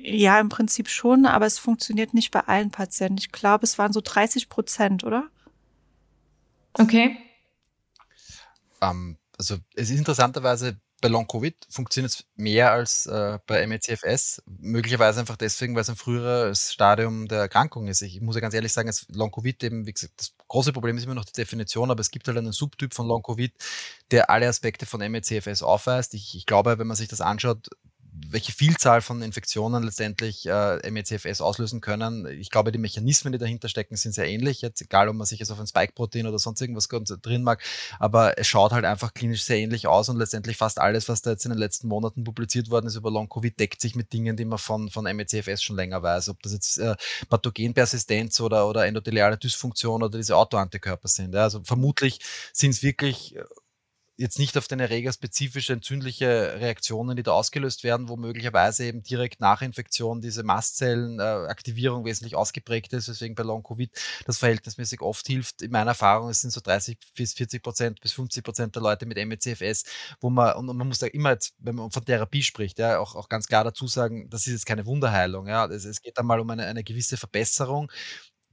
Ja, 0.02 0.40
im 0.40 0.50
Prinzip 0.50 0.88
schon, 0.88 1.26
aber 1.26 1.46
es 1.46 1.60
funktioniert 1.60 2.14
nicht 2.14 2.32
bei 2.32 2.42
allen 2.42 2.72
Patienten. 2.72 3.18
Ich 3.18 3.32
glaube, 3.32 3.66
es 3.66 3.78
waren 3.78 3.94
so 3.94 4.02
30 4.02 4.50
Prozent, 4.50 5.04
oder? 5.04 5.28
Okay. 6.74 7.18
Ähm, 8.82 9.18
also 9.38 9.58
es 9.76 9.90
ist 9.90 9.98
interessanterweise 9.98 10.80
bei 11.02 11.08
Long-Covid 11.08 11.56
funktioniert 11.70 12.12
es 12.12 12.26
mehr 12.36 12.72
als 12.72 13.06
äh, 13.06 13.40
bei 13.48 13.66
MECFS. 13.66 14.42
Möglicherweise 14.46 15.20
einfach 15.20 15.38
deswegen, 15.38 15.76
weil 15.76 15.82
es 15.82 15.90
ein 15.90 15.96
früheres 15.96 16.74
Stadium 16.74 17.28
der 17.28 17.40
Erkrankung 17.40 17.88
ist. 17.88 18.02
Ich 18.02 18.22
muss 18.22 18.36
ja 18.36 18.42
ganz 18.42 18.54
ehrlich 18.54 18.74
sagen, 18.74 18.92
Long-Covid 19.10 19.64
eben, 19.64 19.86
wie 19.86 19.94
gesagt, 19.94 20.14
das 20.18 20.34
große 20.48 20.74
Problem 20.74 20.98
ist 20.98 21.06
immer 21.06 21.16
noch 21.16 21.26
die 21.26 21.34
Definition, 21.34 21.92
aber 21.92 22.02
es 22.02 22.12
gibt 22.12 22.28
halt 22.28 22.38
einen 22.38 22.52
Subtyp 22.52 22.94
von 22.94 23.08
Long-Covid, 23.08 23.54
der 24.12 24.30
alle 24.30 24.48
Aspekte 24.48 24.86
von 24.86 25.00
MECFS 25.00 25.64
aufweist. 25.64 26.14
Ich, 26.14 26.36
ich 26.36 26.46
glaube, 26.46 26.78
wenn 26.78 26.88
man 26.88 26.98
sich 26.98 27.08
das 27.08 27.22
anschaut, 27.22 27.70
welche 28.12 28.52
Vielzahl 28.52 29.02
von 29.02 29.22
Infektionen 29.22 29.84
letztendlich 29.84 30.46
äh, 30.46 30.90
MECFS 30.90 31.42
auslösen 31.42 31.82
können. 31.82 32.28
Ich 32.28 32.50
glaube, 32.50 32.72
die 32.72 32.78
Mechanismen, 32.78 33.34
die 33.34 33.40
dahinter 33.40 33.70
stecken, 33.70 33.96
sind 33.96 34.14
sehr 34.14 34.28
ähnlich. 34.28 34.62
Jetzt 34.62 34.82
egal, 34.82 35.10
ob 35.10 35.16
man 35.16 35.26
sich 35.26 35.40
jetzt 35.40 35.52
auf 35.52 35.60
ein 35.60 35.68
Spike-Protein 35.68 36.28
oder 36.28 36.40
sonst 36.40 36.62
irgendwas 36.62 36.88
drin 36.88 37.44
mag, 37.44 37.62
aber 38.00 38.38
es 38.38 38.48
schaut 38.48 38.72
halt 38.72 38.86
einfach 38.86 39.14
klinisch 39.14 39.44
sehr 39.44 39.58
ähnlich 39.58 39.88
aus 39.88 40.10
und 40.10 40.18
letztendlich 40.18 40.58
fast 40.58 40.80
alles, 40.80 41.10
was 41.10 41.22
da 41.22 41.32
jetzt 41.32 41.46
in 41.46 41.52
den 41.52 41.60
letzten 41.60 41.88
Monaten 41.88 42.24
publiziert 42.24 42.70
worden 42.70 42.88
ist 42.88 42.96
über 42.96 43.12
Long-Covid, 43.12 43.60
deckt 43.60 43.82
sich 43.82 43.96
mit 43.96 44.14
Dingen, 44.14 44.38
die 44.38 44.46
man 44.46 44.60
von, 44.60 44.90
von 44.90 45.04
MECFS 45.04 45.62
schon 45.64 45.76
länger 45.76 46.02
weiß. 46.04 46.30
Ob 46.30 46.42
das 46.44 46.54
jetzt 46.54 46.78
äh, 46.78 46.96
Pathogenpersistenz 47.30 48.40
oder, 48.42 48.68
oder 48.68 48.86
endotheliale 48.86 49.38
Dysfunktion 49.38 50.04
oder 50.04 50.18
diese 50.18 50.36
Autoantikörper 50.36 51.08
sind. 51.08 51.34
Ja. 51.34 51.44
Also 51.44 51.62
vermutlich 51.64 52.20
sind 52.54 52.72
es 52.72 52.84
wirklich 52.84 53.36
jetzt 54.20 54.38
nicht 54.38 54.58
auf 54.58 54.68
den 54.68 54.82
Erreger 54.82 55.14
spezifische 55.14 55.72
entzündliche 55.72 56.56
Reaktionen, 56.60 57.16
die 57.16 57.24
da 57.24 57.32
ausgelöst 57.32 57.86
werden, 57.86 58.10
wo 58.10 58.18
möglicherweise 58.18 58.84
eben 58.84 59.02
direkt 59.02 59.40
nach 59.40 59.62
Infektion 59.62 60.20
diese 60.20 60.44
Mastzellenaktivierung 60.44 62.04
äh, 62.04 62.10
wesentlich 62.10 62.36
ausgeprägt 62.36 62.92
ist, 62.92 63.08
weswegen 63.08 63.34
bei 63.36 63.44
Long-Covid 63.44 63.90
das 64.26 64.38
verhältnismäßig 64.38 65.02
oft 65.02 65.26
hilft. 65.26 65.62
In 65.62 65.72
meiner 65.72 65.92
Erfahrung, 65.92 66.30
es 66.30 66.42
sind 66.42 66.52
so 66.52 66.60
30 66.60 66.98
bis 67.16 67.34
40 67.34 67.64
Prozent 67.64 68.02
bis 68.02 68.12
50 68.12 68.44
Prozent 68.44 68.76
der 68.76 68.82
Leute 68.82 69.06
mit 69.06 69.18
MECFS, 69.18 69.86
wo 70.20 70.30
man, 70.30 70.54
und 70.58 70.66
man 70.66 70.88
muss 70.88 71.00
da 71.00 71.08
immer 71.08 71.32
jetzt, 71.32 71.54
wenn 71.58 71.76
man 71.76 71.90
von 71.90 72.04
Therapie 72.04 72.44
spricht, 72.44 72.78
ja, 72.78 73.00
auch, 73.00 73.16
auch 73.16 73.30
ganz 73.30 73.48
klar 73.48 73.64
dazu 73.64 73.88
sagen, 73.88 74.30
das 74.30 74.48
ist 74.48 74.54
jetzt 74.54 74.66
keine 74.66 74.86
Wunderheilung. 74.86 75.48
Ja. 75.48 75.66
Es, 75.68 75.86
es 75.86 76.02
geht 76.02 76.18
einmal 76.18 76.42
um 76.42 76.50
eine, 76.50 76.66
eine 76.66 76.84
gewisse 76.84 77.16
Verbesserung. 77.16 77.90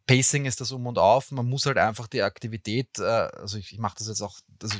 Pacing 0.06 0.44
ist 0.44 0.60
das 0.60 0.70
um 0.70 0.86
und 0.86 0.98
auf. 0.98 1.32
Man 1.32 1.46
muss 1.46 1.66
halt 1.66 1.78
einfach 1.78 2.06
die 2.06 2.22
Aktivität, 2.22 3.00
äh, 3.00 3.02
also 3.02 3.58
ich, 3.58 3.72
ich 3.72 3.80
mache 3.80 3.96
das 3.98 4.06
jetzt 4.06 4.22
auch, 4.22 4.38
also 4.62 4.78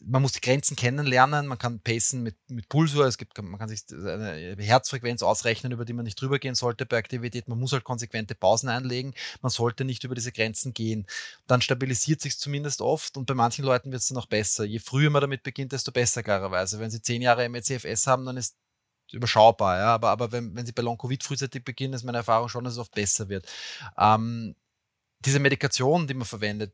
man 0.00 0.22
muss 0.22 0.32
die 0.32 0.40
Grenzen 0.40 0.76
kennenlernen, 0.76 1.46
man 1.46 1.58
kann 1.58 1.80
pacen 1.80 2.22
mit, 2.22 2.36
mit 2.48 2.68
Pulsur, 2.68 3.06
es 3.06 3.18
gibt, 3.18 3.36
man 3.40 3.58
kann 3.58 3.68
sich 3.68 3.82
eine 3.90 4.56
Herzfrequenz 4.58 5.22
ausrechnen, 5.22 5.72
über 5.72 5.84
die 5.84 5.92
man 5.92 6.04
nicht 6.04 6.20
drüber 6.20 6.38
gehen 6.38 6.54
sollte 6.54 6.86
bei 6.86 6.98
Aktivität. 6.98 7.48
Man 7.48 7.58
muss 7.58 7.72
halt 7.72 7.84
konsequente 7.84 8.34
Pausen 8.34 8.68
einlegen, 8.68 9.14
man 9.42 9.50
sollte 9.50 9.84
nicht 9.84 10.04
über 10.04 10.14
diese 10.14 10.32
Grenzen 10.32 10.74
gehen. 10.74 11.06
Dann 11.46 11.60
stabilisiert 11.60 12.20
sich 12.20 12.38
zumindest 12.38 12.80
oft 12.80 13.16
und 13.16 13.26
bei 13.26 13.34
manchen 13.34 13.64
Leuten 13.64 13.90
wird 13.90 14.02
es 14.02 14.08
dann 14.08 14.18
auch 14.18 14.26
besser. 14.26 14.64
Je 14.64 14.78
früher 14.78 15.10
man 15.10 15.20
damit 15.20 15.42
beginnt, 15.42 15.72
desto 15.72 15.92
besser 15.92 16.22
klarerweise. 16.22 16.78
Wenn 16.78 16.90
sie 16.90 17.02
zehn 17.02 17.22
Jahre 17.22 17.48
MECFS 17.48 18.06
haben, 18.06 18.24
dann 18.24 18.36
ist 18.36 18.56
überschaubar, 19.12 19.78
ja, 19.78 19.94
aber, 19.94 20.10
aber 20.10 20.32
wenn, 20.32 20.54
wenn 20.54 20.66
sie 20.66 20.72
bei 20.72 20.82
Long-Covid 20.82 21.22
frühzeitig 21.24 21.64
beginnen, 21.64 21.94
ist 21.94 22.04
meine 22.04 22.18
Erfahrung 22.18 22.48
schon, 22.48 22.64
dass 22.64 22.74
es 22.74 22.78
oft 22.78 22.94
besser 22.94 23.28
wird. 23.28 23.46
Ähm, 23.96 24.54
diese 25.20 25.40
Medikation, 25.40 26.06
die 26.06 26.14
man 26.14 26.26
verwendet, 26.26 26.72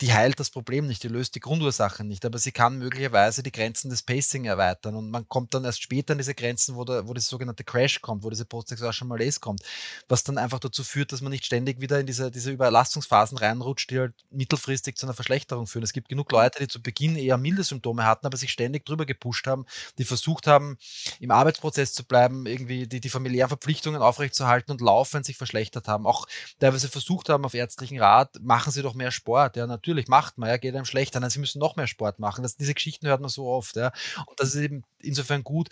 die 0.00 0.12
heilt 0.12 0.40
das 0.40 0.50
Problem 0.50 0.86
nicht, 0.86 1.02
die 1.02 1.08
löst 1.08 1.34
die 1.34 1.40
Grundursachen 1.40 2.08
nicht, 2.08 2.24
aber 2.24 2.38
sie 2.38 2.52
kann 2.52 2.78
möglicherweise 2.78 3.42
die 3.42 3.52
Grenzen 3.52 3.90
des 3.90 4.02
Pacing 4.02 4.44
erweitern 4.44 4.96
und 4.96 5.10
man 5.10 5.28
kommt 5.28 5.54
dann 5.54 5.64
erst 5.64 5.82
später 5.82 6.12
an 6.12 6.18
diese 6.18 6.34
Grenzen, 6.34 6.74
wo, 6.74 6.84
der, 6.84 7.06
wo 7.06 7.14
das 7.14 7.26
sogenannte 7.26 7.64
Crash 7.64 8.00
kommt, 8.00 8.24
wo 8.24 8.30
diese 8.30 8.44
postsexualische 8.44 9.04
Malaise 9.04 9.40
kommt, 9.40 9.62
was 10.08 10.24
dann 10.24 10.38
einfach 10.38 10.58
dazu 10.58 10.82
führt, 10.82 11.12
dass 11.12 11.20
man 11.20 11.30
nicht 11.30 11.46
ständig 11.46 11.80
wieder 11.80 12.00
in 12.00 12.06
diese, 12.06 12.30
diese 12.30 12.50
Überlastungsphasen 12.50 13.38
reinrutscht, 13.38 13.90
die 13.90 14.00
halt 14.00 14.14
mittelfristig 14.30 14.96
zu 14.96 15.06
einer 15.06 15.14
Verschlechterung 15.14 15.66
führen. 15.66 15.84
Es 15.84 15.92
gibt 15.92 16.08
genug 16.08 16.30
Leute, 16.32 16.58
die 16.58 16.68
zu 16.68 16.82
Beginn 16.82 17.16
eher 17.16 17.38
milde 17.38 17.62
Symptome 17.62 18.04
hatten, 18.04 18.26
aber 18.26 18.36
sich 18.36 18.50
ständig 18.50 18.84
drüber 18.84 19.06
gepusht 19.06 19.46
haben, 19.46 19.64
die 19.98 20.04
versucht 20.04 20.46
haben, 20.46 20.76
im 21.20 21.30
Arbeitsprozess 21.30 21.92
zu 21.92 22.04
bleiben, 22.04 22.46
irgendwie 22.46 22.86
die, 22.86 23.00
die 23.00 23.10
familiären 23.10 23.48
Verpflichtungen 23.48 24.02
aufrechtzuerhalten 24.02 24.72
und 24.72 24.80
laufend 24.80 25.24
sich 25.24 25.36
verschlechtert 25.36 25.88
haben. 25.88 26.06
Auch 26.06 26.26
teilweise 26.58 26.88
versucht 26.88 27.28
haben 27.28 27.44
auf 27.44 27.54
ärztlichen 27.54 28.00
Rat, 28.00 28.40
machen 28.40 28.72
sie 28.72 28.82
doch 28.82 28.94
mehr 28.94 29.10
Sport. 29.10 29.56
Ja, 29.56 29.66
natürlich 29.66 29.83
macht 30.08 30.38
man, 30.38 30.48
ja, 30.48 30.56
geht 30.56 30.74
einem 30.74 30.84
schlechter, 30.84 31.20
dann 31.20 31.30
sie 31.30 31.38
müssen 31.38 31.58
noch 31.58 31.76
mehr 31.76 31.86
Sport 31.86 32.18
machen. 32.18 32.42
Das, 32.42 32.56
diese 32.56 32.74
Geschichten 32.74 33.06
hört 33.06 33.20
man 33.20 33.30
so 33.30 33.46
oft, 33.46 33.76
ja. 33.76 33.92
Und 34.26 34.38
das 34.40 34.54
ist 34.54 34.60
eben 34.60 34.84
insofern 34.98 35.44
gut, 35.44 35.68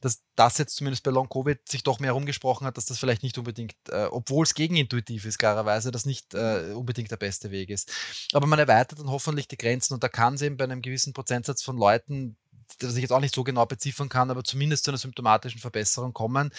dass 0.00 0.22
das 0.34 0.58
jetzt 0.58 0.76
zumindest 0.76 1.02
bei 1.02 1.10
Long 1.10 1.28
Covid 1.28 1.58
sich 1.68 1.82
doch 1.82 1.98
mehr 1.98 2.08
herumgesprochen 2.08 2.66
hat, 2.66 2.76
dass 2.76 2.86
das 2.86 2.98
vielleicht 2.98 3.22
nicht 3.22 3.38
unbedingt, 3.38 3.74
äh, 3.88 4.06
obwohl 4.06 4.44
es 4.44 4.54
gegenintuitiv 4.54 5.24
ist, 5.24 5.38
klarerweise, 5.38 5.90
das 5.90 6.06
nicht 6.06 6.34
äh, 6.34 6.72
unbedingt 6.74 7.10
der 7.10 7.16
beste 7.16 7.50
Weg 7.50 7.70
ist. 7.70 7.92
Aber 8.32 8.46
man 8.46 8.58
erweitert 8.58 8.98
dann 8.98 9.10
hoffentlich 9.10 9.48
die 9.48 9.56
Grenzen 9.56 9.94
und 9.94 10.02
da 10.02 10.08
kann 10.08 10.34
es 10.34 10.42
eben 10.42 10.56
bei 10.56 10.64
einem 10.64 10.82
gewissen 10.82 11.12
Prozentsatz 11.12 11.62
von 11.62 11.76
Leuten, 11.76 12.36
das 12.78 12.96
ich 12.96 13.02
jetzt 13.02 13.12
auch 13.12 13.20
nicht 13.20 13.34
so 13.34 13.44
genau 13.44 13.66
beziffern 13.66 14.08
kann, 14.08 14.30
aber 14.30 14.44
zumindest 14.44 14.84
zu 14.84 14.90
einer 14.90 14.98
symptomatischen 14.98 15.60
Verbesserung 15.60 16.12
kommen. 16.12 16.50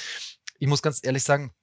Ich 0.59 0.67
muss 0.67 0.81
ganz 0.81 0.99
ehrlich 1.03 1.23
sagen, 1.23 1.53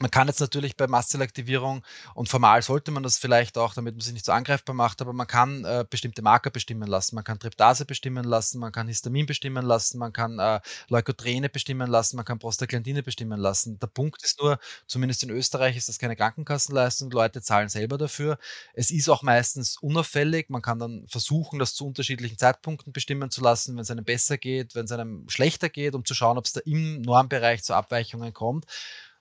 man 0.00 0.10
kann 0.10 0.28
jetzt 0.28 0.40
natürlich 0.40 0.76
bei 0.76 0.86
Mastzellaktivierung 0.86 1.84
und 2.14 2.28
formal 2.28 2.62
sollte 2.62 2.90
man 2.90 3.02
das 3.02 3.18
vielleicht 3.18 3.58
auch, 3.58 3.74
damit 3.74 3.94
man 3.94 4.00
sich 4.00 4.12
nicht 4.12 4.24
so 4.24 4.32
angreifbar 4.32 4.74
macht, 4.74 5.00
aber 5.00 5.12
man 5.12 5.26
kann 5.26 5.64
äh, 5.64 5.84
bestimmte 5.88 6.22
Marker 6.22 6.50
bestimmen 6.50 6.88
lassen. 6.88 7.16
Man 7.16 7.24
kann 7.24 7.38
Tryptase 7.40 7.84
bestimmen 7.84 8.24
lassen, 8.24 8.60
man 8.60 8.70
kann 8.70 8.86
Histamin 8.86 9.26
bestimmen 9.26 9.64
lassen, 9.64 9.98
man 9.98 10.12
kann 10.12 10.38
äh, 10.38 10.60
Leukotriene 10.88 11.48
bestimmen 11.48 11.90
lassen, 11.90 12.16
man 12.16 12.24
kann 12.24 12.38
Prostaglandine 12.38 13.02
bestimmen 13.02 13.40
lassen. 13.40 13.78
Der 13.80 13.88
Punkt 13.88 14.22
ist 14.22 14.40
nur, 14.40 14.58
zumindest 14.86 15.22
in 15.24 15.30
Österreich 15.30 15.76
ist 15.76 15.88
das 15.88 15.98
keine 15.98 16.16
Krankenkassenleistung, 16.16 17.10
Leute 17.10 17.42
zahlen 17.42 17.68
selber 17.68 17.98
dafür. 17.98 18.38
Es 18.74 18.90
ist 18.90 19.08
auch 19.08 19.22
meistens 19.22 19.78
unauffällig, 19.78 20.48
man 20.48 20.62
kann 20.62 20.78
dann 20.78 21.06
versuchen, 21.08 21.58
das 21.58 21.74
zu 21.74 21.86
unterschiedlichen 21.86 22.38
Zeitpunkten 22.38 22.92
bestimmen 22.92 23.30
zu 23.30 23.40
lassen, 23.40 23.74
wenn 23.74 23.82
es 23.82 23.90
einem 23.90 24.04
besser 24.04 24.38
geht, 24.38 24.74
wenn 24.76 24.84
es 24.84 24.92
einem 24.92 25.28
schlechter 25.28 25.68
geht, 25.68 25.94
um 25.94 26.04
zu 26.04 26.14
schauen, 26.14 26.38
ob 26.38 26.46
es 26.46 26.52
da 26.52 26.60
im 26.64 27.02
Normbereich 27.02 27.64
zu 27.64 27.74
Abweichungen 27.74 28.32
kommt 28.32 28.66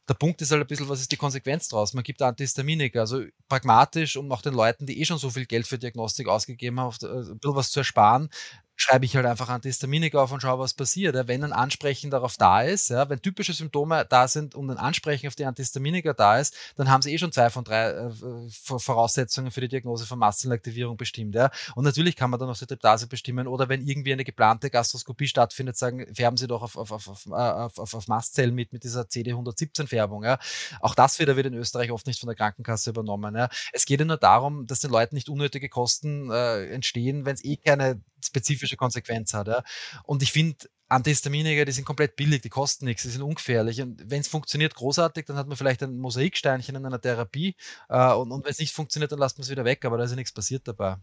der 0.07 0.13
Punkt 0.13 0.41
ist 0.41 0.51
halt 0.51 0.61
ein 0.61 0.67
bisschen, 0.67 0.87
was 0.87 1.01
ist 1.01 1.11
die 1.11 1.17
Konsequenz 1.17 1.67
daraus? 1.67 1.93
Man 1.93 2.03
gibt 2.03 2.21
Antihistaminika, 2.21 2.99
also 3.01 3.23
pragmatisch, 3.49 4.15
um 4.15 4.31
auch 4.31 4.41
den 4.41 4.53
Leuten, 4.53 4.85
die 4.85 4.99
eh 5.01 5.05
schon 5.05 5.17
so 5.17 5.29
viel 5.29 5.45
Geld 5.45 5.67
für 5.67 5.77
Diagnostik 5.77 6.27
ausgegeben 6.27 6.79
haben, 6.79 6.95
äh, 7.01 7.07
ein 7.07 7.39
bisschen 7.39 7.55
was 7.55 7.71
zu 7.71 7.79
ersparen, 7.81 8.29
schreibe 8.77 9.05
ich 9.05 9.15
halt 9.15 9.25
einfach 9.25 9.49
Antihistaminika 9.49 10.21
auf 10.21 10.31
und 10.31 10.41
schaue, 10.41 10.59
was 10.59 10.75
passiert. 10.75 11.15
Ja, 11.15 11.27
wenn 11.27 11.43
ein 11.43 11.51
Ansprechen 11.51 12.11
darauf 12.11 12.37
da 12.37 12.61
ist, 12.61 12.89
ja, 12.89 13.09
wenn 13.09 13.19
typische 13.21 13.51
Symptome 13.51 14.05
da 14.07 14.27
sind 14.27 14.53
und 14.53 14.69
ein 14.69 14.77
Ansprechen 14.77 15.27
auf 15.27 15.35
die 15.35 15.45
Antihistaminika 15.45 16.13
da 16.13 16.37
ist, 16.37 16.55
dann 16.75 16.89
haben 16.89 17.01
sie 17.01 17.11
eh 17.11 17.17
schon 17.17 17.31
zwei 17.31 17.49
von 17.49 17.63
drei 17.63 17.89
äh, 17.89 18.11
Voraussetzungen 18.49 19.49
für 19.49 19.61
die 19.61 19.67
Diagnose 19.67 20.05
von 20.05 20.19
Mastzellaktivierung 20.19 20.95
bestimmt. 20.95 21.33
Ja. 21.33 21.49
Und 21.75 21.85
natürlich 21.85 22.15
kann 22.15 22.29
man 22.29 22.39
dann 22.39 22.47
noch 22.47 22.57
die 22.57 22.67
Tryptase 22.67 23.07
bestimmen 23.07 23.47
oder 23.47 23.67
wenn 23.67 23.85
irgendwie 23.85 24.13
eine 24.13 24.23
geplante 24.23 24.69
Gastroskopie 24.69 25.27
stattfindet, 25.27 25.75
sagen, 25.75 26.05
färben 26.13 26.37
Sie 26.37 26.47
doch 26.47 26.61
auf, 26.61 26.77
auf, 26.77 26.91
auf, 26.91 27.07
auf, 27.07 27.25
äh, 27.25 27.31
auf, 27.31 27.79
auf, 27.79 27.93
auf 27.95 28.07
Mastzellen 28.07 28.53
mit, 28.53 28.73
mit 28.73 28.83
dieser 28.83 29.01
CD117-Färbung. 29.01 30.23
Ja. 30.23 30.37
Auch 30.81 30.93
das 30.93 31.17
wieder 31.17 31.35
wird 31.35 31.47
in 31.47 31.55
Österreich 31.55 31.91
oft 31.91 32.05
nicht 32.05 32.19
von 32.19 32.27
der 32.27 32.35
Krankenkasse 32.35 32.91
übernommen. 32.91 33.35
Ja. 33.35 33.49
Es 33.73 33.87
geht 33.87 33.99
ja 33.99 34.05
nur 34.05 34.17
darum, 34.17 34.67
dass 34.67 34.81
den 34.81 34.91
Leuten 34.91 35.15
nicht 35.15 35.29
unnötige 35.29 35.67
Kosten 35.67 36.29
äh, 36.29 36.67
entstehen, 36.67 37.25
wenn 37.25 37.33
es 37.33 37.43
eh 37.43 37.57
keine 37.57 37.99
spezifische 38.27 38.77
Konsequenz 38.77 39.33
hat. 39.33 39.47
Ja. 39.47 39.63
Und 40.03 40.23
ich 40.23 40.31
finde, 40.31 40.57
Antihistaminika, 40.89 41.65
die 41.65 41.71
sind 41.71 41.85
komplett 41.85 42.15
billig, 42.15 42.41
die 42.41 42.49
kosten 42.49 42.85
nichts, 42.85 43.03
die 43.03 43.09
sind 43.09 43.21
ungefährlich. 43.21 43.81
Und 43.81 44.09
wenn 44.09 44.21
es 44.21 44.27
funktioniert, 44.27 44.75
großartig, 44.75 45.25
dann 45.25 45.35
hat 45.35 45.47
man 45.47 45.57
vielleicht 45.57 45.83
ein 45.83 45.97
Mosaiksteinchen 45.97 46.75
in 46.75 46.85
einer 46.85 47.01
Therapie. 47.01 47.55
Äh, 47.89 48.13
und, 48.13 48.31
und 48.31 48.45
wenn 48.45 48.51
es 48.51 48.59
nicht 48.59 48.73
funktioniert, 48.73 49.11
dann 49.11 49.19
lasst 49.19 49.37
man 49.37 49.43
es 49.43 49.49
wieder 49.49 49.65
weg, 49.65 49.83
aber 49.83 49.97
da 49.97 50.05
ist 50.05 50.11
ja 50.11 50.15
nichts 50.15 50.31
passiert 50.31 50.67
dabei. 50.67 50.97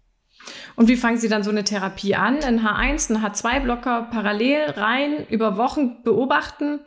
Und 0.76 0.88
wie 0.88 0.96
fangen 0.96 1.18
Sie 1.18 1.28
dann 1.28 1.44
so 1.44 1.50
eine 1.50 1.64
Therapie 1.64 2.14
an? 2.14 2.42
Ein 2.42 2.60
H1, 2.60 3.14
ein 3.14 3.22
H2-Blocker 3.22 4.08
parallel 4.10 4.70
rein, 4.70 5.26
über 5.28 5.56
Wochen 5.56 6.02
beobachten, 6.02 6.80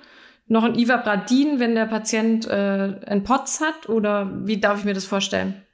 noch 0.47 0.63
ein 0.63 0.77
Ivabradin, 0.77 1.59
wenn 1.59 1.75
der 1.75 1.85
Patient 1.85 2.45
äh, 2.47 2.99
einen 3.05 3.23
POTS 3.23 3.61
hat? 3.61 3.89
Oder 3.89 4.31
wie 4.45 4.59
darf 4.59 4.79
ich 4.79 4.85
mir 4.85 4.93
das 4.93 5.05
vorstellen? 5.05 5.65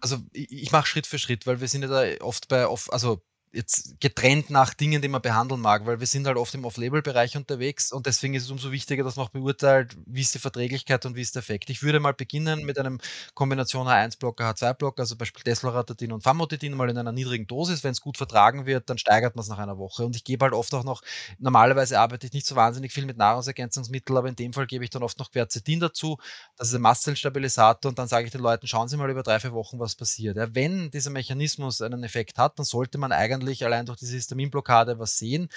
Also 0.00 0.18
ich, 0.32 0.50
ich 0.50 0.72
mache 0.72 0.86
Schritt 0.86 1.06
für 1.06 1.18
Schritt, 1.18 1.46
weil 1.46 1.60
wir 1.60 1.68
sind 1.68 1.82
ja 1.82 1.88
da 1.88 2.24
oft 2.24 2.48
bei, 2.48 2.66
also 2.66 3.22
jetzt 3.58 4.00
getrennt 4.00 4.50
nach 4.50 4.72
Dingen, 4.72 5.02
die 5.02 5.08
man 5.08 5.20
behandeln 5.20 5.60
mag, 5.60 5.84
weil 5.84 5.98
wir 5.98 6.06
sind 6.06 6.26
halt 6.28 6.36
oft 6.36 6.54
im 6.54 6.64
Off-Label-Bereich 6.64 7.36
unterwegs 7.36 7.90
und 7.90 8.06
deswegen 8.06 8.34
ist 8.34 8.44
es 8.44 8.50
umso 8.50 8.70
wichtiger, 8.70 9.02
dass 9.02 9.16
man 9.16 9.26
auch 9.26 9.30
beurteilt, 9.30 9.96
wie 10.06 10.20
ist 10.20 10.32
die 10.32 10.38
Verträglichkeit 10.38 11.04
und 11.04 11.16
wie 11.16 11.22
ist 11.22 11.34
der 11.34 11.40
Effekt. 11.40 11.68
Ich 11.68 11.82
würde 11.82 11.98
mal 11.98 12.14
beginnen 12.14 12.64
mit 12.64 12.78
einem 12.78 13.00
Kombination 13.34 13.88
H1-Blocker, 13.88 14.48
H2-Blocker, 14.50 15.00
also 15.00 15.16
Beispiel 15.16 15.42
Desloratadin 15.42 16.12
und 16.12 16.22
Famotidin 16.22 16.74
mal 16.74 16.88
in 16.88 16.98
einer 16.98 17.10
niedrigen 17.10 17.48
Dosis. 17.48 17.82
Wenn 17.82 17.90
es 17.90 18.00
gut 18.00 18.16
vertragen 18.16 18.64
wird, 18.64 18.88
dann 18.88 18.96
steigert 18.96 19.34
man 19.34 19.42
es 19.42 19.48
nach 19.48 19.58
einer 19.58 19.76
Woche. 19.76 20.06
Und 20.06 20.14
ich 20.14 20.22
gebe 20.22 20.44
halt 20.44 20.54
oft 20.54 20.72
auch 20.72 20.84
noch, 20.84 21.02
normalerweise 21.38 21.98
arbeite 21.98 22.28
ich 22.28 22.32
nicht 22.32 22.46
so 22.46 22.54
wahnsinnig 22.54 22.92
viel 22.92 23.06
mit 23.06 23.16
Nahrungsergänzungsmitteln, 23.16 24.16
aber 24.16 24.28
in 24.28 24.36
dem 24.36 24.52
Fall 24.52 24.68
gebe 24.68 24.84
ich 24.84 24.90
dann 24.90 25.02
oft 25.02 25.18
noch 25.18 25.32
Quercetin 25.32 25.80
dazu. 25.80 26.16
Das 26.56 26.68
ist 26.68 26.74
ein 26.74 26.82
Mastzellstabilisator 26.82 27.88
und 27.88 27.98
dann 27.98 28.06
sage 28.06 28.26
ich 28.26 28.30
den 28.30 28.40
Leuten, 28.40 28.68
schauen 28.68 28.86
Sie 28.86 28.96
mal 28.96 29.10
über 29.10 29.24
drei, 29.24 29.40
vier 29.40 29.52
Wochen, 29.52 29.80
was 29.80 29.96
passiert. 29.96 30.36
Ja, 30.36 30.54
wenn 30.54 30.92
dieser 30.92 31.10
Mechanismus 31.10 31.82
einen 31.82 32.04
Effekt 32.04 32.38
hat, 32.38 32.56
dann 32.58 32.64
sollte 32.64 32.98
man 32.98 33.10
eigentlich 33.10 33.47
allein 33.64 33.86
durch 33.86 33.98
diese 33.98 34.14
Histaminblockade 34.14 34.98
was 34.98 35.18
sehen. 35.18 35.48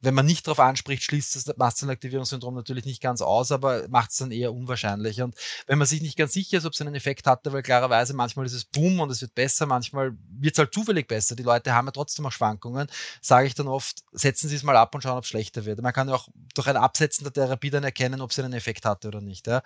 Wenn 0.00 0.14
man 0.14 0.26
nicht 0.26 0.46
darauf 0.46 0.60
anspricht, 0.60 1.02
schließt 1.04 1.36
das 1.36 1.56
Mastzellaktivierungssyndrom 1.56 2.54
natürlich 2.54 2.84
nicht 2.84 3.00
ganz 3.00 3.22
aus, 3.22 3.50
aber 3.50 3.88
macht 3.88 4.10
es 4.10 4.18
dann 4.18 4.30
eher 4.30 4.52
unwahrscheinlich. 4.52 5.22
Und 5.22 5.34
wenn 5.66 5.78
man 5.78 5.86
sich 5.86 6.02
nicht 6.02 6.18
ganz 6.18 6.34
sicher 6.34 6.58
ist, 6.58 6.66
ob 6.66 6.74
es 6.74 6.80
einen 6.82 6.94
Effekt 6.94 7.26
hatte, 7.26 7.52
weil 7.52 7.62
klarerweise 7.62 8.12
manchmal 8.12 8.44
ist 8.44 8.52
es 8.52 8.66
Boom 8.66 9.00
und 9.00 9.10
es 9.10 9.22
wird 9.22 9.34
besser, 9.34 9.64
manchmal 9.64 10.12
wird 10.28 10.54
es 10.54 10.58
halt 10.58 10.74
zufällig 10.74 11.08
besser. 11.08 11.34
Die 11.34 11.42
Leute 11.42 11.72
haben 11.72 11.86
ja 11.86 11.92
trotzdem 11.92 12.26
auch 12.26 12.32
Schwankungen, 12.32 12.88
sage 13.22 13.46
ich 13.46 13.54
dann 13.54 13.68
oft, 13.68 14.02
setzen 14.12 14.48
Sie 14.48 14.56
es 14.56 14.62
mal 14.62 14.76
ab 14.76 14.94
und 14.94 15.00
schauen, 15.00 15.16
ob 15.16 15.24
es 15.24 15.30
schlechter 15.30 15.64
wird. 15.64 15.80
Man 15.80 15.94
kann 15.94 16.08
ja 16.08 16.14
auch 16.14 16.28
durch 16.54 16.66
ein 16.66 16.76
Absetzen 16.76 17.24
der 17.24 17.32
Therapie 17.32 17.70
dann 17.70 17.84
erkennen, 17.84 18.20
ob 18.20 18.32
es 18.32 18.38
einen 18.38 18.52
Effekt 18.52 18.84
hatte 18.84 19.08
oder 19.08 19.22
nicht. 19.22 19.46
Ja. 19.46 19.62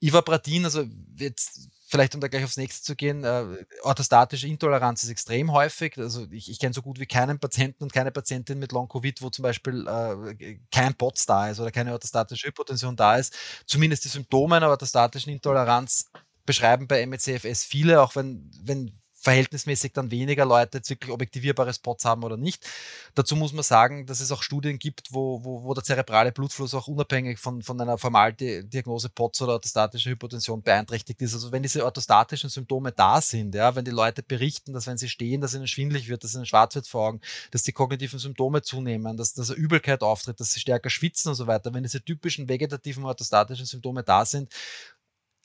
Ivapratin, 0.00 0.64
also 0.64 0.84
jetzt 1.16 1.68
vielleicht 1.88 2.14
um 2.14 2.20
da 2.20 2.28
gleich 2.28 2.44
aufs 2.44 2.58
nächste 2.58 2.84
zu 2.84 2.94
gehen, 2.94 3.24
äh, 3.24 3.44
orthostatische 3.82 4.46
Intoleranz 4.46 5.02
ist 5.02 5.10
extrem 5.10 5.52
häufig. 5.52 5.96
Also 5.96 6.26
ich, 6.30 6.50
ich 6.50 6.58
kenne 6.58 6.74
so 6.74 6.82
gut 6.82 7.00
wie 7.00 7.06
keinen 7.06 7.38
Patienten 7.38 7.82
und 7.82 7.92
keine 7.92 8.12
Patientin 8.12 8.58
mit 8.58 8.72
Long-Covid, 8.72 9.22
wo 9.22 9.30
zum 9.30 9.42
Beispiel 9.42 9.86
äh, 9.88 10.58
kein 10.70 10.94
POTS 10.94 11.26
da 11.26 11.48
ist 11.48 11.60
oder 11.60 11.70
keine 11.70 11.92
orthostatische 11.92 12.48
Hypotension 12.48 12.94
da 12.94 13.16
ist. 13.16 13.34
Zumindest 13.66 14.04
die 14.04 14.08
Symptome 14.08 14.56
einer 14.56 14.68
orthostatischen 14.68 15.32
Intoleranz 15.32 16.10
beschreiben 16.44 16.86
bei 16.86 17.04
MECFS 17.06 17.64
viele, 17.64 18.02
auch 18.02 18.14
wenn, 18.16 18.50
wenn 18.62 18.92
verhältnismäßig 19.28 19.92
dann 19.92 20.10
weniger 20.10 20.46
Leute 20.46 20.78
jetzt 20.78 20.88
wirklich 20.88 21.12
objektivierbare 21.12 21.74
Spots 21.74 22.06
haben 22.06 22.24
oder 22.24 22.38
nicht. 22.38 22.66
Dazu 23.14 23.36
muss 23.36 23.52
man 23.52 23.62
sagen, 23.62 24.06
dass 24.06 24.20
es 24.20 24.32
auch 24.32 24.42
Studien 24.42 24.78
gibt, 24.78 25.12
wo, 25.12 25.44
wo, 25.44 25.64
wo 25.64 25.74
der 25.74 25.84
zerebrale 25.84 26.32
Blutfluss 26.32 26.72
auch 26.72 26.88
unabhängig 26.88 27.38
von, 27.38 27.60
von 27.60 27.78
einer 27.78 27.98
Formaldiagnose 27.98 29.10
POTS 29.10 29.42
oder 29.42 29.52
orthostatischer 29.52 30.08
Hypotension 30.08 30.62
beeinträchtigt 30.62 31.20
ist. 31.20 31.34
Also 31.34 31.52
wenn 31.52 31.62
diese 31.62 31.84
orthostatischen 31.84 32.48
Symptome 32.48 32.90
da 32.90 33.20
sind, 33.20 33.54
ja, 33.54 33.76
wenn 33.76 33.84
die 33.84 33.90
Leute 33.90 34.22
berichten, 34.22 34.72
dass 34.72 34.86
wenn 34.86 34.96
sie 34.96 35.10
stehen, 35.10 35.42
dass 35.42 35.52
ihnen 35.52 35.68
schwindlig 35.68 36.08
wird, 36.08 36.24
dass 36.24 36.34
ihnen 36.34 36.46
schwarz 36.46 36.74
wird 36.74 36.86
vor 36.86 37.08
Augen, 37.08 37.20
dass 37.50 37.62
die 37.64 37.72
kognitiven 37.72 38.18
Symptome 38.18 38.62
zunehmen, 38.62 39.18
dass, 39.18 39.34
dass 39.34 39.50
Übelkeit 39.50 40.02
auftritt, 40.02 40.40
dass 40.40 40.54
sie 40.54 40.60
stärker 40.60 40.88
schwitzen 40.88 41.28
und 41.28 41.34
so 41.34 41.46
weiter, 41.46 41.74
wenn 41.74 41.82
diese 41.82 42.02
typischen 42.02 42.48
vegetativen 42.48 43.04
orthostatischen 43.04 43.66
Symptome 43.66 44.02
da 44.04 44.24
sind, 44.24 44.50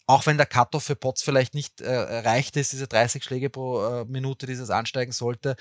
auch 0.07 0.25
wenn 0.25 0.37
der 0.37 0.45
Cut-off 0.45 0.83
für 0.83 0.95
Pots 0.95 1.23
vielleicht 1.23 1.53
nicht 1.53 1.81
äh, 1.81 1.85
erreicht 1.85 2.57
ist, 2.57 2.73
diese 2.73 2.87
30 2.87 3.23
Schläge 3.23 3.49
pro 3.49 4.01
äh, 4.01 4.05
Minute, 4.05 4.45
die 4.47 4.53
es 4.53 4.69
ansteigen 4.69 5.11
sollte, 5.13 5.55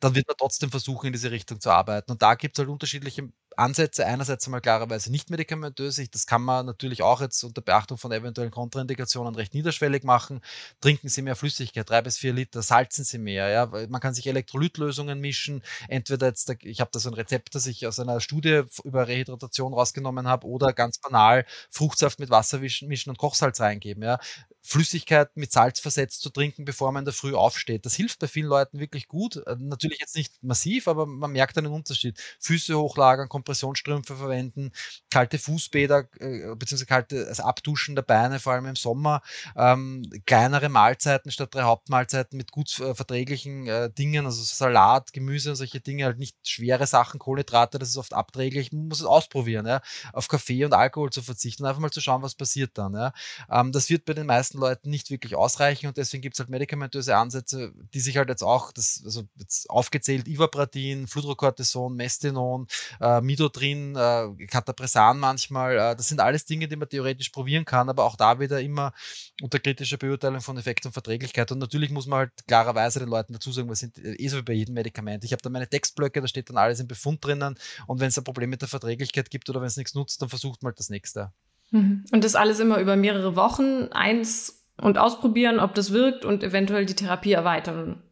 dann 0.00 0.14
wird 0.14 0.26
man 0.28 0.36
trotzdem 0.38 0.70
versuchen, 0.70 1.06
in 1.08 1.12
diese 1.14 1.30
Richtung 1.30 1.60
zu 1.60 1.70
arbeiten. 1.70 2.12
Und 2.12 2.22
da 2.22 2.34
gibt 2.34 2.56
es 2.56 2.60
halt 2.60 2.68
unterschiedliche 2.70 3.28
Ansätze. 3.56 4.06
Einerseits 4.06 4.46
einmal 4.46 4.60
klarerweise 4.60 5.10
nicht 5.10 5.30
medikamentös. 5.30 6.00
Das 6.10 6.26
kann 6.26 6.42
man 6.42 6.66
natürlich 6.66 7.02
auch 7.02 7.20
jetzt 7.20 7.42
unter 7.44 7.60
Beachtung 7.60 7.98
von 7.98 8.12
eventuellen 8.12 8.50
Kontraindikationen 8.50 9.34
recht 9.34 9.54
niederschwellig 9.54 10.04
machen. 10.04 10.40
Trinken 10.80 11.08
Sie 11.08 11.22
mehr 11.22 11.36
Flüssigkeit, 11.36 11.88
drei 11.88 12.02
bis 12.02 12.18
vier 12.18 12.32
Liter, 12.32 12.62
salzen 12.62 13.04
Sie 13.04 13.18
mehr. 13.18 13.48
Ja? 13.48 13.66
Man 13.88 14.00
kann 14.00 14.14
sich 14.14 14.26
Elektrolytlösungen 14.26 15.20
mischen. 15.20 15.62
Entweder 15.88 16.28
jetzt, 16.28 16.54
ich 16.62 16.80
habe 16.80 16.90
da 16.92 16.98
so 16.98 17.10
ein 17.10 17.14
Rezept, 17.14 17.54
das 17.54 17.66
ich 17.66 17.86
aus 17.86 17.98
einer 17.98 18.20
Studie 18.20 18.62
über 18.84 19.08
Rehydratation 19.08 19.74
rausgenommen 19.74 20.28
habe, 20.28 20.46
oder 20.46 20.72
ganz 20.72 20.98
banal 20.98 21.44
Fruchtsaft 21.70 22.18
mit 22.18 22.30
Wasser 22.30 22.58
mischen 22.58 23.10
und 23.10 23.18
Kochsalz 23.18 23.60
reingeben. 23.60 24.02
Ja? 24.02 24.18
Flüssigkeit 24.62 25.36
mit 25.36 25.52
Salz 25.52 25.80
versetzt 25.80 26.22
zu 26.22 26.30
trinken, 26.30 26.64
bevor 26.64 26.92
man 26.92 27.02
in 27.02 27.06
der 27.06 27.14
Früh 27.14 27.34
aufsteht. 27.34 27.84
Das 27.84 27.94
hilft 27.94 28.20
bei 28.20 28.28
vielen 28.28 28.46
Leuten 28.46 28.78
wirklich 28.78 29.08
gut. 29.08 29.36
Äh, 29.36 29.56
natürlich 29.58 29.98
jetzt 30.00 30.16
nicht 30.16 30.42
massiv, 30.42 30.88
aber 30.88 31.06
man 31.06 31.32
merkt 31.32 31.58
einen 31.58 31.72
Unterschied. 31.72 32.18
Füße 32.40 32.78
hochlagern, 32.78 33.28
Kompressionsstrümpfe 33.28 34.16
verwenden, 34.16 34.72
kalte 35.10 35.38
Fußbäder 35.38 36.08
äh, 36.20 36.54
beziehungsweise 36.54 36.86
kalte 36.86 37.26
also 37.28 37.42
Abduschen 37.42 37.94
der 37.94 38.02
Beine, 38.02 38.38
vor 38.38 38.52
allem 38.52 38.66
im 38.66 38.76
Sommer, 38.76 39.22
ähm, 39.56 40.02
kleinere 40.26 40.68
Mahlzeiten 40.68 41.30
statt 41.30 41.54
drei 41.54 41.62
Hauptmahlzeiten 41.62 42.36
mit 42.36 42.52
gut 42.52 42.78
äh, 42.80 42.94
verträglichen 42.94 43.66
äh, 43.66 43.90
Dingen, 43.92 44.26
also 44.26 44.42
Salat, 44.42 45.12
Gemüse 45.12 45.50
und 45.50 45.56
solche 45.56 45.80
Dinge, 45.80 46.04
halt 46.04 46.18
nicht 46.18 46.36
schwere 46.48 46.86
Sachen, 46.86 47.18
Kohlenhydrate, 47.18 47.78
das 47.78 47.90
ist 47.90 47.96
oft 47.96 48.14
abträglich. 48.14 48.72
Man 48.72 48.88
muss 48.88 49.00
es 49.00 49.06
ausprobieren, 49.06 49.66
ja? 49.66 49.82
auf 50.12 50.28
Kaffee 50.28 50.64
und 50.64 50.72
Alkohol 50.72 51.10
zu 51.10 51.22
verzichten 51.22 51.64
einfach 51.64 51.80
mal 51.80 51.90
zu 51.90 52.00
schauen, 52.00 52.22
was 52.22 52.34
passiert 52.34 52.78
dann. 52.78 52.94
Ja? 52.94 53.12
Ähm, 53.50 53.72
das 53.72 53.90
wird 53.90 54.04
bei 54.04 54.14
den 54.14 54.26
meisten 54.26 54.51
meisten 54.52 54.58
Leuten 54.58 54.90
nicht 54.90 55.10
wirklich 55.10 55.34
ausreichen 55.36 55.86
und 55.86 55.96
deswegen 55.96 56.22
gibt 56.22 56.34
es 56.34 56.40
halt 56.40 56.50
medikamentöse 56.50 57.16
Ansätze, 57.16 57.72
die 57.94 58.00
sich 58.00 58.16
halt 58.16 58.28
jetzt 58.28 58.42
auch, 58.42 58.72
das, 58.72 59.02
also 59.04 59.22
jetzt 59.38 59.68
aufgezählt, 59.70 60.28
Ivapratin, 60.28 61.06
Fludrocortison, 61.06 61.94
Mestinon, 61.94 62.66
äh, 63.00 63.20
Midodrin, 63.20 63.96
äh, 63.96 64.46
Catapresan 64.46 65.18
manchmal, 65.18 65.76
äh, 65.76 65.96
das 65.96 66.08
sind 66.08 66.20
alles 66.20 66.44
Dinge, 66.44 66.68
die 66.68 66.76
man 66.76 66.88
theoretisch 66.88 67.30
probieren 67.30 67.64
kann, 67.64 67.88
aber 67.88 68.04
auch 68.04 68.16
da 68.16 68.40
wieder 68.40 68.60
immer 68.60 68.92
unter 69.40 69.58
kritischer 69.58 69.96
Beurteilung 69.96 70.40
von 70.40 70.56
Effekt 70.58 70.86
und 70.86 70.92
Verträglichkeit 70.92 71.50
und 71.52 71.58
natürlich 71.58 71.90
muss 71.90 72.06
man 72.06 72.20
halt 72.20 72.32
klarerweise 72.46 73.00
den 73.00 73.08
Leuten 73.08 73.32
dazu 73.32 73.52
sagen, 73.52 73.68
wir 73.68 73.76
sind 73.76 73.98
eh 73.98 74.28
so 74.28 74.38
wie 74.38 74.42
bei 74.42 74.52
jedem 74.52 74.74
Medikament. 74.74 75.24
Ich 75.24 75.32
habe 75.32 75.42
da 75.42 75.50
meine 75.50 75.68
Textblöcke, 75.68 76.20
da 76.20 76.28
steht 76.28 76.48
dann 76.48 76.56
alles 76.56 76.80
im 76.80 76.86
Befund 76.86 77.24
drinnen 77.24 77.58
und 77.86 78.00
wenn 78.00 78.08
es 78.08 78.18
ein 78.18 78.24
Problem 78.24 78.50
mit 78.50 78.60
der 78.60 78.68
Verträglichkeit 78.68 79.30
gibt 79.30 79.48
oder 79.50 79.60
wenn 79.60 79.68
es 79.68 79.76
nichts 79.76 79.94
nutzt, 79.94 80.20
dann 80.22 80.28
versucht 80.28 80.62
man 80.62 80.70
halt 80.70 80.78
das 80.78 80.90
nächste. 80.90 81.32
Mhm. 81.72 82.04
Und 82.12 82.22
das 82.24 82.36
alles 82.36 82.60
immer 82.60 82.78
über 82.78 82.96
mehrere 82.96 83.34
Wochen, 83.34 83.88
eins 83.90 84.64
und 84.80 84.98
ausprobieren, 84.98 85.58
ob 85.58 85.74
das 85.74 85.92
wirkt 85.92 86.24
und 86.24 86.42
eventuell 86.44 86.86
die 86.86 86.94
Therapie 86.94 87.32
erweitern. 87.32 88.02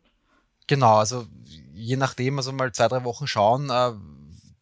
Genau, 0.66 0.96
also 0.96 1.26
je 1.72 1.96
nachdem, 1.96 2.38
also 2.38 2.52
mal 2.52 2.72
zwei, 2.72 2.88
drei 2.88 3.04
Wochen 3.04 3.26
schauen, 3.26 3.70
äh, 3.70 3.92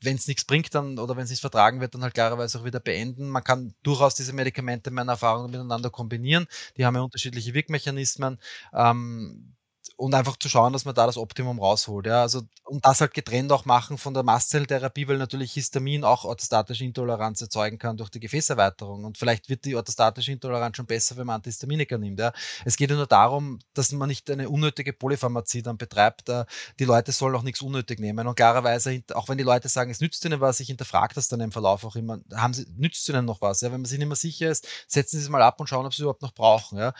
wenn 0.02 0.16
es 0.16 0.28
nichts 0.28 0.44
bringt 0.44 0.74
dann 0.74 0.98
oder 0.98 1.16
wenn 1.16 1.24
es 1.24 1.30
nicht 1.30 1.40
vertragen 1.40 1.80
wird, 1.80 1.94
dann 1.94 2.02
halt 2.02 2.14
klarerweise 2.14 2.60
auch 2.60 2.64
wieder 2.64 2.80
beenden. 2.80 3.28
Man 3.28 3.42
kann 3.42 3.74
durchaus 3.82 4.14
diese 4.14 4.32
Medikamente 4.32 4.90
meiner 4.90 5.12
Erfahrung 5.12 5.50
miteinander 5.50 5.90
kombinieren. 5.90 6.46
Die 6.76 6.86
haben 6.86 6.94
ja 6.94 7.00
unterschiedliche 7.00 7.54
Wirkmechanismen. 7.54 8.38
Ähm, 8.72 9.54
und 9.98 10.14
einfach 10.14 10.36
zu 10.36 10.48
schauen, 10.48 10.72
dass 10.72 10.84
man 10.84 10.94
da 10.94 11.06
das 11.06 11.16
Optimum 11.16 11.58
rausholt. 11.58 12.06
Ja. 12.06 12.22
Also, 12.22 12.42
und 12.62 12.84
das 12.84 13.00
halt 13.00 13.14
getrennt 13.14 13.50
auch 13.50 13.64
machen 13.64 13.98
von 13.98 14.14
der 14.14 14.22
Mastzelltherapie, 14.22 15.08
weil 15.08 15.18
natürlich 15.18 15.52
Histamin 15.52 16.04
auch 16.04 16.24
orthostatische 16.24 16.84
Intoleranz 16.84 17.42
erzeugen 17.42 17.78
kann 17.78 17.96
durch 17.96 18.08
die 18.08 18.20
Gefäßerweiterung. 18.20 19.04
Und 19.04 19.18
vielleicht 19.18 19.48
wird 19.48 19.64
die 19.64 19.74
orthostatische 19.74 20.30
Intoleranz 20.30 20.76
schon 20.76 20.86
besser, 20.86 21.16
wenn 21.16 21.26
man 21.26 21.34
Antihistaminika 21.36 21.98
nimmt. 21.98 22.20
Ja. 22.20 22.32
Es 22.64 22.76
geht 22.76 22.90
ja 22.90 22.96
nur 22.96 23.08
darum, 23.08 23.58
dass 23.74 23.90
man 23.90 24.08
nicht 24.08 24.30
eine 24.30 24.48
unnötige 24.48 24.92
Polypharmazie 24.92 25.62
dann 25.62 25.78
betreibt. 25.78 26.30
Die 26.78 26.84
Leute 26.84 27.10
sollen 27.10 27.34
auch 27.34 27.42
nichts 27.42 27.60
unnötig 27.60 27.98
nehmen. 27.98 28.24
Und 28.28 28.36
klarerweise, 28.36 29.02
auch 29.14 29.28
wenn 29.28 29.38
die 29.38 29.44
Leute 29.44 29.68
sagen, 29.68 29.90
es 29.90 30.00
nützt 30.00 30.24
ihnen 30.24 30.40
was, 30.40 30.60
ich 30.60 30.68
hinterfrage 30.68 31.16
das 31.16 31.26
dann 31.26 31.40
im 31.40 31.50
Verlauf 31.50 31.82
auch 31.82 31.96
immer, 31.96 32.20
haben 32.34 32.54
sie, 32.54 32.66
nützt 32.76 33.08
ihnen 33.08 33.24
noch 33.24 33.40
was? 33.40 33.62
Ja. 33.62 33.72
Wenn 33.72 33.80
man 33.80 33.86
sich 33.86 33.98
nicht 33.98 34.06
mehr 34.06 34.14
sicher 34.14 34.48
ist, 34.48 34.68
setzen 34.86 35.16
sie 35.18 35.24
es 35.24 35.28
mal 35.28 35.42
ab 35.42 35.58
und 35.58 35.66
schauen, 35.66 35.86
ob 35.86 35.92
sie 35.92 36.02
überhaupt 36.02 36.22
noch 36.22 36.34
brauchen. 36.34 36.78
Ja. 36.78 36.94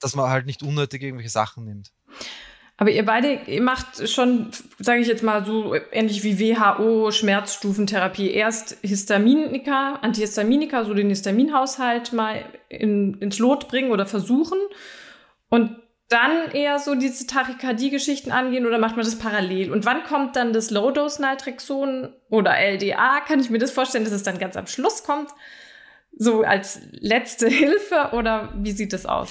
Dass 0.00 0.14
man 0.16 0.28
halt 0.28 0.44
nicht 0.44 0.62
unnötig 0.62 1.02
irgendwelche 1.02 1.30
Sachen 1.30 1.64
nimmt. 1.64 1.92
Aber 2.78 2.90
ihr 2.90 3.04
beide, 3.04 3.40
ihr 3.46 3.62
macht 3.62 4.08
schon, 4.08 4.50
sage 4.78 5.02
ich 5.02 5.06
jetzt 5.06 5.22
mal 5.22 5.44
so 5.44 5.74
ähnlich 5.92 6.24
wie 6.24 6.40
WHO 6.40 7.12
Schmerzstufentherapie. 7.12 8.32
Erst 8.32 8.76
Histaminika, 8.82 10.00
Antihistaminika, 10.02 10.84
so 10.84 10.92
den 10.92 11.08
Histaminhaushalt 11.08 12.12
mal 12.12 12.44
in, 12.68 13.14
ins 13.20 13.38
Lot 13.38 13.68
bringen 13.68 13.92
oder 13.92 14.04
versuchen 14.06 14.58
und 15.48 15.76
dann 16.08 16.50
eher 16.50 16.78
so 16.78 16.94
diese 16.94 17.26
Tachykardie-Geschichten 17.26 18.32
angehen 18.32 18.66
oder 18.66 18.78
macht 18.78 18.96
man 18.96 19.04
das 19.04 19.18
parallel? 19.18 19.72
Und 19.72 19.86
wann 19.86 20.02
kommt 20.02 20.36
dann 20.36 20.52
das 20.52 20.70
Low-Dose-Naltrexon 20.70 22.12
oder 22.28 22.56
LDA? 22.58 23.20
Kann 23.20 23.40
ich 23.40 23.48
mir 23.48 23.58
das 23.58 23.70
vorstellen, 23.70 24.04
dass 24.04 24.12
es 24.12 24.22
dann 24.22 24.38
ganz 24.38 24.56
am 24.56 24.66
Schluss 24.66 25.04
kommt? 25.04 25.30
So 26.16 26.42
als 26.42 26.80
letzte 26.90 27.48
Hilfe 27.48 28.10
oder 28.12 28.52
wie 28.56 28.72
sieht 28.72 28.92
das 28.92 29.06
aus? 29.06 29.30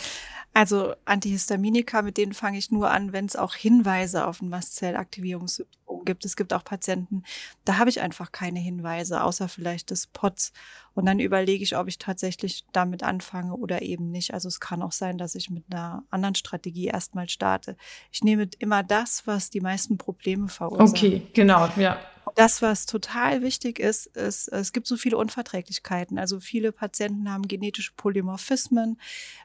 Also 0.54 0.94
Antihistaminika, 1.06 2.02
mit 2.02 2.18
denen 2.18 2.34
fange 2.34 2.58
ich 2.58 2.72
nur 2.72 2.92
an, 2.92 3.14
wenn 3.14 3.26
es 3.26 3.38
auch 3.38 3.56
Hinweise 3.56 4.28
auf 4.28 4.42
ein 4.42 4.50
Mastzellaktivierungssyndrom 4.50 6.04
gibt. 6.04 6.26
Es 6.26 6.36
gibt 6.36 6.52
auch 6.54 6.66
Patienten, 6.66 7.24
da 7.64 7.78
habe 7.78 7.90
ich 7.90 8.02
einfach 8.02 8.34
keine 8.34 8.60
Hinweise, 8.60 9.24
außer 9.24 9.48
vielleicht 9.48 9.92
des 9.92 10.08
POTS. 10.08 10.52
Und 10.94 11.06
dann 11.06 11.20
überlege 11.20 11.64
ich, 11.64 11.78
ob 11.78 11.88
ich 11.88 12.00
tatsächlich 12.00 12.66
damit 12.74 13.02
anfange 13.02 13.56
oder 13.56 13.82
eben 13.82 14.12
nicht. 14.12 14.34
Also 14.34 14.50
es 14.50 14.60
kann 14.60 14.82
auch 14.82 14.92
sein, 14.92 15.18
dass 15.18 15.36
ich 15.36 15.50
mit 15.50 15.64
einer 15.72 16.04
anderen 16.10 16.36
Strategie 16.36 16.88
erstmal 16.88 17.30
starte. 17.30 17.78
Ich 18.12 18.22
nehme 18.22 18.50
immer 18.60 18.84
das, 18.84 19.26
was 19.26 19.52
die 19.52 19.62
meisten 19.62 19.98
Probleme 19.98 20.50
verursacht. 20.50 20.90
Okay, 20.90 21.28
genau, 21.34 21.70
ja. 21.78 21.98
Das, 22.36 22.62
was 22.62 22.86
total 22.86 23.42
wichtig 23.42 23.80
ist, 23.80 24.08
ist, 24.08 24.48
es 24.50 24.74
gibt 24.74 24.88
so 24.88 24.98
viele 24.98 25.18
Unverträglichkeiten. 25.18 26.18
Also 26.18 26.40
viele 26.40 26.72
Patienten 26.72 27.30
haben 27.32 27.48
genetische 27.48 27.92
Polymorphismen, 27.98 29.00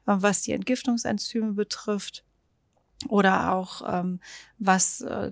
äh, 0.06 0.14
was 0.18 0.42
die 0.42 0.52
Entgiftungsenzyme 0.52 1.52
betrifft. 1.52 2.24
oder 3.08 3.52
auch 3.52 3.82
ähm, 3.86 4.20
was 4.58 5.02
äh, 5.02 5.30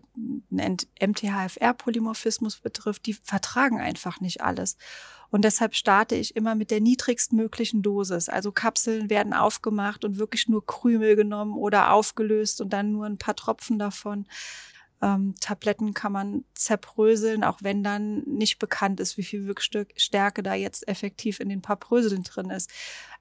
MTHFR-Polymorphismus 0.50 2.58
betrifft, 2.58 3.06
die 3.06 3.14
vertragen 3.14 3.80
einfach 3.80 4.20
nicht 4.20 4.42
alles. 4.42 4.76
Und 5.30 5.44
deshalb 5.44 5.74
starte 5.74 6.14
ich 6.14 6.36
immer 6.36 6.54
mit 6.54 6.70
der 6.70 6.80
niedrigstmöglichen 6.80 7.82
Dosis. 7.82 8.28
Also 8.28 8.52
Kapseln 8.52 9.10
werden 9.10 9.32
aufgemacht 9.32 10.04
und 10.04 10.18
wirklich 10.18 10.48
nur 10.48 10.64
Krümel 10.64 11.16
genommen 11.16 11.56
oder 11.56 11.92
aufgelöst 11.92 12.60
und 12.60 12.72
dann 12.72 12.92
nur 12.92 13.06
ein 13.06 13.18
paar 13.18 13.34
Tropfen 13.34 13.78
davon. 13.78 14.26
Ähm, 15.04 15.34
Tabletten 15.38 15.92
kann 15.92 16.12
man 16.12 16.44
zerbröseln, 16.54 17.44
auch 17.44 17.58
wenn 17.60 17.82
dann 17.82 18.22
nicht 18.22 18.58
bekannt 18.58 19.00
ist, 19.00 19.18
wie 19.18 19.22
viel 19.22 19.44
Wirkstärke 19.44 20.42
da 20.42 20.54
jetzt 20.54 20.88
effektiv 20.88 21.40
in 21.40 21.50
den 21.50 21.60
paar 21.60 21.76
Bröseln 21.76 22.22
drin 22.22 22.48
ist. 22.48 22.70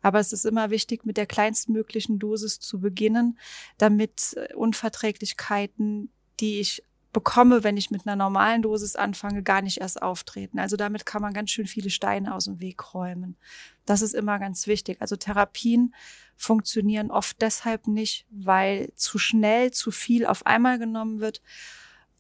Aber 0.02 0.20
es 0.22 0.32
ist 0.32 0.46
immer 0.46 0.70
wichtig, 0.70 1.06
mit 1.06 1.18
der 1.18 1.26
kleinstmöglichen 1.26 2.20
Dosis 2.20 2.62
zu 2.62 2.80
beginnen, 2.80 3.38
damit 3.78 4.34
äh, 4.38 4.54
Unverträglichkeiten, 4.54 6.10
die 6.40 6.62
ich 6.62 6.84
bekomme, 7.14 7.64
wenn 7.64 7.78
ich 7.78 7.92
mit 7.92 8.06
einer 8.06 8.16
normalen 8.16 8.64
Dosis 8.64 8.96
anfange, 8.96 9.44
gar 9.44 9.62
nicht 9.62 9.80
erst 9.80 10.02
auftreten. 10.02 10.60
Also 10.60 10.76
damit 10.76 11.06
kann 11.06 11.22
man 11.22 11.34
ganz 11.34 11.52
schön 11.52 11.68
viele 11.68 11.92
Steine 11.92 12.34
aus 12.34 12.46
dem 12.46 12.60
Weg 12.60 12.94
räumen. 12.94 13.38
Das 13.86 14.02
ist 14.02 14.14
immer 14.14 14.40
ganz 14.40 14.68
wichtig. 14.68 14.98
Also 15.00 15.16
Therapien 15.16 15.94
funktionieren 16.36 17.12
oft 17.12 17.42
deshalb 17.42 17.88
nicht, 17.88 18.26
weil 18.32 18.92
zu 18.96 19.20
schnell 19.20 19.72
zu 19.72 19.92
viel 19.92 20.26
auf 20.26 20.46
einmal 20.46 20.80
genommen 20.80 21.20
wird. 21.20 21.42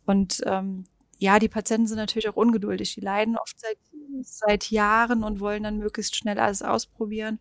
Und 0.05 0.41
ähm, 0.45 0.85
ja, 1.17 1.39
die 1.39 1.49
Patienten 1.49 1.87
sind 1.87 1.97
natürlich 1.97 2.29
auch 2.29 2.35
ungeduldig. 2.35 2.93
Die 2.93 3.01
leiden 3.01 3.37
oft 3.37 3.59
seit, 3.59 3.77
seit 4.21 4.69
Jahren 4.69 5.23
und 5.23 5.39
wollen 5.39 5.63
dann 5.63 5.79
möglichst 5.79 6.15
schnell 6.15 6.39
alles 6.39 6.61
ausprobieren. 6.61 7.39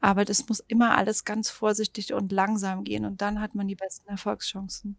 Aber 0.00 0.24
das 0.24 0.48
muss 0.48 0.60
immer 0.60 0.96
alles 0.96 1.24
ganz 1.24 1.50
vorsichtig 1.50 2.14
und 2.14 2.32
langsam 2.32 2.84
gehen 2.84 3.04
und 3.04 3.20
dann 3.20 3.40
hat 3.40 3.54
man 3.54 3.68
die 3.68 3.76
besten 3.76 4.08
Erfolgschancen. 4.08 4.98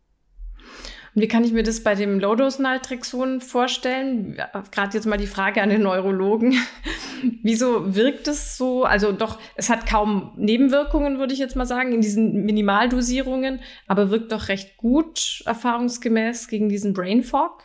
Und 1.13 1.21
wie 1.21 1.27
kann 1.27 1.43
ich 1.43 1.51
mir 1.51 1.63
das 1.63 1.83
bei 1.83 1.93
dem 1.93 2.19
Low-Dose-Naltrexon 2.19 3.41
vorstellen? 3.41 4.37
Gerade 4.71 4.95
jetzt 4.95 5.05
mal 5.05 5.17
die 5.17 5.27
Frage 5.27 5.61
an 5.61 5.69
den 5.69 5.81
Neurologen. 5.81 6.55
Wieso 7.43 7.95
wirkt 7.95 8.29
es 8.29 8.57
so? 8.57 8.85
Also 8.85 9.11
doch, 9.11 9.37
es 9.55 9.69
hat 9.69 9.85
kaum 9.85 10.31
Nebenwirkungen, 10.37 11.19
würde 11.19 11.33
ich 11.33 11.39
jetzt 11.39 11.57
mal 11.57 11.65
sagen, 11.65 11.91
in 11.91 12.01
diesen 12.01 12.45
Minimaldosierungen, 12.45 13.59
aber 13.87 14.09
wirkt 14.09 14.31
doch 14.31 14.47
recht 14.47 14.77
gut, 14.77 15.43
erfahrungsgemäß, 15.45 16.47
gegen 16.47 16.69
diesen 16.69 16.93
Brain 16.93 17.23
Fog. 17.23 17.63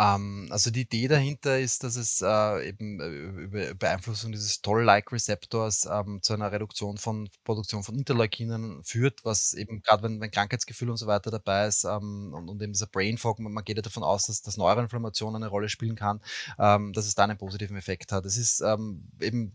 Ähm, 0.00 0.48
also 0.50 0.70
die 0.70 0.82
Idee 0.82 1.08
dahinter 1.08 1.58
ist, 1.58 1.84
dass 1.84 1.96
es 1.96 2.22
äh, 2.22 2.68
eben 2.68 3.00
äh, 3.00 3.42
über 3.42 3.74
Beeinflussung 3.74 4.32
dieses 4.32 4.62
Toll-like-Rezeptors 4.62 5.86
ähm, 5.92 6.22
zu 6.22 6.32
einer 6.32 6.50
Reduktion 6.50 6.96
von 6.96 7.28
Produktion 7.44 7.82
von 7.82 7.96
Interleukinen 7.96 8.82
führt, 8.82 9.24
was 9.24 9.52
eben 9.52 9.82
gerade 9.82 10.04
wenn, 10.04 10.20
wenn 10.20 10.30
Krankheitsgefühl 10.30 10.88
und 10.88 10.96
so 10.96 11.06
weiter 11.06 11.30
dabei 11.30 11.66
ist 11.66 11.84
ähm, 11.84 12.32
und, 12.32 12.48
und, 12.48 12.62
eben 12.62 12.72
dieser 12.72 12.86
Brain 12.86 13.18
Fog, 13.18 13.38
man, 13.40 13.52
man, 13.52 13.64
geht 13.64 13.76
ja 13.76 13.82
davon 13.82 14.02
aus, 14.02 14.26
dass, 14.26 14.40
dass 14.40 14.56
Neuroinflammation 14.56 15.36
eine 15.36 15.48
Rolle 15.48 15.68
spielen 15.68 15.96
kann, 15.96 16.20
ähm, 16.58 16.94
dass 16.94 17.06
es 17.06 17.14
da 17.14 17.24
einen 17.24 17.36
positiven 17.36 17.76
Effekt 17.76 18.10
hat. 18.10 18.24
Es 18.24 18.38
ist 18.38 18.62
ähm, 18.62 19.10
eben 19.20 19.52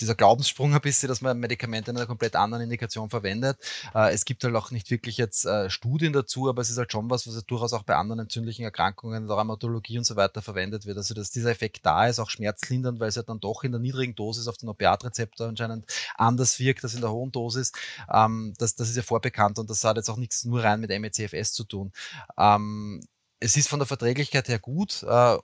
dieser 0.00 0.14
Glaubenssprung 0.14 0.74
ein 0.74 0.80
bisschen, 0.80 1.08
dass 1.08 1.20
man 1.20 1.38
Medikamente 1.38 1.90
in 1.90 1.96
einer 1.96 2.06
komplett 2.06 2.36
anderen 2.36 2.64
Indikation 2.64 3.10
verwendet. 3.10 3.58
Äh, 3.94 4.12
es 4.12 4.24
gibt 4.24 4.44
halt 4.44 4.54
auch 4.54 4.70
nicht 4.70 4.90
wirklich 4.90 5.16
jetzt 5.16 5.44
äh, 5.46 5.70
Studien 5.70 6.12
dazu, 6.12 6.48
aber 6.48 6.62
es 6.62 6.70
ist 6.70 6.78
halt 6.78 6.92
schon 6.92 7.10
was, 7.10 7.26
was 7.26 7.34
ja 7.34 7.40
durchaus 7.46 7.72
auch 7.72 7.82
bei 7.82 7.96
anderen 7.96 8.20
entzündlichen 8.20 8.64
Erkrankungen, 8.64 9.26
der 9.26 9.36
Rheumatologie 9.36 9.98
und 9.98 10.04
so 10.04 10.16
weiter 10.16 10.42
verwendet 10.42 10.86
wird. 10.86 10.96
Also 10.96 11.14
dass 11.14 11.30
dieser 11.30 11.50
Effekt 11.50 11.84
da 11.84 12.06
ist, 12.06 12.18
auch 12.18 12.30
schmerzlindernd, 12.30 13.00
weil 13.00 13.08
es 13.08 13.16
ja 13.16 13.22
dann 13.22 13.40
doch 13.40 13.64
in 13.64 13.72
der 13.72 13.80
niedrigen 13.80 14.14
Dosis 14.14 14.48
auf 14.48 14.56
den 14.56 14.68
Opiatrezeptor 14.68 15.48
anscheinend 15.48 15.86
anders 16.16 16.58
wirkt 16.58 16.84
als 16.84 16.94
in 16.94 17.00
der 17.00 17.10
hohen 17.10 17.32
Dosis. 17.32 17.72
Ähm, 18.12 18.54
das, 18.58 18.74
das 18.74 18.88
ist 18.88 18.96
ja 18.96 19.02
vorbekannt 19.02 19.58
und 19.58 19.70
das 19.70 19.84
hat 19.84 19.96
jetzt 19.96 20.08
auch 20.08 20.16
nichts 20.16 20.44
nur 20.44 20.62
rein 20.62 20.80
mit 20.80 20.90
MECFS 20.90 21.52
zu 21.52 21.64
tun. 21.64 21.92
Ähm, 22.38 23.00
es 23.40 23.56
ist 23.56 23.68
von 23.68 23.80
der 23.80 23.86
Verträglichkeit 23.86 24.48
her 24.48 24.58
gut. 24.58 25.02
Äh, 25.02 25.38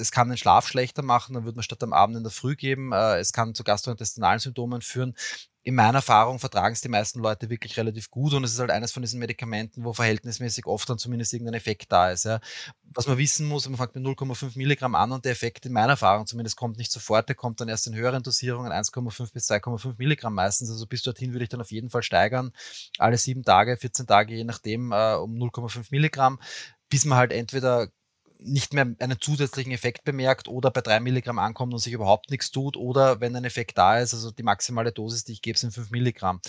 es 0.00 0.10
kann 0.10 0.28
den 0.28 0.38
Schlaf 0.38 0.66
schlechter 0.66 1.02
machen, 1.02 1.34
dann 1.34 1.44
würde 1.44 1.56
man 1.56 1.62
statt 1.62 1.82
am 1.82 1.92
Abend 1.92 2.16
in 2.16 2.22
der 2.22 2.32
Früh 2.32 2.56
geben. 2.56 2.92
Äh, 2.92 3.18
es 3.18 3.32
kann 3.34 3.54
zu 3.54 3.62
gastrointestinalen 3.62 4.40
Symptomen 4.40 4.80
führen. 4.80 5.14
In 5.64 5.76
meiner 5.76 5.98
Erfahrung 5.98 6.40
vertragen 6.40 6.72
es 6.72 6.80
die 6.80 6.88
meisten 6.88 7.20
Leute 7.20 7.48
wirklich 7.48 7.76
relativ 7.76 8.10
gut 8.10 8.32
und 8.34 8.42
es 8.42 8.54
ist 8.54 8.58
halt 8.58 8.72
eines 8.72 8.90
von 8.90 9.02
diesen 9.02 9.20
Medikamenten, 9.20 9.84
wo 9.84 9.92
verhältnismäßig 9.92 10.66
oft 10.66 10.88
dann 10.90 10.98
zumindest 10.98 11.32
irgendein 11.34 11.54
Effekt 11.54 11.92
da 11.92 12.10
ist. 12.10 12.24
Ja. 12.24 12.40
Was 12.94 13.06
man 13.06 13.16
wissen 13.16 13.46
muss, 13.46 13.68
man 13.68 13.76
fängt 13.76 13.94
mit 13.94 14.04
0,5 14.04 14.58
Milligramm 14.58 14.96
an 14.96 15.12
und 15.12 15.24
der 15.24 15.30
Effekt 15.30 15.64
in 15.64 15.72
meiner 15.72 15.92
Erfahrung 15.92 16.26
zumindest 16.26 16.56
kommt 16.56 16.78
nicht 16.78 16.90
sofort, 16.90 17.28
der 17.28 17.36
kommt 17.36 17.60
dann 17.60 17.68
erst 17.68 17.86
in 17.86 17.94
höheren 17.94 18.24
Dosierungen, 18.24 18.72
1,5 18.72 19.32
bis 19.32 19.48
2,5 19.48 19.94
Milligramm 19.98 20.34
meistens. 20.34 20.68
Also 20.68 20.86
bis 20.86 21.02
dorthin 21.02 21.32
würde 21.32 21.44
ich 21.44 21.50
dann 21.50 21.60
auf 21.60 21.70
jeden 21.70 21.90
Fall 21.90 22.02
steigern. 22.02 22.52
Alle 22.98 23.16
sieben 23.16 23.44
Tage, 23.44 23.76
14 23.76 24.08
Tage, 24.08 24.34
je 24.34 24.44
nachdem, 24.44 24.90
äh, 24.90 25.14
um 25.14 25.36
0,5 25.36 25.86
Milligramm 25.90 26.40
bis 26.92 27.06
man 27.06 27.16
halt 27.18 27.32
entweder 27.32 27.88
nicht 28.44 28.74
mehr 28.74 28.86
einen 28.98 29.20
zusätzlichen 29.20 29.72
Effekt 29.72 30.04
bemerkt 30.04 30.48
oder 30.48 30.70
bei 30.70 30.80
drei 30.80 31.00
Milligramm 31.00 31.38
ankommt 31.38 31.72
und 31.72 31.78
sich 31.78 31.92
überhaupt 31.92 32.30
nichts 32.30 32.50
tut 32.50 32.76
oder 32.76 33.20
wenn 33.20 33.34
ein 33.36 33.44
Effekt 33.44 33.78
da 33.78 33.98
ist, 33.98 34.14
also 34.14 34.30
die 34.30 34.42
maximale 34.42 34.92
Dosis, 34.92 35.24
die 35.24 35.32
ich 35.32 35.42
gebe, 35.42 35.58
sind 35.58 35.72
fünf 35.72 35.90
Milligramm. 35.90 36.40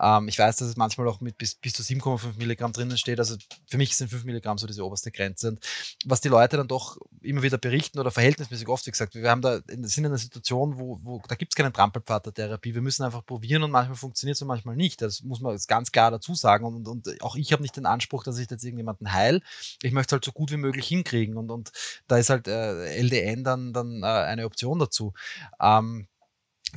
Ähm, 0.00 0.28
ich 0.28 0.38
weiß, 0.38 0.56
dass 0.56 0.68
es 0.68 0.76
manchmal 0.76 1.08
auch 1.08 1.20
mit 1.20 1.38
bis, 1.38 1.54
bis 1.54 1.72
zu 1.72 1.82
7,5 1.82 2.38
Milligramm 2.38 2.72
drinnen 2.72 2.98
steht, 2.98 3.18
also 3.18 3.36
für 3.66 3.78
mich 3.78 3.96
sind 3.96 4.08
fünf 4.08 4.24
Milligramm 4.24 4.58
so 4.58 4.66
diese 4.66 4.84
oberste 4.84 5.10
Grenze. 5.10 5.48
Und 5.48 5.66
was 6.04 6.20
die 6.20 6.28
Leute 6.28 6.56
dann 6.56 6.68
doch 6.68 6.96
immer 7.22 7.42
wieder 7.42 7.58
berichten 7.58 7.98
oder 7.98 8.10
verhältnismäßig 8.10 8.68
oft, 8.68 8.86
wie 8.86 8.90
gesagt, 8.90 9.14
wir 9.14 9.30
haben 9.30 9.42
da, 9.42 9.60
sind 9.66 9.98
in 9.98 10.06
einer 10.06 10.18
Situation, 10.18 10.78
wo, 10.78 11.00
wo 11.02 11.22
da 11.28 11.34
gibt 11.34 11.52
es 11.52 11.56
keinen 11.56 11.72
Trampelpfad 11.72 12.26
der 12.26 12.34
Therapie. 12.34 12.74
Wir 12.74 12.82
müssen 12.82 13.02
einfach 13.04 13.24
probieren 13.24 13.62
und 13.62 13.70
manchmal 13.70 13.96
funktioniert 13.96 14.36
es 14.36 14.42
und 14.42 14.48
manchmal 14.48 14.76
nicht. 14.76 15.02
Das 15.02 15.22
muss 15.22 15.40
man 15.40 15.58
ganz 15.66 15.92
klar 15.92 16.10
dazu 16.10 16.34
sagen. 16.34 16.64
Und, 16.64 16.88
und 16.88 17.22
auch 17.22 17.36
ich 17.36 17.52
habe 17.52 17.62
nicht 17.62 17.76
den 17.76 17.86
Anspruch, 17.86 18.24
dass 18.24 18.38
ich 18.38 18.50
jetzt 18.50 18.64
irgendjemanden 18.64 19.12
heil. 19.12 19.42
Ich 19.82 19.92
möchte 19.92 20.10
es 20.10 20.12
halt 20.12 20.24
so 20.24 20.32
gut 20.32 20.50
wie 20.50 20.56
möglich 20.56 20.86
hinkriegen 20.86 21.29
kriegen. 21.30 21.36
Und, 21.36 21.50
und 21.50 21.72
da 22.08 22.18
ist 22.18 22.30
halt 22.30 22.48
äh, 22.48 22.96
LDN 22.96 23.44
dann, 23.44 23.72
dann 23.72 24.02
äh, 24.02 24.06
eine 24.06 24.46
Option 24.46 24.78
dazu. 24.78 25.12
Ähm, 25.60 26.06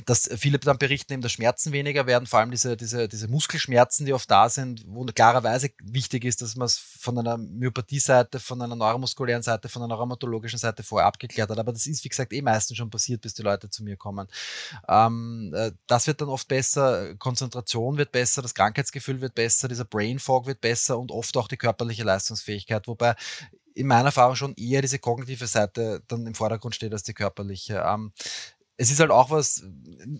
dass 0.06 0.28
viele 0.36 0.58
dann 0.58 0.76
berichten 0.76 1.12
eben, 1.12 1.22
dass 1.22 1.30
Schmerzen 1.30 1.72
weniger 1.72 2.06
werden, 2.08 2.26
vor 2.26 2.40
allem 2.40 2.50
diese, 2.50 2.76
diese, 2.76 3.06
diese 3.06 3.28
Muskelschmerzen, 3.28 4.04
die 4.04 4.12
oft 4.12 4.28
da 4.28 4.48
sind, 4.48 4.84
wo 4.88 5.04
klarerweise 5.04 5.70
wichtig 5.84 6.24
ist, 6.24 6.42
dass 6.42 6.56
man 6.56 6.66
es 6.66 6.76
von 6.76 7.16
einer 7.16 7.36
Myopathie-Seite, 7.36 8.40
von 8.40 8.60
einer 8.60 8.74
neuromuskulären 8.74 9.42
Seite, 9.42 9.68
von 9.68 9.82
einer 9.82 9.94
rheumatologischen 9.94 10.58
Seite 10.58 10.82
vorher 10.82 11.06
abgeklärt 11.06 11.48
hat. 11.48 11.58
Aber 11.58 11.72
das 11.72 11.86
ist, 11.86 12.02
wie 12.04 12.08
gesagt, 12.08 12.32
eh 12.32 12.42
meistens 12.42 12.76
schon 12.76 12.90
passiert, 12.90 13.20
bis 13.20 13.34
die 13.34 13.42
Leute 13.42 13.70
zu 13.70 13.84
mir 13.84 13.96
kommen. 13.96 14.26
Ähm, 14.88 15.52
äh, 15.54 15.70
das 15.86 16.08
wird 16.08 16.20
dann 16.20 16.28
oft 16.28 16.48
besser, 16.48 17.14
Konzentration 17.16 17.96
wird 17.96 18.10
besser, 18.10 18.42
das 18.42 18.54
Krankheitsgefühl 18.54 19.20
wird 19.20 19.36
besser, 19.36 19.68
dieser 19.68 19.84
Brain 19.84 20.18
Fog 20.18 20.46
wird 20.46 20.60
besser 20.60 20.98
und 20.98 21.12
oft 21.12 21.36
auch 21.36 21.46
die 21.46 21.56
körperliche 21.56 22.02
Leistungsfähigkeit. 22.02 22.88
Wobei 22.88 23.14
in 23.74 23.86
meiner 23.86 24.06
Erfahrung 24.06 24.36
schon 24.36 24.54
eher 24.54 24.82
diese 24.82 24.98
kognitive 24.98 25.46
Seite 25.46 26.02
dann 26.08 26.26
im 26.26 26.34
Vordergrund 26.34 26.74
steht 26.74 26.92
als 26.92 27.02
die 27.02 27.14
körperliche. 27.14 27.84
Ähm, 27.86 28.12
es 28.76 28.90
ist 28.90 29.00
halt 29.00 29.10
auch 29.10 29.30
was, 29.30 29.62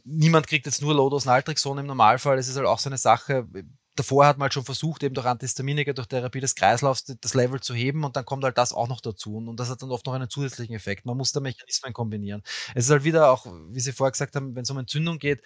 niemand 0.04 0.46
kriegt 0.46 0.66
jetzt 0.66 0.82
nur 0.82 0.94
Low-Dose 0.94 1.26
Naltrexon 1.26 1.78
im 1.78 1.86
Normalfall, 1.86 2.38
es 2.38 2.48
ist 2.48 2.56
halt 2.56 2.66
auch 2.66 2.78
so 2.78 2.88
eine 2.88 2.98
Sache, 2.98 3.48
davor 3.96 4.26
hat 4.26 4.38
man 4.38 4.44
halt 4.44 4.54
schon 4.54 4.64
versucht, 4.64 5.02
eben 5.02 5.14
durch 5.14 5.26
Antihistaminika, 5.26 5.92
durch 5.92 6.08
Therapie 6.08 6.40
des 6.40 6.54
Kreislaufs 6.54 7.04
das 7.04 7.34
Level 7.34 7.60
zu 7.60 7.74
heben 7.74 8.04
und 8.04 8.16
dann 8.16 8.24
kommt 8.24 8.44
halt 8.44 8.58
das 8.58 8.72
auch 8.72 8.88
noch 8.88 9.00
dazu 9.00 9.36
und, 9.36 9.56
das 9.58 9.70
hat 9.70 9.82
dann 9.82 9.90
oft 9.90 10.06
noch 10.06 10.14
einen 10.14 10.28
zusätzlichen 10.28 10.74
Effekt. 10.74 11.06
Man 11.06 11.16
muss 11.16 11.32
da 11.32 11.40
Mechanismen 11.40 11.92
kombinieren. 11.92 12.42
Es 12.74 12.86
ist 12.86 12.90
halt 12.90 13.04
wieder 13.04 13.30
auch, 13.30 13.46
wie 13.46 13.80
Sie 13.80 13.92
vorher 13.92 14.12
gesagt 14.12 14.36
haben, 14.36 14.54
wenn 14.56 14.62
es 14.62 14.70
um 14.70 14.78
Entzündung 14.78 15.18
geht, 15.18 15.42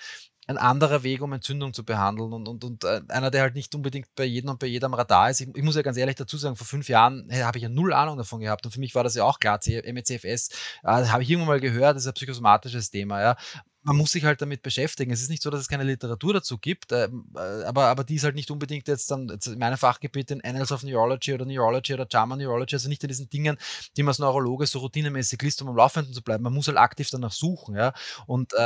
ein 0.48 0.56
anderer 0.56 1.02
Weg, 1.02 1.20
um 1.20 1.32
Entzündung 1.34 1.74
zu 1.74 1.84
behandeln 1.84 2.32
und, 2.32 2.48
und, 2.48 2.64
und 2.64 2.84
äh, 2.84 3.02
einer, 3.08 3.30
der 3.30 3.42
halt 3.42 3.54
nicht 3.54 3.74
unbedingt 3.74 4.08
bei 4.14 4.24
jedem 4.24 4.48
und 4.48 4.58
bei 4.58 4.66
jedem 4.66 4.94
Radar 4.94 5.28
ist. 5.28 5.42
Ich, 5.42 5.48
ich 5.54 5.62
muss 5.62 5.76
ja 5.76 5.82
ganz 5.82 5.98
ehrlich 5.98 6.16
dazu 6.16 6.38
sagen, 6.38 6.56
vor 6.56 6.66
fünf 6.66 6.88
Jahren 6.88 7.26
hey, 7.28 7.42
habe 7.42 7.58
ich 7.58 7.62
ja 7.62 7.68
null 7.68 7.92
Ahnung 7.92 8.16
davon 8.16 8.40
gehabt 8.40 8.64
und 8.64 8.72
für 8.72 8.80
mich 8.80 8.94
war 8.94 9.04
das 9.04 9.14
ja 9.14 9.24
auch 9.24 9.40
klar, 9.40 9.60
MECFS, 9.66 10.48
äh, 10.84 10.88
habe 10.88 11.22
ich 11.22 11.28
irgendwann 11.30 11.48
mal 11.48 11.60
gehört, 11.60 11.96
das 11.96 12.04
ist 12.04 12.08
ein 12.08 12.14
psychosomatisches 12.14 12.90
Thema, 12.90 13.20
ja 13.20 13.36
man 13.82 13.96
muss 13.96 14.12
sich 14.12 14.24
halt 14.24 14.42
damit 14.42 14.62
beschäftigen. 14.62 15.12
Es 15.12 15.22
ist 15.22 15.30
nicht 15.30 15.42
so, 15.42 15.50
dass 15.50 15.60
es 15.60 15.68
keine 15.68 15.84
Literatur 15.84 16.34
dazu 16.34 16.58
gibt, 16.58 16.92
ähm, 16.92 17.26
äh, 17.36 17.64
aber, 17.64 17.86
aber 17.86 18.04
die 18.04 18.16
ist 18.16 18.24
halt 18.24 18.34
nicht 18.34 18.50
unbedingt 18.50 18.88
jetzt 18.88 19.10
dann 19.10 19.28
jetzt 19.28 19.46
in 19.46 19.58
meinem 19.58 19.78
Fachgebiet 19.78 20.30
in 20.30 20.42
Annals 20.44 20.72
of 20.72 20.82
Neurology 20.82 21.32
oder 21.32 21.44
Neurology 21.44 21.94
oder 21.94 22.06
JAMA 22.10 22.36
Neurology, 22.36 22.74
also 22.74 22.88
nicht 22.88 23.02
in 23.04 23.08
diesen 23.08 23.30
Dingen, 23.30 23.56
die 23.96 24.02
man 24.02 24.10
als 24.10 24.18
Neurologe 24.18 24.66
so 24.66 24.80
routinemäßig 24.80 25.40
liest, 25.42 25.62
um 25.62 25.68
am 25.68 25.76
Laufenden 25.76 26.12
zu 26.12 26.22
bleiben. 26.22 26.42
Man 26.42 26.52
muss 26.52 26.66
halt 26.68 26.76
aktiv 26.76 27.08
danach 27.10 27.32
suchen, 27.32 27.76
ja. 27.76 27.92
Und 28.26 28.52
äh, 28.54 28.56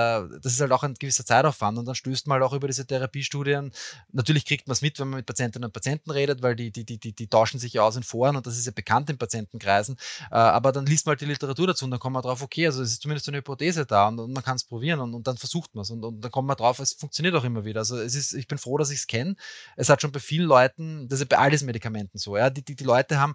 das 0.42 0.52
ist 0.54 0.60
halt 0.60 0.72
auch 0.72 0.82
ein 0.82 0.94
gewisser 0.94 1.24
Zeitaufwand 1.24 1.78
und 1.78 1.84
dann 1.84 1.94
stößt 1.94 2.26
man 2.26 2.40
halt 2.40 2.50
auch 2.50 2.54
über 2.54 2.66
diese 2.66 2.86
Therapiestudien. 2.86 3.72
Natürlich 4.12 4.44
kriegt 4.46 4.66
man 4.66 4.72
es 4.72 4.82
mit, 4.82 4.98
wenn 4.98 5.08
man 5.08 5.18
mit 5.18 5.26
Patientinnen 5.26 5.66
und 5.66 5.72
Patienten 5.72 6.10
redet, 6.10 6.42
weil 6.42 6.56
die, 6.56 6.72
die, 6.72 6.84
die, 6.84 6.98
die, 6.98 7.12
die 7.12 7.28
tauschen 7.28 7.60
sich 7.60 7.74
ja 7.74 7.82
aus 7.82 7.96
in 7.96 8.02
Foren 8.02 8.36
und 8.36 8.46
das 8.46 8.56
ist 8.58 8.66
ja 8.66 8.72
bekannt 8.74 9.10
in 9.10 9.18
Patientenkreisen. 9.18 9.96
Äh, 10.30 10.36
aber 10.36 10.72
dann 10.72 10.86
liest 10.86 11.06
man 11.06 11.12
halt 11.12 11.20
die 11.20 11.26
Literatur 11.26 11.66
dazu 11.66 11.84
und 11.84 11.90
dann 11.90 12.00
kommt 12.00 12.14
man 12.14 12.22
drauf, 12.22 12.42
okay, 12.42 12.66
also 12.66 12.82
es 12.82 12.92
ist 12.92 13.02
zumindest 13.02 13.28
eine 13.28 13.38
Hypothese 13.38 13.86
da 13.86 14.08
und, 14.08 14.18
und 14.18 14.32
man 14.32 14.42
kann 14.42 14.56
es 14.56 14.64
probieren 14.64 15.00
und, 15.02 15.14
und 15.14 15.26
dann 15.26 15.36
versucht 15.36 15.74
man 15.74 15.82
es 15.82 15.90
und, 15.90 16.04
und 16.04 16.20
dann 16.20 16.30
kommt 16.30 16.48
man 16.48 16.56
drauf, 16.56 16.78
es 16.78 16.92
funktioniert 16.92 17.34
auch 17.34 17.44
immer 17.44 17.64
wieder. 17.64 17.80
Also 17.80 17.98
es 17.98 18.14
ist, 18.14 18.32
ich 18.32 18.46
bin 18.46 18.58
froh, 18.58 18.78
dass 18.78 18.90
ich 18.90 19.00
es 19.00 19.06
kenne. 19.06 19.36
Es 19.76 19.88
hat 19.88 20.00
schon 20.00 20.12
bei 20.12 20.20
vielen 20.20 20.46
Leuten, 20.46 21.08
das 21.08 21.20
ist 21.20 21.28
bei 21.28 21.38
all 21.38 21.50
diesen 21.50 21.66
Medikamenten 21.66 22.18
so, 22.18 22.36
ja, 22.36 22.50
die, 22.50 22.64
die, 22.64 22.76
die 22.76 22.84
Leute 22.84 23.18
haben 23.20 23.34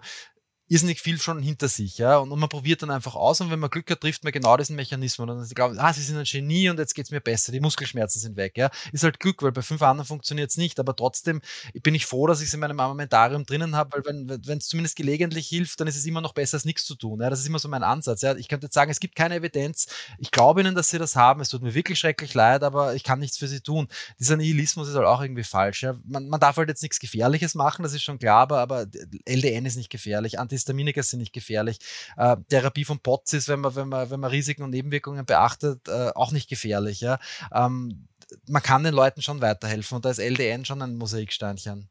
irrsinnig 0.69 0.99
viel 0.99 1.19
schon 1.19 1.41
hinter 1.41 1.67
sich, 1.69 1.97
ja, 1.97 2.17
und, 2.17 2.31
und, 2.31 2.39
man 2.39 2.49
probiert 2.49 2.81
dann 2.81 2.91
einfach 2.91 3.15
aus 3.15 3.39
und 3.41 3.49
wenn 3.49 3.59
man 3.59 3.69
Glück 3.69 3.89
hat, 3.89 4.01
trifft 4.01 4.23
man 4.23 4.33
genau 4.33 4.57
diesen 4.57 4.75
Mechanismus. 4.75 5.29
Und 5.29 5.37
dann 5.37 5.49
glauben, 5.49 5.79
ah, 5.79 5.93
sie 5.93 6.01
sind 6.01 6.17
ein 6.17 6.25
Genie 6.25 6.69
und 6.69 6.77
jetzt 6.77 6.93
geht's 6.93 7.11
mir 7.11 7.21
besser, 7.21 7.51
die 7.51 7.59
Muskelschmerzen 7.59 8.19
sind 8.19 8.35
weg, 8.35 8.57
ja, 8.57 8.69
ist 8.91 9.03
halt 9.03 9.19
Glück, 9.19 9.41
weil 9.43 9.51
bei 9.51 9.61
fünf 9.61 9.81
anderen 9.81 10.05
funktioniert's 10.05 10.57
nicht, 10.57 10.79
aber 10.79 10.95
trotzdem 10.95 11.41
bin 11.83 11.95
ich 11.95 12.05
froh, 12.05 12.27
dass 12.27 12.41
ich 12.41 12.47
es 12.47 12.53
in 12.53 12.59
meinem 12.59 12.79
Armamentarium 12.79 13.45
drinnen 13.45 13.75
habe, 13.75 14.03
weil 14.03 14.39
wenn 14.45 14.57
es 14.57 14.67
zumindest 14.67 14.97
gelegentlich 14.97 15.47
hilft, 15.47 15.79
dann 15.79 15.87
ist 15.87 15.97
es 15.97 16.05
immer 16.05 16.21
noch 16.21 16.33
besser, 16.33 16.55
als 16.55 16.65
nichts 16.65 16.85
zu 16.85 16.95
tun, 16.95 17.21
ja, 17.21 17.29
das 17.29 17.39
ist 17.39 17.47
immer 17.47 17.59
so 17.59 17.69
mein 17.69 17.83
Ansatz, 17.83 18.21
ja, 18.21 18.35
ich 18.35 18.47
könnte 18.47 18.65
jetzt 18.65 18.73
sagen, 18.73 18.91
es 18.91 18.99
gibt 18.99 19.15
keine 19.15 19.35
Evidenz, 19.35 19.87
ich 20.19 20.31
glaube 20.31 20.61
ihnen, 20.61 20.75
dass 20.75 20.89
sie 20.89 20.97
das 20.97 21.15
haben, 21.15 21.41
es 21.41 21.49
tut 21.49 21.61
mir 21.61 21.73
wirklich 21.73 21.97
schrecklich 21.99 22.33
leid, 22.33 22.63
aber 22.63 22.95
ich 22.95 23.03
kann 23.03 23.19
nichts 23.19 23.37
für 23.37 23.47
sie 23.47 23.61
tun. 23.61 23.87
Dieser 24.19 24.35
Nihilismus 24.35 24.89
ist 24.89 24.95
halt 24.95 25.07
auch 25.07 25.21
irgendwie 25.21 25.43
falsch, 25.43 25.83
ja, 25.83 25.95
man, 26.05 26.27
man 26.27 26.39
darf 26.39 26.57
halt 26.57 26.69
jetzt 26.69 26.81
nichts 26.81 26.99
Gefährliches 26.99 27.55
machen, 27.55 27.83
das 27.83 27.93
ist 27.93 28.03
schon 28.03 28.19
klar, 28.19 28.41
aber, 28.41 28.59
aber 28.59 28.85
LDN 29.25 29.65
ist 29.65 29.77
nicht 29.77 29.89
gefährlich, 29.89 30.39
Antihistaminika 30.57 31.03
sind 31.03 31.19
nicht 31.19 31.33
gefährlich. 31.33 31.79
Äh, 32.17 32.37
Therapie 32.49 32.85
von 32.85 32.99
POTS 32.99 33.33
ist, 33.33 33.47
wenn 33.47 33.59
man, 33.59 33.75
wenn 33.75 33.89
man, 33.89 34.09
wenn 34.09 34.19
man 34.19 34.31
Risiken 34.31 34.63
und 34.63 34.71
Nebenwirkungen 34.71 35.25
beachtet, 35.25 35.87
äh, 35.87 36.11
auch 36.15 36.31
nicht 36.31 36.49
gefährlich. 36.49 37.01
Ja? 37.01 37.19
Ähm, 37.53 38.07
man 38.47 38.61
kann 38.61 38.83
den 38.83 38.93
Leuten 38.93 39.21
schon 39.21 39.41
weiterhelfen 39.41 39.97
und 39.97 40.05
da 40.05 40.09
ist 40.09 40.19
LDN 40.19 40.65
schon 40.65 40.81
ein 40.81 40.97
Mosaiksteinchen. 40.97 41.89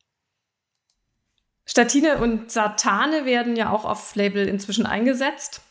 Statine 1.64 2.18
und 2.18 2.50
Satane 2.50 3.24
werden 3.24 3.56
ja 3.56 3.70
auch 3.70 3.84
auf 3.84 4.14
Label 4.14 4.46
inzwischen 4.46 4.86
eingesetzt. 4.86 5.62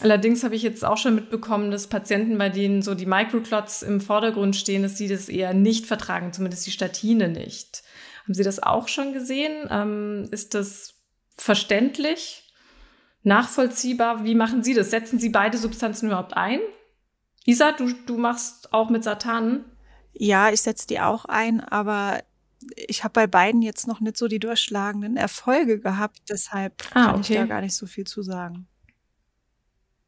Allerdings 0.00 0.42
habe 0.42 0.56
ich 0.56 0.62
jetzt 0.62 0.84
auch 0.84 0.96
schon 0.96 1.14
mitbekommen, 1.14 1.70
dass 1.70 1.86
Patienten, 1.86 2.36
bei 2.36 2.48
denen 2.48 2.82
so 2.82 2.96
die 2.96 3.06
Microclots 3.06 3.82
im 3.82 4.00
Vordergrund 4.00 4.56
stehen, 4.56 4.82
dass 4.82 4.98
sie 4.98 5.06
das 5.06 5.28
eher 5.28 5.54
nicht 5.54 5.86
vertragen, 5.86 6.32
zumindest 6.32 6.66
die 6.66 6.72
Statine 6.72 7.28
nicht. 7.28 7.84
Haben 8.24 8.34
Sie 8.34 8.42
das 8.42 8.60
auch 8.60 8.88
schon 8.88 9.12
gesehen? 9.12 9.68
Ähm, 9.70 10.26
ist 10.32 10.54
das 10.54 10.94
verständlich? 11.36 12.43
Nachvollziehbar. 13.24 14.24
Wie 14.24 14.34
machen 14.34 14.62
Sie 14.62 14.74
das? 14.74 14.90
Setzen 14.90 15.18
Sie 15.18 15.30
beide 15.30 15.58
Substanzen 15.58 16.06
überhaupt 16.06 16.36
ein? 16.36 16.60
Isa, 17.44 17.72
du, 17.72 17.92
du 18.06 18.16
machst 18.16 18.72
auch 18.72 18.90
mit 18.90 19.04
Satanen? 19.04 19.64
Ja, 20.12 20.50
ich 20.50 20.62
setze 20.62 20.86
die 20.86 21.00
auch 21.00 21.24
ein, 21.24 21.60
aber 21.60 22.22
ich 22.76 23.04
habe 23.04 23.12
bei 23.12 23.26
beiden 23.26 23.62
jetzt 23.62 23.86
noch 23.86 24.00
nicht 24.00 24.16
so 24.16 24.28
die 24.28 24.38
durchschlagenden 24.38 25.16
Erfolge 25.16 25.80
gehabt. 25.80 26.18
Deshalb 26.30 26.74
ah, 26.92 27.06
kann 27.06 27.14
okay. 27.16 27.32
ich 27.32 27.38
da 27.38 27.46
gar 27.46 27.60
nicht 27.60 27.74
so 27.74 27.86
viel 27.86 28.04
zu 28.04 28.22
sagen. 28.22 28.66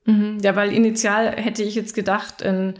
Mhm. 0.05 0.39
Ja, 0.41 0.55
weil 0.57 0.73
initial 0.73 1.33
hätte 1.33 1.62
ich 1.62 1.75
jetzt 1.75 1.95
gedacht, 1.95 2.41
in, 2.41 2.75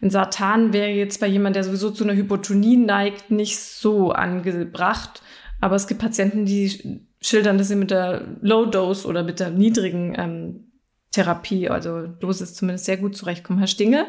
in 0.00 0.10
Satan 0.10 0.72
wäre 0.72 0.90
jetzt 0.90 1.20
bei 1.20 1.26
jemand, 1.26 1.56
der 1.56 1.64
sowieso 1.64 1.90
zu 1.90 2.04
einer 2.04 2.14
Hypotonie 2.14 2.76
neigt, 2.76 3.30
nicht 3.30 3.58
so 3.58 4.12
angebracht. 4.12 5.22
Aber 5.60 5.74
es 5.76 5.88
gibt 5.88 6.00
Patienten, 6.00 6.46
die 6.46 7.07
schildern, 7.20 7.58
dass 7.58 7.68
sie 7.68 7.76
mit 7.76 7.90
der 7.90 8.36
Low 8.40 8.66
Dose 8.66 9.06
oder 9.06 9.22
mit 9.22 9.40
der 9.40 9.50
niedrigen 9.50 10.14
ähm, 10.16 10.72
Therapie, 11.10 11.68
also 11.68 12.06
Dosis 12.06 12.54
zumindest 12.54 12.84
sehr 12.84 12.96
gut 12.96 13.16
zurechtkommen. 13.16 13.58
Herr 13.58 13.68
Stinge? 13.68 14.06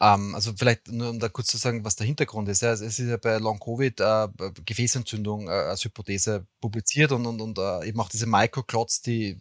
Ähm, 0.00 0.34
also 0.34 0.52
vielleicht 0.56 0.88
nur 0.88 1.10
um 1.10 1.20
da 1.20 1.28
kurz 1.28 1.48
zu 1.48 1.56
sagen, 1.56 1.84
was 1.84 1.94
der 1.94 2.06
Hintergrund 2.06 2.48
ist. 2.48 2.62
Ja, 2.62 2.72
es 2.72 2.80
ist 2.80 2.98
ja 2.98 3.16
bei 3.16 3.38
Long 3.38 3.60
Covid 3.60 4.00
äh, 4.00 4.28
Gefäßentzündung 4.64 5.48
äh, 5.48 5.52
als 5.52 5.84
Hypothese 5.84 6.46
publiziert 6.60 7.12
und, 7.12 7.24
und, 7.24 7.40
und 7.40 7.58
äh, 7.58 7.88
eben 7.88 8.00
auch 8.00 8.08
diese 8.08 8.26
Microclots, 8.26 9.02
die 9.02 9.38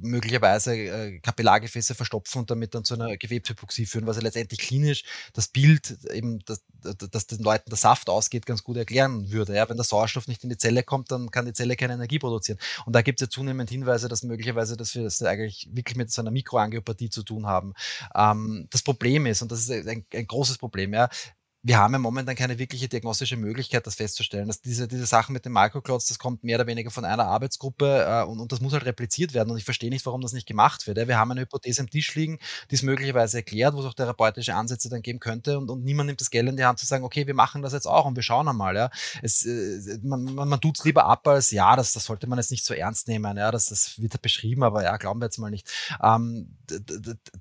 möglicherweise 0.00 0.74
äh, 0.76 1.18
Kapillargefäße 1.20 1.94
verstopfen 1.94 2.40
und 2.40 2.50
damit 2.50 2.74
dann 2.74 2.84
zu 2.84 2.94
einer 2.94 3.16
Gewebshypoxie 3.16 3.86
führen, 3.86 4.06
was 4.06 4.16
ja 4.16 4.22
letztendlich 4.22 4.60
klinisch 4.60 5.04
das 5.32 5.48
Bild 5.48 5.98
eben, 6.12 6.40
dass, 6.40 6.62
dass 6.82 7.26
den 7.26 7.40
Leuten 7.40 7.70
der 7.70 7.78
Saft 7.78 8.08
ausgeht, 8.08 8.46
ganz 8.46 8.62
gut 8.62 8.76
erklären 8.76 9.30
würde. 9.30 9.54
Ja? 9.54 9.68
Wenn 9.68 9.76
der 9.76 9.84
Sauerstoff 9.84 10.28
nicht 10.28 10.44
in 10.44 10.50
die 10.50 10.58
Zelle 10.58 10.82
kommt, 10.82 11.10
dann 11.10 11.30
kann 11.30 11.46
die 11.46 11.52
Zelle 11.52 11.76
keine 11.76 11.94
Energie 11.94 12.18
produzieren. 12.18 12.58
Und 12.86 12.94
da 12.94 13.02
gibt 13.02 13.20
es 13.20 13.26
ja 13.26 13.30
zunehmend 13.30 13.70
Hinweise, 13.70 14.08
dass 14.08 14.22
möglicherweise, 14.22 14.76
dass 14.76 14.94
wir 14.94 15.04
das 15.04 15.22
eigentlich 15.22 15.68
wirklich 15.72 15.96
mit 15.96 16.10
so 16.10 16.22
einer 16.22 16.30
Mikroangiopathie 16.30 17.10
zu 17.10 17.22
tun 17.22 17.46
haben. 17.46 17.74
Ähm, 18.14 18.66
das 18.70 18.82
Problem 18.82 19.26
ist, 19.26 19.42
und 19.42 19.52
das 19.52 19.60
ist 19.60 19.88
ein, 19.88 20.04
ein 20.12 20.26
großes 20.26 20.58
Problem, 20.58 20.92
ja, 20.92 21.08
wir 21.62 21.78
haben 21.78 21.92
ja 21.92 21.98
momentan 21.98 22.36
keine 22.36 22.58
wirkliche 22.58 22.88
diagnostische 22.88 23.36
Möglichkeit, 23.36 23.86
das 23.86 23.96
festzustellen. 23.96 24.46
Dass 24.46 24.60
diese, 24.60 24.86
diese 24.86 25.06
Sachen 25.06 25.32
mit 25.32 25.44
dem 25.44 25.52
Microclouds, 25.52 26.06
das 26.06 26.18
kommt 26.18 26.44
mehr 26.44 26.56
oder 26.56 26.66
weniger 26.66 26.90
von 26.90 27.04
einer 27.04 27.26
Arbeitsgruppe 27.26 28.06
äh, 28.06 28.24
und, 28.24 28.38
und 28.38 28.52
das 28.52 28.60
muss 28.60 28.72
halt 28.72 28.84
repliziert 28.84 29.34
werden. 29.34 29.50
Und 29.50 29.58
ich 29.58 29.64
verstehe 29.64 29.90
nicht, 29.90 30.06
warum 30.06 30.20
das 30.20 30.32
nicht 30.32 30.46
gemacht 30.46 30.86
wird. 30.86 30.98
Ja. 30.98 31.08
Wir 31.08 31.18
haben 31.18 31.30
eine 31.32 31.40
Hypothese 31.40 31.80
am 31.80 31.90
Tisch 31.90 32.14
liegen, 32.14 32.38
die 32.70 32.76
es 32.76 32.82
möglicherweise 32.82 33.38
erklärt, 33.38 33.74
wo 33.74 33.80
es 33.80 33.86
auch 33.86 33.94
therapeutische 33.94 34.54
Ansätze 34.54 34.88
dann 34.88 35.02
geben 35.02 35.18
könnte 35.18 35.58
und, 35.58 35.68
und 35.70 35.82
niemand 35.82 36.06
nimmt 36.06 36.20
das 36.20 36.30
Geld 36.30 36.48
in 36.48 36.56
die 36.56 36.64
Hand 36.64 36.78
zu 36.78 36.86
sagen, 36.86 37.04
okay, 37.04 37.26
wir 37.26 37.34
machen 37.34 37.62
das 37.62 37.72
jetzt 37.72 37.86
auch 37.86 38.04
und 38.04 38.14
wir 38.14 38.22
schauen 38.22 38.48
einmal. 38.48 38.76
Ja. 38.76 38.90
Es, 39.22 39.44
äh, 39.44 39.98
man 40.02 40.28
man, 40.34 40.48
man 40.48 40.60
tut 40.60 40.78
es 40.78 40.84
lieber 40.84 41.06
ab 41.06 41.26
als, 41.26 41.50
ja, 41.50 41.76
das, 41.76 41.92
das 41.92 42.04
sollte 42.04 42.26
man 42.26 42.38
jetzt 42.38 42.50
nicht 42.50 42.64
so 42.64 42.74
ernst 42.74 43.08
nehmen. 43.08 43.36
Ja. 43.36 43.50
Das, 43.50 43.66
das 43.66 44.00
wird 44.00 44.20
beschrieben, 44.22 44.62
aber 44.62 44.82
ja, 44.82 44.96
glauben 44.96 45.20
wir 45.20 45.26
jetzt 45.26 45.38
mal 45.38 45.50
nicht. 45.50 45.68
Ähm, 46.02 46.56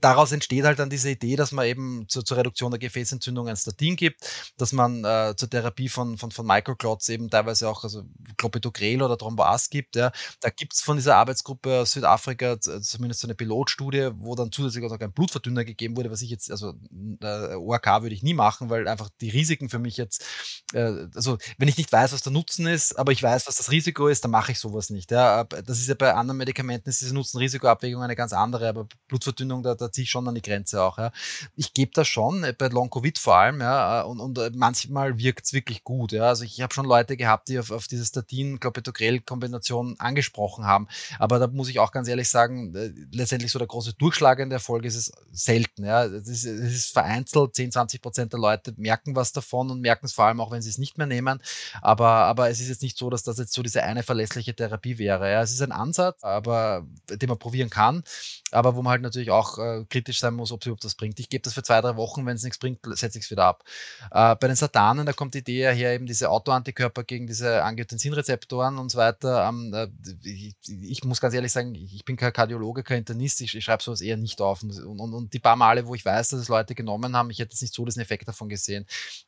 daraus 0.02 0.32
entsteht 0.32 0.66
halt 0.66 0.80
dann 0.80 0.90
diese 0.90 1.10
Idee, 1.10 1.36
dass 1.36 1.52
man 1.52 1.66
eben 1.66 2.06
zur, 2.08 2.26
zur 2.26 2.38
Reduktion 2.38 2.72
der 2.72 2.80
Gefäßentzündung 2.80 3.48
ein 3.48 3.56
Statin 3.56 3.96
gibt, 3.96 4.17
dass 4.58 4.74
man 4.74 5.04
äh, 5.04 5.36
zur 5.36 5.50
Therapie 5.50 5.90
von, 5.90 6.18
von, 6.18 6.32
von 6.32 6.46
Microclots 6.46 7.10
eben 7.10 7.30
teilweise 7.30 7.70
auch 7.70 7.84
also 7.84 8.04
Clopidogrel 8.38 9.02
oder 9.02 9.18
Thromboas 9.18 9.70
gibt. 9.70 9.96
Ja. 9.96 10.12
Da 10.42 10.50
gibt 10.50 10.74
es 10.74 10.82
von 10.82 10.98
dieser 10.98 11.16
Arbeitsgruppe 11.16 11.82
aus 11.82 11.92
Südafrika 11.92 12.60
zumindest 12.60 13.22
so 13.22 13.28
eine 13.28 13.36
Pilotstudie, 13.36 14.12
wo 14.16 14.36
dann 14.36 14.52
zusätzlich 14.52 14.86
auch 14.86 14.98
ein 14.98 15.12
Blutverdünner 15.12 15.66
gegeben 15.66 15.98
wurde, 15.98 16.12
was 16.12 16.22
ich 16.22 16.30
jetzt, 16.30 16.52
also 16.52 16.74
äh, 17.22 17.56
ORK 17.56 18.02
würde 18.02 18.16
ich 18.16 18.24
nie 18.24 18.34
machen, 18.34 18.70
weil 18.70 18.88
einfach 18.88 19.10
die 19.22 19.30
Risiken 19.30 19.70
für 19.70 19.80
mich 19.80 19.98
jetzt, 19.98 20.26
äh, 20.74 21.08
also 21.16 21.38
wenn 21.58 21.68
ich 21.68 21.78
nicht 21.78 21.92
weiß, 21.92 22.14
was 22.14 22.22
der 22.22 22.32
Nutzen 22.32 22.68
ist, 22.68 22.98
aber 22.98 23.12
ich 23.12 23.22
weiß, 23.22 23.48
was 23.48 23.56
das 23.56 23.72
Risiko 23.72 24.08
ist, 24.08 24.24
dann 24.24 24.32
mache 24.32 24.52
ich 24.52 24.60
sowas 24.60 24.90
nicht. 24.90 25.12
Ja. 25.12 25.44
Das 25.44 25.80
ist 25.80 25.88
ja 25.88 25.96
bei 25.96 26.14
anderen 26.14 26.38
Medikamenten, 26.38 26.90
ist 26.90 27.02
diese 27.02 27.14
Nutzen-Risiko-Abwägung 27.14 28.02
eine 28.02 28.16
ganz 28.16 28.34
andere, 28.34 28.70
aber 28.70 28.88
Blutverdünnung, 29.08 29.64
da, 29.64 29.76
da 29.76 29.92
ziehe 29.92 30.04
ich 30.04 30.10
schon 30.10 30.28
an 30.28 30.36
die 30.36 30.42
Grenze 30.42 30.82
auch. 30.82 30.98
Ja. 30.98 31.12
Ich 31.56 31.74
gebe 31.74 31.92
das 31.94 32.08
schon, 32.08 32.44
äh, 32.44 32.54
bei 32.58 32.68
Long-Covid 32.68 33.18
vor 33.18 33.36
allem, 33.36 33.62
ja, 33.62 33.97
und, 34.02 34.20
und 34.20 34.38
äh, 34.38 34.52
manchmal 34.54 35.18
wirkt 35.18 35.46
es 35.46 35.54
wirklich 35.54 35.84
gut. 35.84 36.12
Ja. 36.12 36.24
Also 36.24 36.44
ich 36.44 36.62
habe 36.62 36.74
schon 36.74 36.86
Leute 36.86 37.18
gehabt, 37.18 37.48
die 37.50 37.60
auf, 37.60 37.72
auf 37.72 37.88
diese 37.88 38.06
Statin-Clopidogrel-Kombination 38.06 39.96
angesprochen 40.00 40.66
haben. 40.66 40.88
Aber 41.20 41.40
da 41.40 41.48
muss 41.48 41.70
ich 41.70 41.80
auch 41.80 41.92
ganz 41.92 42.08
ehrlich 42.08 42.30
sagen, 42.30 42.76
äh, 42.76 42.92
letztendlich 43.12 43.52
so 43.52 43.60
der 43.60 43.68
große 43.68 43.94
durchschlagende 43.94 44.56
Erfolg 44.56 44.86
ist 44.86 44.96
es 44.96 45.12
selten. 45.32 45.86
Ja. 45.86 46.06
Es, 46.06 46.28
ist, 46.28 46.46
es 46.46 46.74
ist 46.74 46.94
vereinzelt, 46.94 47.56
10, 47.56 47.72
20 47.72 48.02
Prozent 48.02 48.34
der 48.34 48.40
Leute 48.40 48.74
merken 48.78 49.16
was 49.16 49.32
davon 49.32 49.72
und 49.72 49.82
merken 49.82 50.06
es 50.06 50.14
vor 50.14 50.26
allem 50.26 50.40
auch, 50.42 50.52
wenn 50.52 50.62
sie 50.62 50.70
es 50.70 50.78
nicht 50.78 50.98
mehr 50.98 51.08
nehmen. 51.08 51.42
Aber, 51.82 52.08
aber 52.08 52.50
es 52.50 52.60
ist 52.60 52.70
jetzt 52.70 52.82
nicht 52.82 52.98
so, 52.98 53.10
dass 53.10 53.24
das 53.24 53.38
jetzt 53.38 53.54
so 53.54 53.64
diese 53.64 53.84
eine 53.84 54.04
verlässliche 54.04 54.56
Therapie 54.56 54.98
wäre. 54.98 55.32
Ja. 55.32 55.42
Es 55.42 55.52
ist 55.52 55.62
ein 55.62 55.72
Ansatz, 55.72 56.24
aber 56.24 56.86
den 57.10 57.30
man 57.30 57.40
probieren 57.40 57.70
kann 57.70 58.04
aber 58.52 58.76
wo 58.76 58.82
man 58.82 58.92
halt 58.92 59.02
natürlich 59.02 59.32
auch 59.32 59.58
äh, 59.58 59.86
kritisch 59.90 60.20
sein 60.20 60.34
muss, 60.34 60.52
ob 60.52 60.62
es 60.62 60.68
überhaupt 60.68 60.84
das 60.84 60.96
bringt. 60.96 61.20
Ich 61.20 61.30
gebe 61.30 61.42
das 61.42 61.54
für 61.54 61.64
zwei, 61.64 61.82
drei 61.82 61.96
Wochen, 61.96 62.26
wenn 62.26 62.36
es 62.36 62.44
nichts 62.44 62.58
bringt, 62.58 62.80
setze 62.98 63.18
ich 63.18 63.26
es 63.26 63.32
wieder 63.32 63.46
ab. 63.46 63.64
Äh, 64.12 64.36
bei 64.36 64.48
den 64.48 64.56
Satanen, 64.56 65.06
da 65.06 65.14
kommt 65.14 65.34
die 65.34 65.40
Idee 65.40 65.64
ja 65.64 65.72
her, 65.72 65.94
eben 65.94 66.06
diese 66.06 66.30
Autoantikörper 66.30 67.04
gegen 67.04 67.28
diese 67.28 67.64
Angiotensinrezeptoren 67.64 68.78
und 68.78 68.90
so 68.90 68.98
weiter. 68.98 69.48
Ähm, 69.48 69.74
äh, 69.74 69.88
ich, 70.24 70.56
ich, 70.68 71.04
muss 71.04 71.22
ganz 71.22 71.34
ehrlich 71.34 71.52
sagen, 71.52 71.76
ich 71.76 72.04
bin 72.06 72.16
kein 72.16 72.34
Kardiologe, 72.34 72.84
kein 72.84 73.00
Internist, 73.00 73.42
ich, 73.42 73.56
ich 73.56 73.64
schreibe 73.64 73.84
sowas 73.84 74.02
eher 74.02 74.18
nicht 74.18 74.42
auf. 74.42 74.64
Und, 74.64 74.78
und, 74.80 75.14
und, 75.14 75.34
die 75.34 75.40
paar 75.40 75.56
Male, 75.56 75.88
wo 75.88 75.96
ich 75.96 76.06
weiß, 76.06 76.30
dass 76.30 76.40
es 76.40 76.50
Leute 76.50 76.76
genommen 76.76 77.16
haben, 77.16 77.30
ich 77.30 77.40
hätte 77.40 77.54
jetzt 77.54 77.62
nicht 77.62 77.74
so 77.74 77.86
diesen 77.86 78.02
Effekt 78.02 78.28
davon 78.28 78.50
gesehen. 78.50 78.86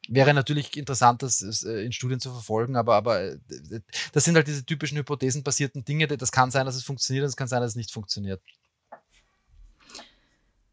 Wäre 0.07 0.34
natürlich 0.34 0.78
interessant, 0.78 1.22
das 1.24 1.41
äh, 1.64 1.86
in 1.86 1.91
Studien 1.91 2.20
zu 2.20 2.32
verfolgen, 2.32 2.76
aber, 2.76 2.95
aber 2.95 3.22
äh, 3.22 3.38
das 4.14 4.26
sind 4.26 4.36
halt 4.36 4.47
diese 4.47 4.66
typischen 4.66 4.97
hypothesenbasierten 4.97 5.84
Dinge. 5.86 6.07
Das 6.07 6.32
kann 6.32 6.51
sein, 6.51 6.66
dass 6.66 6.76
es 6.76 6.84
funktioniert 6.84 7.24
und 7.24 7.30
es 7.30 7.36
kann 7.36 7.47
sein, 7.47 7.62
dass 7.62 7.72
es 7.72 7.76
nicht 7.76 7.91
funktioniert. 7.91 8.41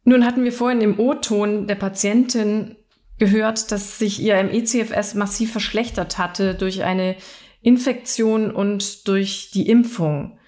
Nun 0.09 0.25
hatten 0.25 0.45
wir 0.45 0.53
vorhin 0.53 0.81
im 0.81 1.01
O-Ton 1.01 1.67
der 1.67 1.75
Patientin 1.75 2.77
gehört, 3.19 3.73
dass 3.73 3.99
sich 3.99 4.21
ihr 4.21 4.43
MECFS 4.43 5.15
massiv 5.15 5.53
verschlechtert 5.53 6.19
hatte 6.19 6.55
durch 6.55 6.83
eine 6.83 7.17
Infektion 7.63 8.51
und 8.51 9.09
durch 9.09 9.51
die 9.53 9.69
Impfung. 9.69 10.39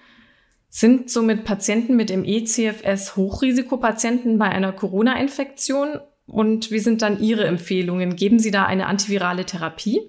Sind 0.69 1.09
somit 1.09 1.45
Patienten 1.45 1.95
mit 1.95 2.15
MECFS 2.15 3.15
Hochrisikopatienten 3.15 4.37
bei 4.37 4.49
einer 4.49 4.71
Corona-Infektion? 4.71 5.99
Und 6.27 6.69
wie 6.69 6.79
sind 6.79 7.01
dann 7.01 7.19
Ihre 7.19 7.45
Empfehlungen? 7.47 8.15
Geben 8.15 8.37
Sie 8.37 8.51
da 8.51 8.65
eine 8.65 8.85
antivirale 8.85 9.45
Therapie? 9.45 9.99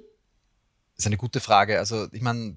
Das 0.95 1.05
ist 1.05 1.07
eine 1.07 1.17
gute 1.17 1.41
Frage. 1.41 1.79
Also 1.79 2.09
ich 2.13 2.21
meine, 2.21 2.55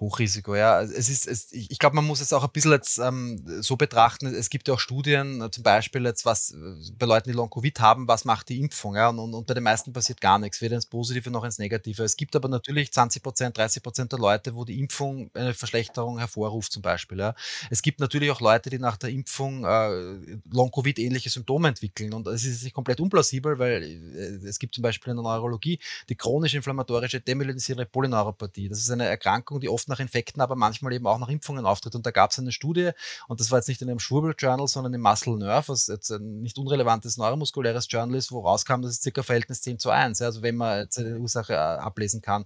Hochrisiko, 0.00 0.54
ja. 0.54 0.80
Es 0.82 1.08
ist, 1.08 1.26
es, 1.26 1.52
ich 1.52 1.78
glaube, 1.78 1.96
man 1.96 2.06
muss 2.06 2.20
es 2.20 2.32
auch 2.32 2.44
ein 2.44 2.50
bisschen 2.50 2.72
jetzt 2.72 2.98
ähm, 2.98 3.42
so 3.60 3.76
betrachten. 3.76 4.26
Es 4.26 4.50
gibt 4.50 4.68
ja 4.68 4.74
auch 4.74 4.80
Studien, 4.80 5.40
äh, 5.42 5.50
zum 5.50 5.62
Beispiel 5.62 6.04
jetzt, 6.04 6.24
was 6.24 6.52
äh, 6.52 6.56
bei 6.98 7.06
Leuten, 7.06 7.30
die 7.30 7.36
Long-Covid 7.36 7.80
haben, 7.80 8.08
was 8.08 8.24
macht 8.24 8.48
die 8.48 8.60
Impfung, 8.60 8.96
ja. 8.96 9.08
Und, 9.08 9.18
und, 9.18 9.34
und, 9.34 9.46
bei 9.46 9.54
den 9.54 9.62
meisten 9.62 9.92
passiert 9.92 10.20
gar 10.20 10.38
nichts, 10.38 10.60
weder 10.60 10.76
ins 10.76 10.86
Positive 10.86 11.30
noch 11.30 11.44
ins 11.44 11.58
Negative. 11.58 12.02
Es 12.02 12.16
gibt 12.16 12.36
aber 12.36 12.48
natürlich 12.48 12.92
20 12.92 13.22
Prozent, 13.22 13.58
30 13.58 13.82
Prozent 13.82 14.12
der 14.12 14.18
Leute, 14.18 14.54
wo 14.54 14.64
die 14.64 14.78
Impfung 14.78 15.30
eine 15.34 15.54
Verschlechterung 15.54 16.18
hervorruft, 16.18 16.72
zum 16.72 16.82
Beispiel, 16.82 17.18
ja. 17.18 17.34
Es 17.70 17.82
gibt 17.82 18.00
natürlich 18.00 18.30
auch 18.30 18.40
Leute, 18.40 18.70
die 18.70 18.78
nach 18.78 18.96
der 18.96 19.10
Impfung 19.10 19.64
äh, 19.64 20.38
Long-Covid 20.50 20.98
ähnliche 20.98 21.30
Symptome 21.30 21.68
entwickeln. 21.68 22.12
Und 22.12 22.26
es 22.26 22.44
ist 22.44 22.62
nicht 22.62 22.74
komplett 22.74 23.00
unplausibel, 23.00 23.58
weil 23.58 23.82
äh, 23.82 24.46
es 24.46 24.58
gibt 24.58 24.74
zum 24.74 24.82
Beispiel 24.82 25.10
in 25.10 25.16
der 25.16 25.24
Neurologie 25.24 25.78
die 26.08 26.16
chronisch 26.16 26.54
inflammatorische 26.54 27.20
demyelinisierende 27.20 27.86
Polyneuropathie. 27.86 28.68
Das 28.68 28.78
ist 28.78 28.90
eine 28.90 29.06
Erkrankung, 29.06 29.60
die 29.64 29.68
oft 29.68 29.88
nach 29.88 30.00
Infekten, 30.00 30.42
aber 30.42 30.56
manchmal 30.56 30.92
eben 30.92 31.06
auch 31.06 31.18
nach 31.18 31.28
Impfungen 31.28 31.64
auftritt. 31.64 31.94
Und 31.94 32.04
da 32.04 32.10
gab 32.10 32.30
es 32.30 32.38
eine 32.38 32.52
Studie, 32.52 32.90
und 33.28 33.40
das 33.40 33.50
war 33.50 33.58
jetzt 33.58 33.68
nicht 33.68 33.82
in 33.82 33.88
einem 33.88 33.98
Schwurbel 33.98 34.34
Journal, 34.38 34.68
sondern 34.68 34.92
im 34.94 35.00
Muscle 35.00 35.36
Nerve, 35.36 35.68
was 35.68 35.86
jetzt 35.86 36.10
ein 36.10 36.42
nicht 36.42 36.58
unrelevantes 36.58 37.16
neuromuskuläres 37.16 37.86
Journal 37.90 38.16
ist, 38.16 38.30
wo 38.30 38.40
rauskam, 38.40 38.82
dass 38.82 38.92
es 38.92 39.02
circa 39.02 39.22
Verhältnis 39.22 39.62
10 39.62 39.78
zu 39.78 39.90
1, 39.90 40.20
also 40.22 40.42
wenn 40.42 40.56
man 40.56 40.80
jetzt 40.80 40.98
eine 40.98 41.18
Ursache 41.18 41.54
äh, 41.54 41.56
ablesen 41.56 42.20
kann 42.20 42.44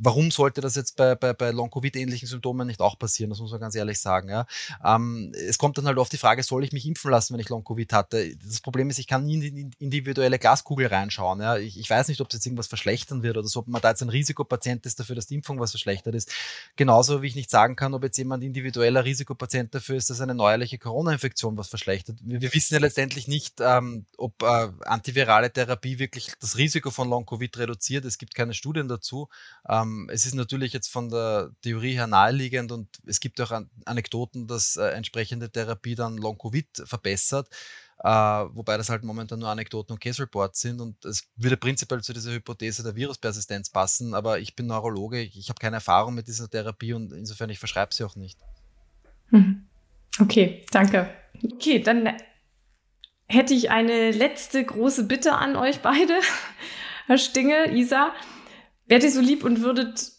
warum 0.00 0.30
sollte 0.30 0.60
das 0.60 0.74
jetzt 0.74 0.96
bei, 0.96 1.14
bei, 1.14 1.32
bei 1.32 1.50
Long-Covid-ähnlichen 1.50 2.26
Symptomen 2.26 2.66
nicht 2.66 2.80
auch 2.80 2.98
passieren? 2.98 3.30
Das 3.30 3.38
muss 3.38 3.52
man 3.52 3.60
ganz 3.60 3.74
ehrlich 3.74 4.00
sagen. 4.00 4.30
Ja. 4.30 4.46
Ähm, 4.84 5.32
es 5.34 5.58
kommt 5.58 5.78
dann 5.78 5.86
halt 5.86 5.98
oft 5.98 6.12
die 6.12 6.16
Frage, 6.16 6.42
soll 6.42 6.64
ich 6.64 6.72
mich 6.72 6.86
impfen 6.86 7.10
lassen, 7.10 7.34
wenn 7.34 7.40
ich 7.40 7.48
Long-Covid 7.48 7.92
hatte? 7.92 8.36
Das 8.36 8.60
Problem 8.60 8.88
ist, 8.90 8.98
ich 8.98 9.06
kann 9.06 9.24
nie 9.24 9.34
in 9.34 9.40
die 9.40 9.70
individuelle 9.78 10.38
Glaskugel 10.38 10.86
reinschauen. 10.86 11.40
Ja. 11.40 11.58
Ich, 11.58 11.78
ich 11.78 11.88
weiß 11.88 12.08
nicht, 12.08 12.20
ob 12.20 12.28
es 12.28 12.34
jetzt 12.34 12.46
irgendwas 12.46 12.66
verschlechtern 12.66 13.22
wird 13.22 13.36
oder 13.36 13.46
so, 13.46 13.60
ob 13.60 13.68
man 13.68 13.82
da 13.82 13.90
jetzt 13.90 14.02
ein 14.02 14.08
Risikopatient 14.08 14.86
ist 14.86 14.98
dafür, 14.98 15.16
dass 15.16 15.26
die 15.26 15.34
Impfung 15.34 15.60
was 15.60 15.70
verschlechtert 15.70 16.14
ist. 16.14 16.32
Genauso 16.76 17.22
wie 17.22 17.26
ich 17.26 17.34
nicht 17.34 17.50
sagen 17.50 17.76
kann, 17.76 17.94
ob 17.94 18.02
jetzt 18.04 18.16
jemand 18.16 18.42
individueller 18.42 19.04
Risikopatient 19.04 19.74
dafür 19.74 19.96
ist, 19.96 20.10
dass 20.10 20.20
eine 20.20 20.34
neuerliche 20.34 20.78
Corona-Infektion 20.78 21.56
was 21.56 21.68
verschlechtert. 21.68 22.18
Wir, 22.22 22.40
wir, 22.40 22.54
wissen 22.54 22.74
ja 22.74 22.80
letztendlich 22.80 23.28
nicht, 23.28 23.60
ähm, 23.60 24.06
ob 24.16 24.42
äh, 24.42 24.68
antivirale 24.84 25.52
Therapie 25.52 25.98
wirklich 25.98 26.32
das 26.40 26.56
Risiko 26.56 26.90
von 26.90 27.08
Long-Covid 27.08 27.58
reduziert. 27.58 28.04
Es 28.04 28.18
gibt 28.18 28.34
keine 28.34 28.54
Studien 28.54 28.88
dazu. 28.88 29.28
Ähm, 29.68 30.08
es 30.12 30.26
ist 30.26 30.34
natürlich 30.34 30.72
jetzt 30.72 30.88
von 30.88 31.10
der 31.10 31.50
Theorie 31.62 31.94
her 31.94 32.06
naheliegend 32.06 32.72
und 32.72 32.88
es 33.06 33.20
gibt 33.20 33.40
auch 33.40 33.50
an 33.50 33.70
Anekdoten, 33.84 34.46
dass 34.46 34.76
äh, 34.76 34.88
entsprechende 34.88 35.50
Therapie 35.50 35.94
dann 35.94 36.16
Long-Covid 36.16 36.84
verbessert. 36.84 37.48
Uh, 38.02 38.48
wobei 38.54 38.78
das 38.78 38.88
halt 38.88 39.04
momentan 39.04 39.40
nur 39.40 39.50
Anekdoten 39.50 39.92
und 39.92 40.00
Case 40.00 40.22
Reports 40.22 40.62
sind 40.62 40.80
und 40.80 41.04
es 41.04 41.28
würde 41.36 41.58
prinzipiell 41.58 42.00
zu 42.00 42.14
dieser 42.14 42.32
Hypothese 42.32 42.82
der 42.82 42.96
Viruspersistenz 42.96 43.68
passen, 43.68 44.14
aber 44.14 44.38
ich 44.38 44.56
bin 44.56 44.66
Neurologe, 44.68 45.20
ich, 45.20 45.36
ich 45.36 45.50
habe 45.50 45.60
keine 45.60 45.76
Erfahrung 45.76 46.14
mit 46.14 46.26
dieser 46.26 46.48
Therapie 46.48 46.94
und 46.94 47.12
insofern 47.12 47.50
ich 47.50 47.58
verschreibe 47.58 47.92
sie 47.92 48.04
auch 48.04 48.16
nicht. 48.16 48.38
Mhm. 49.28 49.66
Okay, 50.18 50.64
danke. 50.70 51.10
Okay, 51.52 51.78
dann 51.80 52.16
hätte 53.26 53.52
ich 53.52 53.70
eine 53.70 54.12
letzte 54.12 54.64
große 54.64 55.04
Bitte 55.04 55.34
an 55.34 55.56
euch 55.56 55.80
beide, 55.80 56.14
Herr 57.06 57.18
Stinge, 57.18 57.74
Isa. 57.74 58.14
Wärt 58.86 59.02
ihr 59.02 59.12
so 59.12 59.20
lieb 59.20 59.44
und 59.44 59.60
würdet 59.60 60.12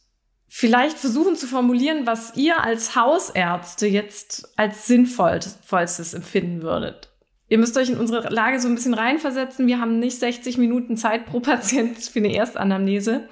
vielleicht 0.47 0.99
versuchen 0.99 1.35
zu 1.35 1.47
formulieren, 1.47 2.05
was 2.05 2.35
ihr 2.35 2.63
als 2.63 2.95
Hausärzte 2.95 3.87
jetzt 3.87 4.55
als 4.55 4.85
sinnvollstes 4.85 6.13
empfinden 6.13 6.61
würdet? 6.61 7.10
Ihr 7.51 7.57
müsst 7.57 7.75
euch 7.75 7.89
in 7.89 7.97
unsere 7.97 8.29
Lage 8.29 8.61
so 8.61 8.69
ein 8.69 8.75
bisschen 8.75 8.93
reinversetzen. 8.93 9.67
Wir 9.67 9.81
haben 9.81 9.99
nicht 9.99 10.17
60 10.17 10.57
Minuten 10.57 10.95
Zeit 10.95 11.25
pro 11.25 11.41
Patient 11.41 11.97
für 11.97 12.19
eine 12.19 12.33
Erstanamnese. 12.33 13.27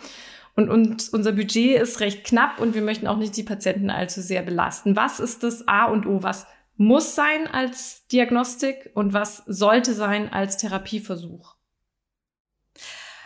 Und, 0.57 0.70
und 0.70 1.07
unser 1.13 1.32
Budget 1.32 1.82
ist 1.82 2.01
recht 2.01 2.26
knapp 2.26 2.59
und 2.59 2.76
wir 2.76 2.82
möchten 2.82 3.07
auch 3.07 3.15
nicht 3.15 3.38
die 3.38 3.43
Patienten 3.43 3.89
allzu 3.89 4.20
sehr 4.20 4.41
belasten. 4.41 4.97
Was 4.97 5.22
ist 5.22 5.43
das 5.43 5.70
A 5.70 5.86
und 5.86 6.05
O? 6.05 6.22
Was 6.22 6.47
muss 6.76 7.15
sein 7.15 7.47
als 7.47 8.07
Diagnostik 8.07 8.89
und 8.93 9.13
was 9.13 9.38
sollte 9.47 9.93
sein 9.93 10.34
als 10.34 10.57
Therapieversuch? 10.57 11.55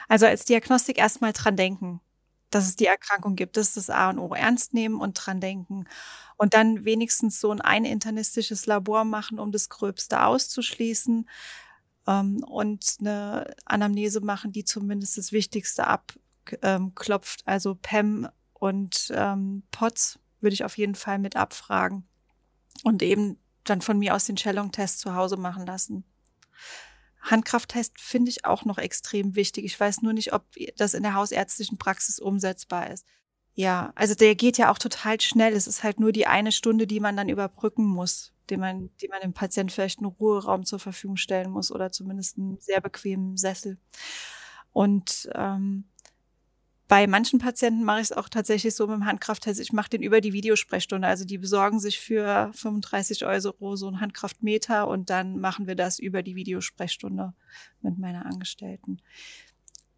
Also 0.07 0.27
als 0.27 0.45
Diagnostik 0.45 0.99
erstmal 0.99 1.33
dran 1.33 1.55
denken, 1.55 2.01
dass 2.53 2.67
es 2.67 2.75
die 2.75 2.85
Erkrankung 2.85 3.35
gibt. 3.35 3.57
Das 3.57 3.69
ist 3.69 3.77
das 3.77 3.89
A 3.89 4.09
und 4.09 4.19
O. 4.19 4.33
Ernst 4.33 4.73
nehmen 4.73 4.99
und 4.99 5.13
dran 5.13 5.39
denken. 5.39 5.85
Und 6.37 6.53
dann 6.53 6.85
wenigstens 6.85 7.39
so 7.39 7.51
ein 7.51 7.61
eininternistisches 7.61 8.65
Labor 8.65 9.05
machen, 9.05 9.39
um 9.39 9.51
das 9.51 9.69
Gröbste 9.69 10.23
auszuschließen. 10.23 11.29
Ähm, 12.07 12.43
und 12.43 12.97
eine 12.99 13.55
Anamnese 13.65 14.21
machen, 14.21 14.51
die 14.51 14.65
zumindest 14.65 15.17
das 15.17 15.31
Wichtigste 15.31 15.87
abklopft. 15.87 17.41
Ähm, 17.41 17.45
also 17.45 17.75
PEM 17.75 18.29
und 18.53 19.11
ähm, 19.15 19.63
POTS 19.71 20.19
würde 20.41 20.53
ich 20.53 20.63
auf 20.63 20.77
jeden 20.77 20.95
Fall 20.95 21.19
mit 21.19 21.35
abfragen. 21.35 22.05
Und 22.83 23.01
eben 23.01 23.39
dann 23.63 23.81
von 23.81 23.97
mir 23.97 24.13
aus 24.13 24.25
den 24.25 24.37
Schellung-Test 24.37 24.99
zu 24.99 25.15
Hause 25.15 25.37
machen 25.37 25.65
lassen. 25.65 26.03
Handkrafttest 27.23 27.99
finde 27.99 28.29
ich 28.29 28.45
auch 28.45 28.65
noch 28.65 28.77
extrem 28.77 29.35
wichtig. 29.35 29.65
Ich 29.65 29.79
weiß 29.79 30.01
nur 30.01 30.13
nicht, 30.13 30.33
ob 30.33 30.45
das 30.77 30.93
in 30.93 31.03
der 31.03 31.15
hausärztlichen 31.15 31.77
Praxis 31.77 32.19
umsetzbar 32.19 32.89
ist. 32.91 33.05
Ja, 33.55 33.93
also 33.95 34.13
der 34.13 34.35
geht 34.35 34.57
ja 34.57 34.71
auch 34.71 34.77
total 34.77 35.21
schnell. 35.21 35.53
Es 35.53 35.67
ist 35.67 35.83
halt 35.83 35.99
nur 35.99 36.11
die 36.11 36.27
eine 36.27 36.51
Stunde, 36.51 36.85
die 36.85 36.99
man 36.99 37.15
dann 37.15 37.29
überbrücken 37.29 37.85
muss, 37.85 38.33
die 38.49 38.57
man, 38.57 38.89
die 39.01 39.07
man 39.07 39.21
dem 39.21 39.33
Patient 39.33 39.71
vielleicht 39.71 39.99
einen 39.99 40.07
Ruheraum 40.07 40.65
zur 40.65 40.79
Verfügung 40.79 41.17
stellen 41.17 41.51
muss 41.51 41.71
oder 41.71 41.91
zumindest 41.91 42.37
einen 42.37 42.59
sehr 42.59 42.81
bequemen 42.81 43.37
Sessel. 43.37 43.77
Und 44.71 45.29
ähm, 45.35 45.85
bei 46.87 47.07
manchen 47.07 47.39
Patienten 47.39 47.83
mache 47.83 48.01
ich 48.01 48.11
es 48.11 48.11
auch 48.11 48.29
tatsächlich 48.29 48.75
so 48.75 48.87
mit 48.87 48.97
dem 48.97 49.05
Handkrafttest. 49.05 49.59
Ich 49.59 49.73
mache 49.73 49.89
den 49.89 50.03
über 50.03 50.21
die 50.21 50.33
Videosprechstunde. 50.33 51.07
Also 51.07 51.25
die 51.25 51.37
besorgen 51.37 51.79
sich 51.79 51.99
für 51.99 52.51
35 52.53 53.25
Euro 53.25 53.75
so 53.75 53.87
einen 53.87 54.01
Handkraftmeter 54.01 54.87
und 54.87 55.09
dann 55.09 55.39
machen 55.39 55.65
wir 55.65 55.75
das 55.75 55.97
über 55.99 56.23
die 56.23 56.35
Videosprechstunde 56.35 57.33
mit 57.81 57.97
meiner 57.97 58.25
Angestellten. 58.25 58.99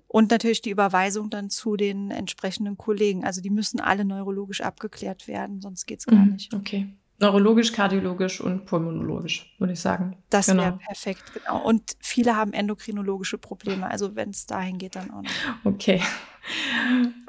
Und 0.07 0.31
natürlich 0.31 0.61
die 0.61 0.69
Überweisung 0.69 1.29
dann 1.29 1.49
zu 1.49 1.75
den 1.75 2.11
entsprechenden 2.11 2.77
Kollegen. 2.77 3.25
Also 3.25 3.41
die 3.41 3.49
müssen 3.49 3.79
alle 3.79 4.05
neurologisch 4.05 4.61
abgeklärt 4.61 5.27
werden, 5.27 5.61
sonst 5.61 5.87
geht's 5.87 6.05
gar 6.05 6.23
mhm, 6.23 6.33
nicht. 6.33 6.53
Okay. 6.53 6.87
Neurologisch, 7.17 7.71
kardiologisch 7.71 8.41
und 8.41 8.65
pulmonologisch, 8.65 9.55
würde 9.57 9.73
ich 9.73 9.79
sagen. 9.79 10.17
Das 10.29 10.47
genau. 10.47 10.63
wäre 10.63 10.77
perfekt, 10.77 11.23
genau. 11.33 11.63
Und 11.63 11.95
viele 11.99 12.35
haben 12.35 12.51
endokrinologische 12.51 13.37
Probleme, 13.37 13.89
also 13.89 14.15
wenn 14.15 14.31
es 14.31 14.45
dahin 14.45 14.77
geht, 14.77 14.95
dann 14.95 15.11
auch 15.11 15.21
noch. 15.21 15.31
Okay. 15.63 16.01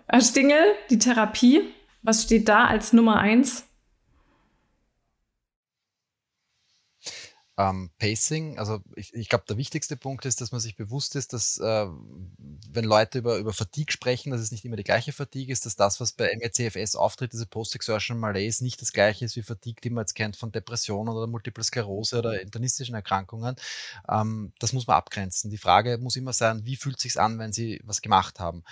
Herr 0.09 0.21
Stingel, 0.21 0.59
die 0.91 0.99
Therapie, 0.99 1.63
was 2.03 2.25
steht 2.25 2.49
da 2.49 2.67
als 2.67 2.93
Nummer 2.93 3.19
eins? 3.19 3.66
Ähm, 7.59 7.91
Pacing, 7.99 8.59
also 8.59 8.83
ich, 8.97 9.15
ich 9.15 9.31
glaube, 9.31 9.45
der 9.49 9.57
wichtigste 9.57 9.97
Punkt 9.97 10.27
ist, 10.27 10.43
dass 10.43 10.53
man 10.53 10.61
sich 10.61 10.77
bewusst 10.77 11.17
ist, 11.17 11.33
dass 11.33 11.57
äh, 11.57 11.87
wenn 12.71 12.85
Leute 12.85 13.19
über, 13.19 13.39
über 13.39 13.55
Fatigue 13.55 13.91
sprechen, 13.93 14.31
dass 14.31 14.43
es 14.43 14.51
nicht 14.51 14.67
immer 14.67 14.77
die 14.77 14.85
gleiche 14.85 15.13
Fatigue 15.13 15.53
ist, 15.53 15.65
dass 15.65 15.75
das, 15.75 15.99
was 15.99 16.13
bei 16.13 16.31
MECFS 16.37 16.97
auftritt, 16.97 17.33
diese 17.33 17.47
Post-Exertional 17.47 18.21
Malaise, 18.21 18.63
nicht 18.63 18.83
das 18.83 18.93
gleiche 18.93 19.25
ist 19.25 19.37
wie 19.37 19.43
Fatigue, 19.43 19.81
die 19.83 19.89
man 19.89 20.03
jetzt 20.03 20.15
kennt 20.15 20.37
von 20.37 20.53
Depressionen 20.53 21.15
oder 21.15 21.27
Multiple 21.27 21.65
Sklerose 21.65 22.19
oder 22.19 22.41
internistischen 22.43 22.95
Erkrankungen. 22.95 23.57
Ähm, 24.09 24.53
das 24.59 24.75
muss 24.75 24.87
man 24.87 24.97
abgrenzen. 24.97 25.51
Die 25.51 25.59
Frage 25.59 25.97
muss 25.97 26.17
immer 26.17 26.35
sein, 26.35 26.67
wie 26.67 26.77
fühlt 26.77 26.97
es 26.97 27.03
sich 27.03 27.19
an, 27.19 27.39
wenn 27.39 27.53
Sie 27.53 27.81
was 27.85 28.03
gemacht 28.03 28.39
haben? 28.39 28.65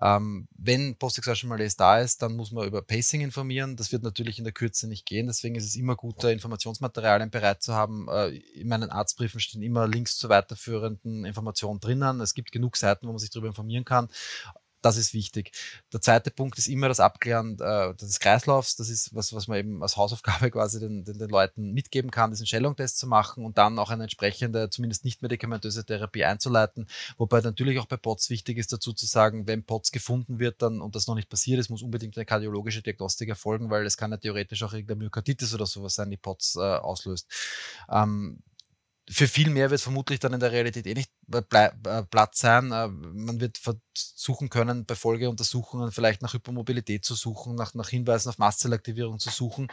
Ähm, 0.00 0.48
wenn 0.56 0.96
Post-Exertion 0.96 1.48
Malaise 1.48 1.76
da 1.76 1.98
ist, 2.00 2.22
dann 2.22 2.36
muss 2.36 2.52
man 2.52 2.66
über 2.66 2.82
Pacing 2.82 3.20
informieren. 3.20 3.76
Das 3.76 3.92
wird 3.92 4.02
natürlich 4.02 4.38
in 4.38 4.44
der 4.44 4.52
Kürze 4.52 4.88
nicht 4.88 5.06
gehen. 5.06 5.26
Deswegen 5.26 5.54
ist 5.54 5.64
es 5.64 5.76
immer 5.76 5.96
gut, 5.96 6.22
Informationsmaterialien 6.24 7.30
bereit 7.30 7.62
zu 7.62 7.74
haben. 7.74 8.08
Äh, 8.08 8.36
in 8.54 8.68
meinen 8.68 8.90
Arztbriefen 8.90 9.40
stehen 9.40 9.62
immer 9.62 9.86
Links 9.86 10.16
zu 10.16 10.28
weiterführenden 10.28 11.24
Informationen 11.24 11.80
drinnen. 11.80 12.20
Es 12.20 12.34
gibt 12.34 12.52
genug 12.52 12.76
Seiten, 12.76 13.06
wo 13.06 13.12
man 13.12 13.18
sich 13.18 13.30
darüber 13.30 13.48
informieren 13.48 13.84
kann. 13.84 14.08
Das 14.82 14.96
ist 14.96 15.12
wichtig. 15.12 15.52
Der 15.92 16.00
zweite 16.00 16.30
Punkt 16.30 16.58
ist 16.58 16.68
immer 16.68 16.88
das 16.88 17.00
Abklären 17.00 17.58
äh, 17.60 17.94
des 17.94 18.18
Kreislaufs. 18.18 18.76
Das 18.76 18.88
ist 18.88 19.14
was, 19.14 19.34
was 19.34 19.46
man 19.46 19.58
eben 19.58 19.82
als 19.82 19.96
Hausaufgabe 19.96 20.50
quasi 20.50 20.80
den, 20.80 21.04
den, 21.04 21.18
den 21.18 21.28
Leuten 21.28 21.72
mitgeben 21.72 22.10
kann, 22.10 22.30
diesen 22.30 22.46
Schellungtest 22.46 22.98
zu 22.98 23.06
machen 23.06 23.44
und 23.44 23.58
dann 23.58 23.78
auch 23.78 23.90
eine 23.90 24.04
entsprechende, 24.04 24.70
zumindest 24.70 25.04
nicht 25.04 25.20
medikamentöse 25.20 25.84
Therapie 25.84 26.24
einzuleiten. 26.24 26.86
Wobei 27.18 27.40
natürlich 27.40 27.78
auch 27.78 27.86
bei 27.86 27.96
POTS 27.96 28.30
wichtig 28.30 28.56
ist, 28.56 28.72
dazu 28.72 28.92
zu 28.92 29.06
sagen, 29.06 29.46
wenn 29.46 29.64
POTS 29.64 29.92
gefunden 29.92 30.38
wird 30.38 30.62
dann 30.62 30.80
und 30.80 30.94
das 30.94 31.06
noch 31.06 31.14
nicht 31.14 31.28
passiert 31.28 31.60
ist, 31.60 31.68
muss 31.68 31.82
unbedingt 31.82 32.16
eine 32.16 32.24
kardiologische 32.24 32.82
Diagnostik 32.82 33.28
erfolgen, 33.28 33.70
weil 33.70 33.84
es 33.84 33.98
kann 33.98 34.12
ja 34.12 34.16
theoretisch 34.16 34.62
auch 34.62 34.72
irgendeine 34.72 35.00
Myokarditis 35.00 35.52
oder 35.54 35.66
sowas 35.66 35.94
sein, 35.94 36.10
die 36.10 36.16
POTS 36.16 36.56
äh, 36.56 36.60
auslöst. 36.60 37.28
Ähm, 37.90 38.38
für 39.10 39.26
viel 39.26 39.50
mehr 39.50 39.70
wird 39.70 39.80
vermutlich 39.80 40.20
dann 40.20 40.32
in 40.32 40.40
der 40.40 40.52
Realität 40.52 40.86
eh 40.86 40.94
nicht 40.94 41.10
äh, 41.32 42.02
Platz 42.04 42.40
sein. 42.40 42.70
Äh, 42.70 42.88
man 42.88 43.40
wird 43.40 43.58
versuchen 43.58 44.48
können, 44.50 44.84
bei 44.86 44.94
Folgeuntersuchungen 44.94 45.90
vielleicht 45.90 46.22
nach 46.22 46.32
Hypermobilität 46.32 47.04
zu 47.04 47.14
suchen, 47.14 47.56
nach, 47.56 47.74
nach 47.74 47.88
Hinweisen 47.88 48.28
auf 48.28 48.38
Mastzellaktivierung 48.38 49.18
zu 49.18 49.30
suchen. 49.30 49.68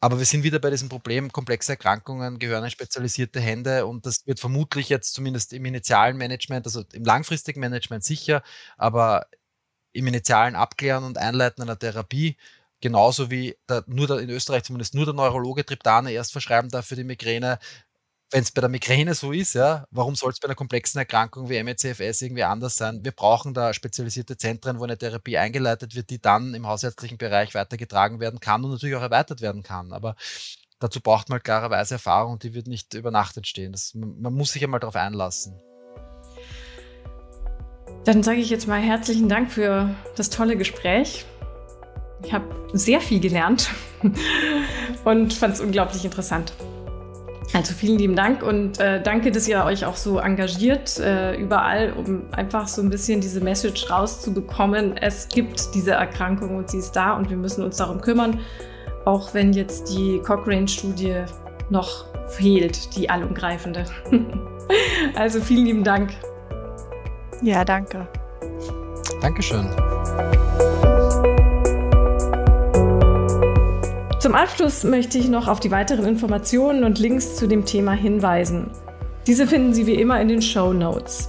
Aber 0.00 0.18
wir 0.18 0.26
sind 0.26 0.42
wieder 0.42 0.58
bei 0.58 0.68
diesem 0.68 0.90
Problem, 0.90 1.32
komplexe 1.32 1.72
Erkrankungen 1.72 2.38
gehören 2.38 2.64
in 2.64 2.70
spezialisierte 2.70 3.40
Hände 3.40 3.86
und 3.86 4.04
das 4.04 4.26
wird 4.26 4.38
vermutlich 4.38 4.90
jetzt 4.90 5.14
zumindest 5.14 5.54
im 5.54 5.64
initialen 5.64 6.18
Management, 6.18 6.66
also 6.66 6.84
im 6.92 7.04
langfristigen 7.04 7.60
Management 7.60 8.04
sicher, 8.04 8.42
aber 8.76 9.26
im 9.92 10.06
initialen 10.06 10.56
Abklären 10.56 11.04
und 11.04 11.16
Einleiten 11.16 11.62
einer 11.62 11.78
Therapie 11.78 12.36
genauso 12.82 13.30
wie 13.30 13.56
der, 13.66 13.82
nur 13.86 14.06
der, 14.06 14.18
in 14.18 14.28
Österreich 14.28 14.64
zumindest 14.64 14.94
nur 14.94 15.06
der 15.06 15.14
Neurologe 15.14 15.64
Triptane 15.64 16.12
erst 16.12 16.32
verschreiben 16.32 16.68
darf 16.68 16.84
für 16.84 16.96
die 16.96 17.04
Migräne, 17.04 17.58
wenn 18.34 18.42
es 18.42 18.50
bei 18.50 18.60
der 18.60 18.68
Migräne 18.68 19.14
so 19.14 19.30
ist, 19.30 19.54
ja, 19.54 19.86
warum 19.92 20.16
soll 20.16 20.32
es 20.32 20.40
bei 20.40 20.46
einer 20.46 20.56
komplexen 20.56 20.98
Erkrankung 20.98 21.48
wie 21.48 21.62
MECFS 21.62 22.20
irgendwie 22.20 22.42
anders 22.42 22.76
sein? 22.76 23.04
Wir 23.04 23.12
brauchen 23.12 23.54
da 23.54 23.72
spezialisierte 23.72 24.36
Zentren, 24.36 24.80
wo 24.80 24.82
eine 24.82 24.98
Therapie 24.98 25.38
eingeleitet 25.38 25.94
wird, 25.94 26.10
die 26.10 26.20
dann 26.20 26.52
im 26.52 26.66
hausärztlichen 26.66 27.16
Bereich 27.16 27.54
weitergetragen 27.54 28.18
werden 28.18 28.40
kann 28.40 28.64
und 28.64 28.72
natürlich 28.72 28.96
auch 28.96 29.02
erweitert 29.02 29.40
werden 29.40 29.62
kann. 29.62 29.92
Aber 29.92 30.16
dazu 30.80 31.00
braucht 31.00 31.28
man 31.28 31.36
halt 31.36 31.44
klarerweise 31.44 31.94
Erfahrung, 31.94 32.40
die 32.40 32.54
wird 32.54 32.66
nicht 32.66 32.94
über 32.94 33.12
Nacht 33.12 33.36
entstehen. 33.36 33.70
Das, 33.70 33.94
man 33.94 34.34
muss 34.34 34.50
sich 34.50 34.64
einmal 34.64 34.80
darauf 34.80 34.96
einlassen. 34.96 35.54
Dann 38.04 38.24
sage 38.24 38.40
ich 38.40 38.50
jetzt 38.50 38.66
mal 38.66 38.80
herzlichen 38.80 39.28
Dank 39.28 39.52
für 39.52 39.94
das 40.16 40.30
tolle 40.30 40.56
Gespräch. 40.56 41.24
Ich 42.24 42.32
habe 42.32 42.68
sehr 42.72 43.00
viel 43.00 43.20
gelernt 43.20 43.70
und 45.04 45.32
fand 45.34 45.54
es 45.54 45.60
unglaublich 45.60 46.04
interessant. 46.04 46.52
Also 47.54 47.72
vielen 47.72 47.98
lieben 47.98 48.16
Dank 48.16 48.42
und 48.42 48.80
äh, 48.80 49.00
danke, 49.00 49.30
dass 49.30 49.46
ihr 49.46 49.64
euch 49.64 49.86
auch 49.86 49.94
so 49.94 50.18
engagiert 50.18 50.98
äh, 50.98 51.36
überall, 51.36 51.92
um 51.92 52.22
einfach 52.32 52.66
so 52.66 52.82
ein 52.82 52.90
bisschen 52.90 53.20
diese 53.20 53.40
Message 53.40 53.88
rauszubekommen. 53.88 54.96
Es 54.96 55.28
gibt 55.28 55.72
diese 55.72 55.92
Erkrankung 55.92 56.56
und 56.56 56.68
sie 56.68 56.78
ist 56.78 56.92
da 56.92 57.12
und 57.12 57.30
wir 57.30 57.36
müssen 57.36 57.62
uns 57.62 57.76
darum 57.76 58.00
kümmern, 58.00 58.40
auch 59.04 59.34
wenn 59.34 59.52
jetzt 59.52 59.94
die 59.94 60.20
Cochrane-Studie 60.24 61.22
noch 61.70 62.06
fehlt, 62.26 62.96
die 62.96 63.08
allumgreifende. 63.08 63.84
also 65.14 65.40
vielen 65.40 65.66
lieben 65.66 65.84
Dank. 65.84 66.10
Ja, 67.40 67.64
danke. 67.64 68.08
Dankeschön. 69.20 69.68
Zum 74.24 74.34
Abschluss 74.34 74.84
möchte 74.84 75.18
ich 75.18 75.28
noch 75.28 75.48
auf 75.48 75.60
die 75.60 75.70
weiteren 75.70 76.06
Informationen 76.06 76.84
und 76.84 76.98
Links 76.98 77.36
zu 77.36 77.46
dem 77.46 77.66
Thema 77.66 77.92
hinweisen. 77.92 78.70
Diese 79.26 79.46
finden 79.46 79.74
Sie 79.74 79.86
wie 79.86 79.96
immer 79.96 80.18
in 80.18 80.28
den 80.28 80.40
Show 80.40 80.72
Notes. 80.72 81.28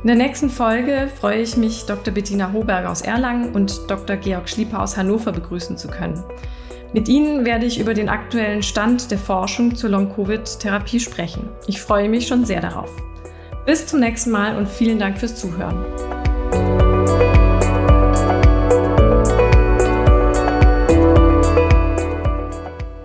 In 0.00 0.06
der 0.06 0.16
nächsten 0.16 0.48
Folge 0.48 1.10
freue 1.20 1.42
ich 1.42 1.58
mich, 1.58 1.84
Dr. 1.84 2.14
Bettina 2.14 2.54
Hoberger 2.54 2.90
aus 2.90 3.02
Erlangen 3.02 3.54
und 3.54 3.82
Dr. 3.90 4.16
Georg 4.16 4.48
Schlieper 4.48 4.82
aus 4.82 4.96
Hannover 4.96 5.30
begrüßen 5.30 5.76
zu 5.76 5.88
können. 5.88 6.24
Mit 6.94 7.06
Ihnen 7.06 7.44
werde 7.44 7.66
ich 7.66 7.78
über 7.78 7.92
den 7.92 8.08
aktuellen 8.08 8.62
Stand 8.62 9.10
der 9.10 9.18
Forschung 9.18 9.74
zur 9.74 9.90
Long-Covid-Therapie 9.90 11.00
sprechen. 11.00 11.50
Ich 11.66 11.82
freue 11.82 12.08
mich 12.08 12.26
schon 12.26 12.46
sehr 12.46 12.62
darauf. 12.62 12.88
Bis 13.66 13.86
zum 13.86 14.00
nächsten 14.00 14.30
Mal 14.30 14.56
und 14.56 14.70
vielen 14.70 14.98
Dank 14.98 15.18
fürs 15.18 15.36
Zuhören. 15.36 15.84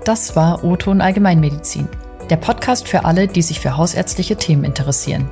Das 0.10 0.36
war 0.36 0.64
O-Ton 0.64 1.02
Allgemeinmedizin, 1.02 1.88
der 2.32 2.38
Podcast 2.38 2.88
für 2.88 3.06
alle, 3.06 3.28
die 3.28 3.44
sich 3.44 3.60
für 3.60 3.78
hausärztliche 3.78 4.36
Themen 4.38 4.64
interessieren. 4.64 5.30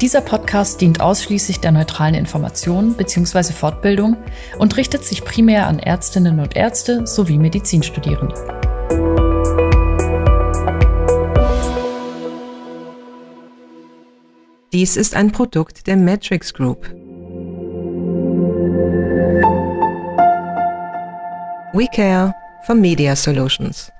Dieser 0.00 0.22
Podcast 0.22 0.80
dient 0.80 1.00
ausschließlich 1.00 1.60
der 1.60 1.70
neutralen 1.70 2.16
Information 2.16 2.94
bzw. 2.94 3.52
Fortbildung 3.52 4.16
und 4.58 4.76
richtet 4.76 5.04
sich 5.04 5.24
primär 5.24 5.68
an 5.68 5.78
Ärztinnen 5.78 6.40
und 6.40 6.56
Ärzte 6.56 7.06
sowie 7.06 7.38
Medizinstudierende. 7.38 8.34
Dies 14.72 14.96
ist 14.96 15.14
ein 15.14 15.30
Produkt 15.30 15.86
der 15.86 15.96
Matrix 15.96 16.52
Group. 16.52 16.92
We 21.72 21.86
care 21.94 22.34
for 22.64 22.74
Media 22.74 23.16
Solutions. 23.16 23.90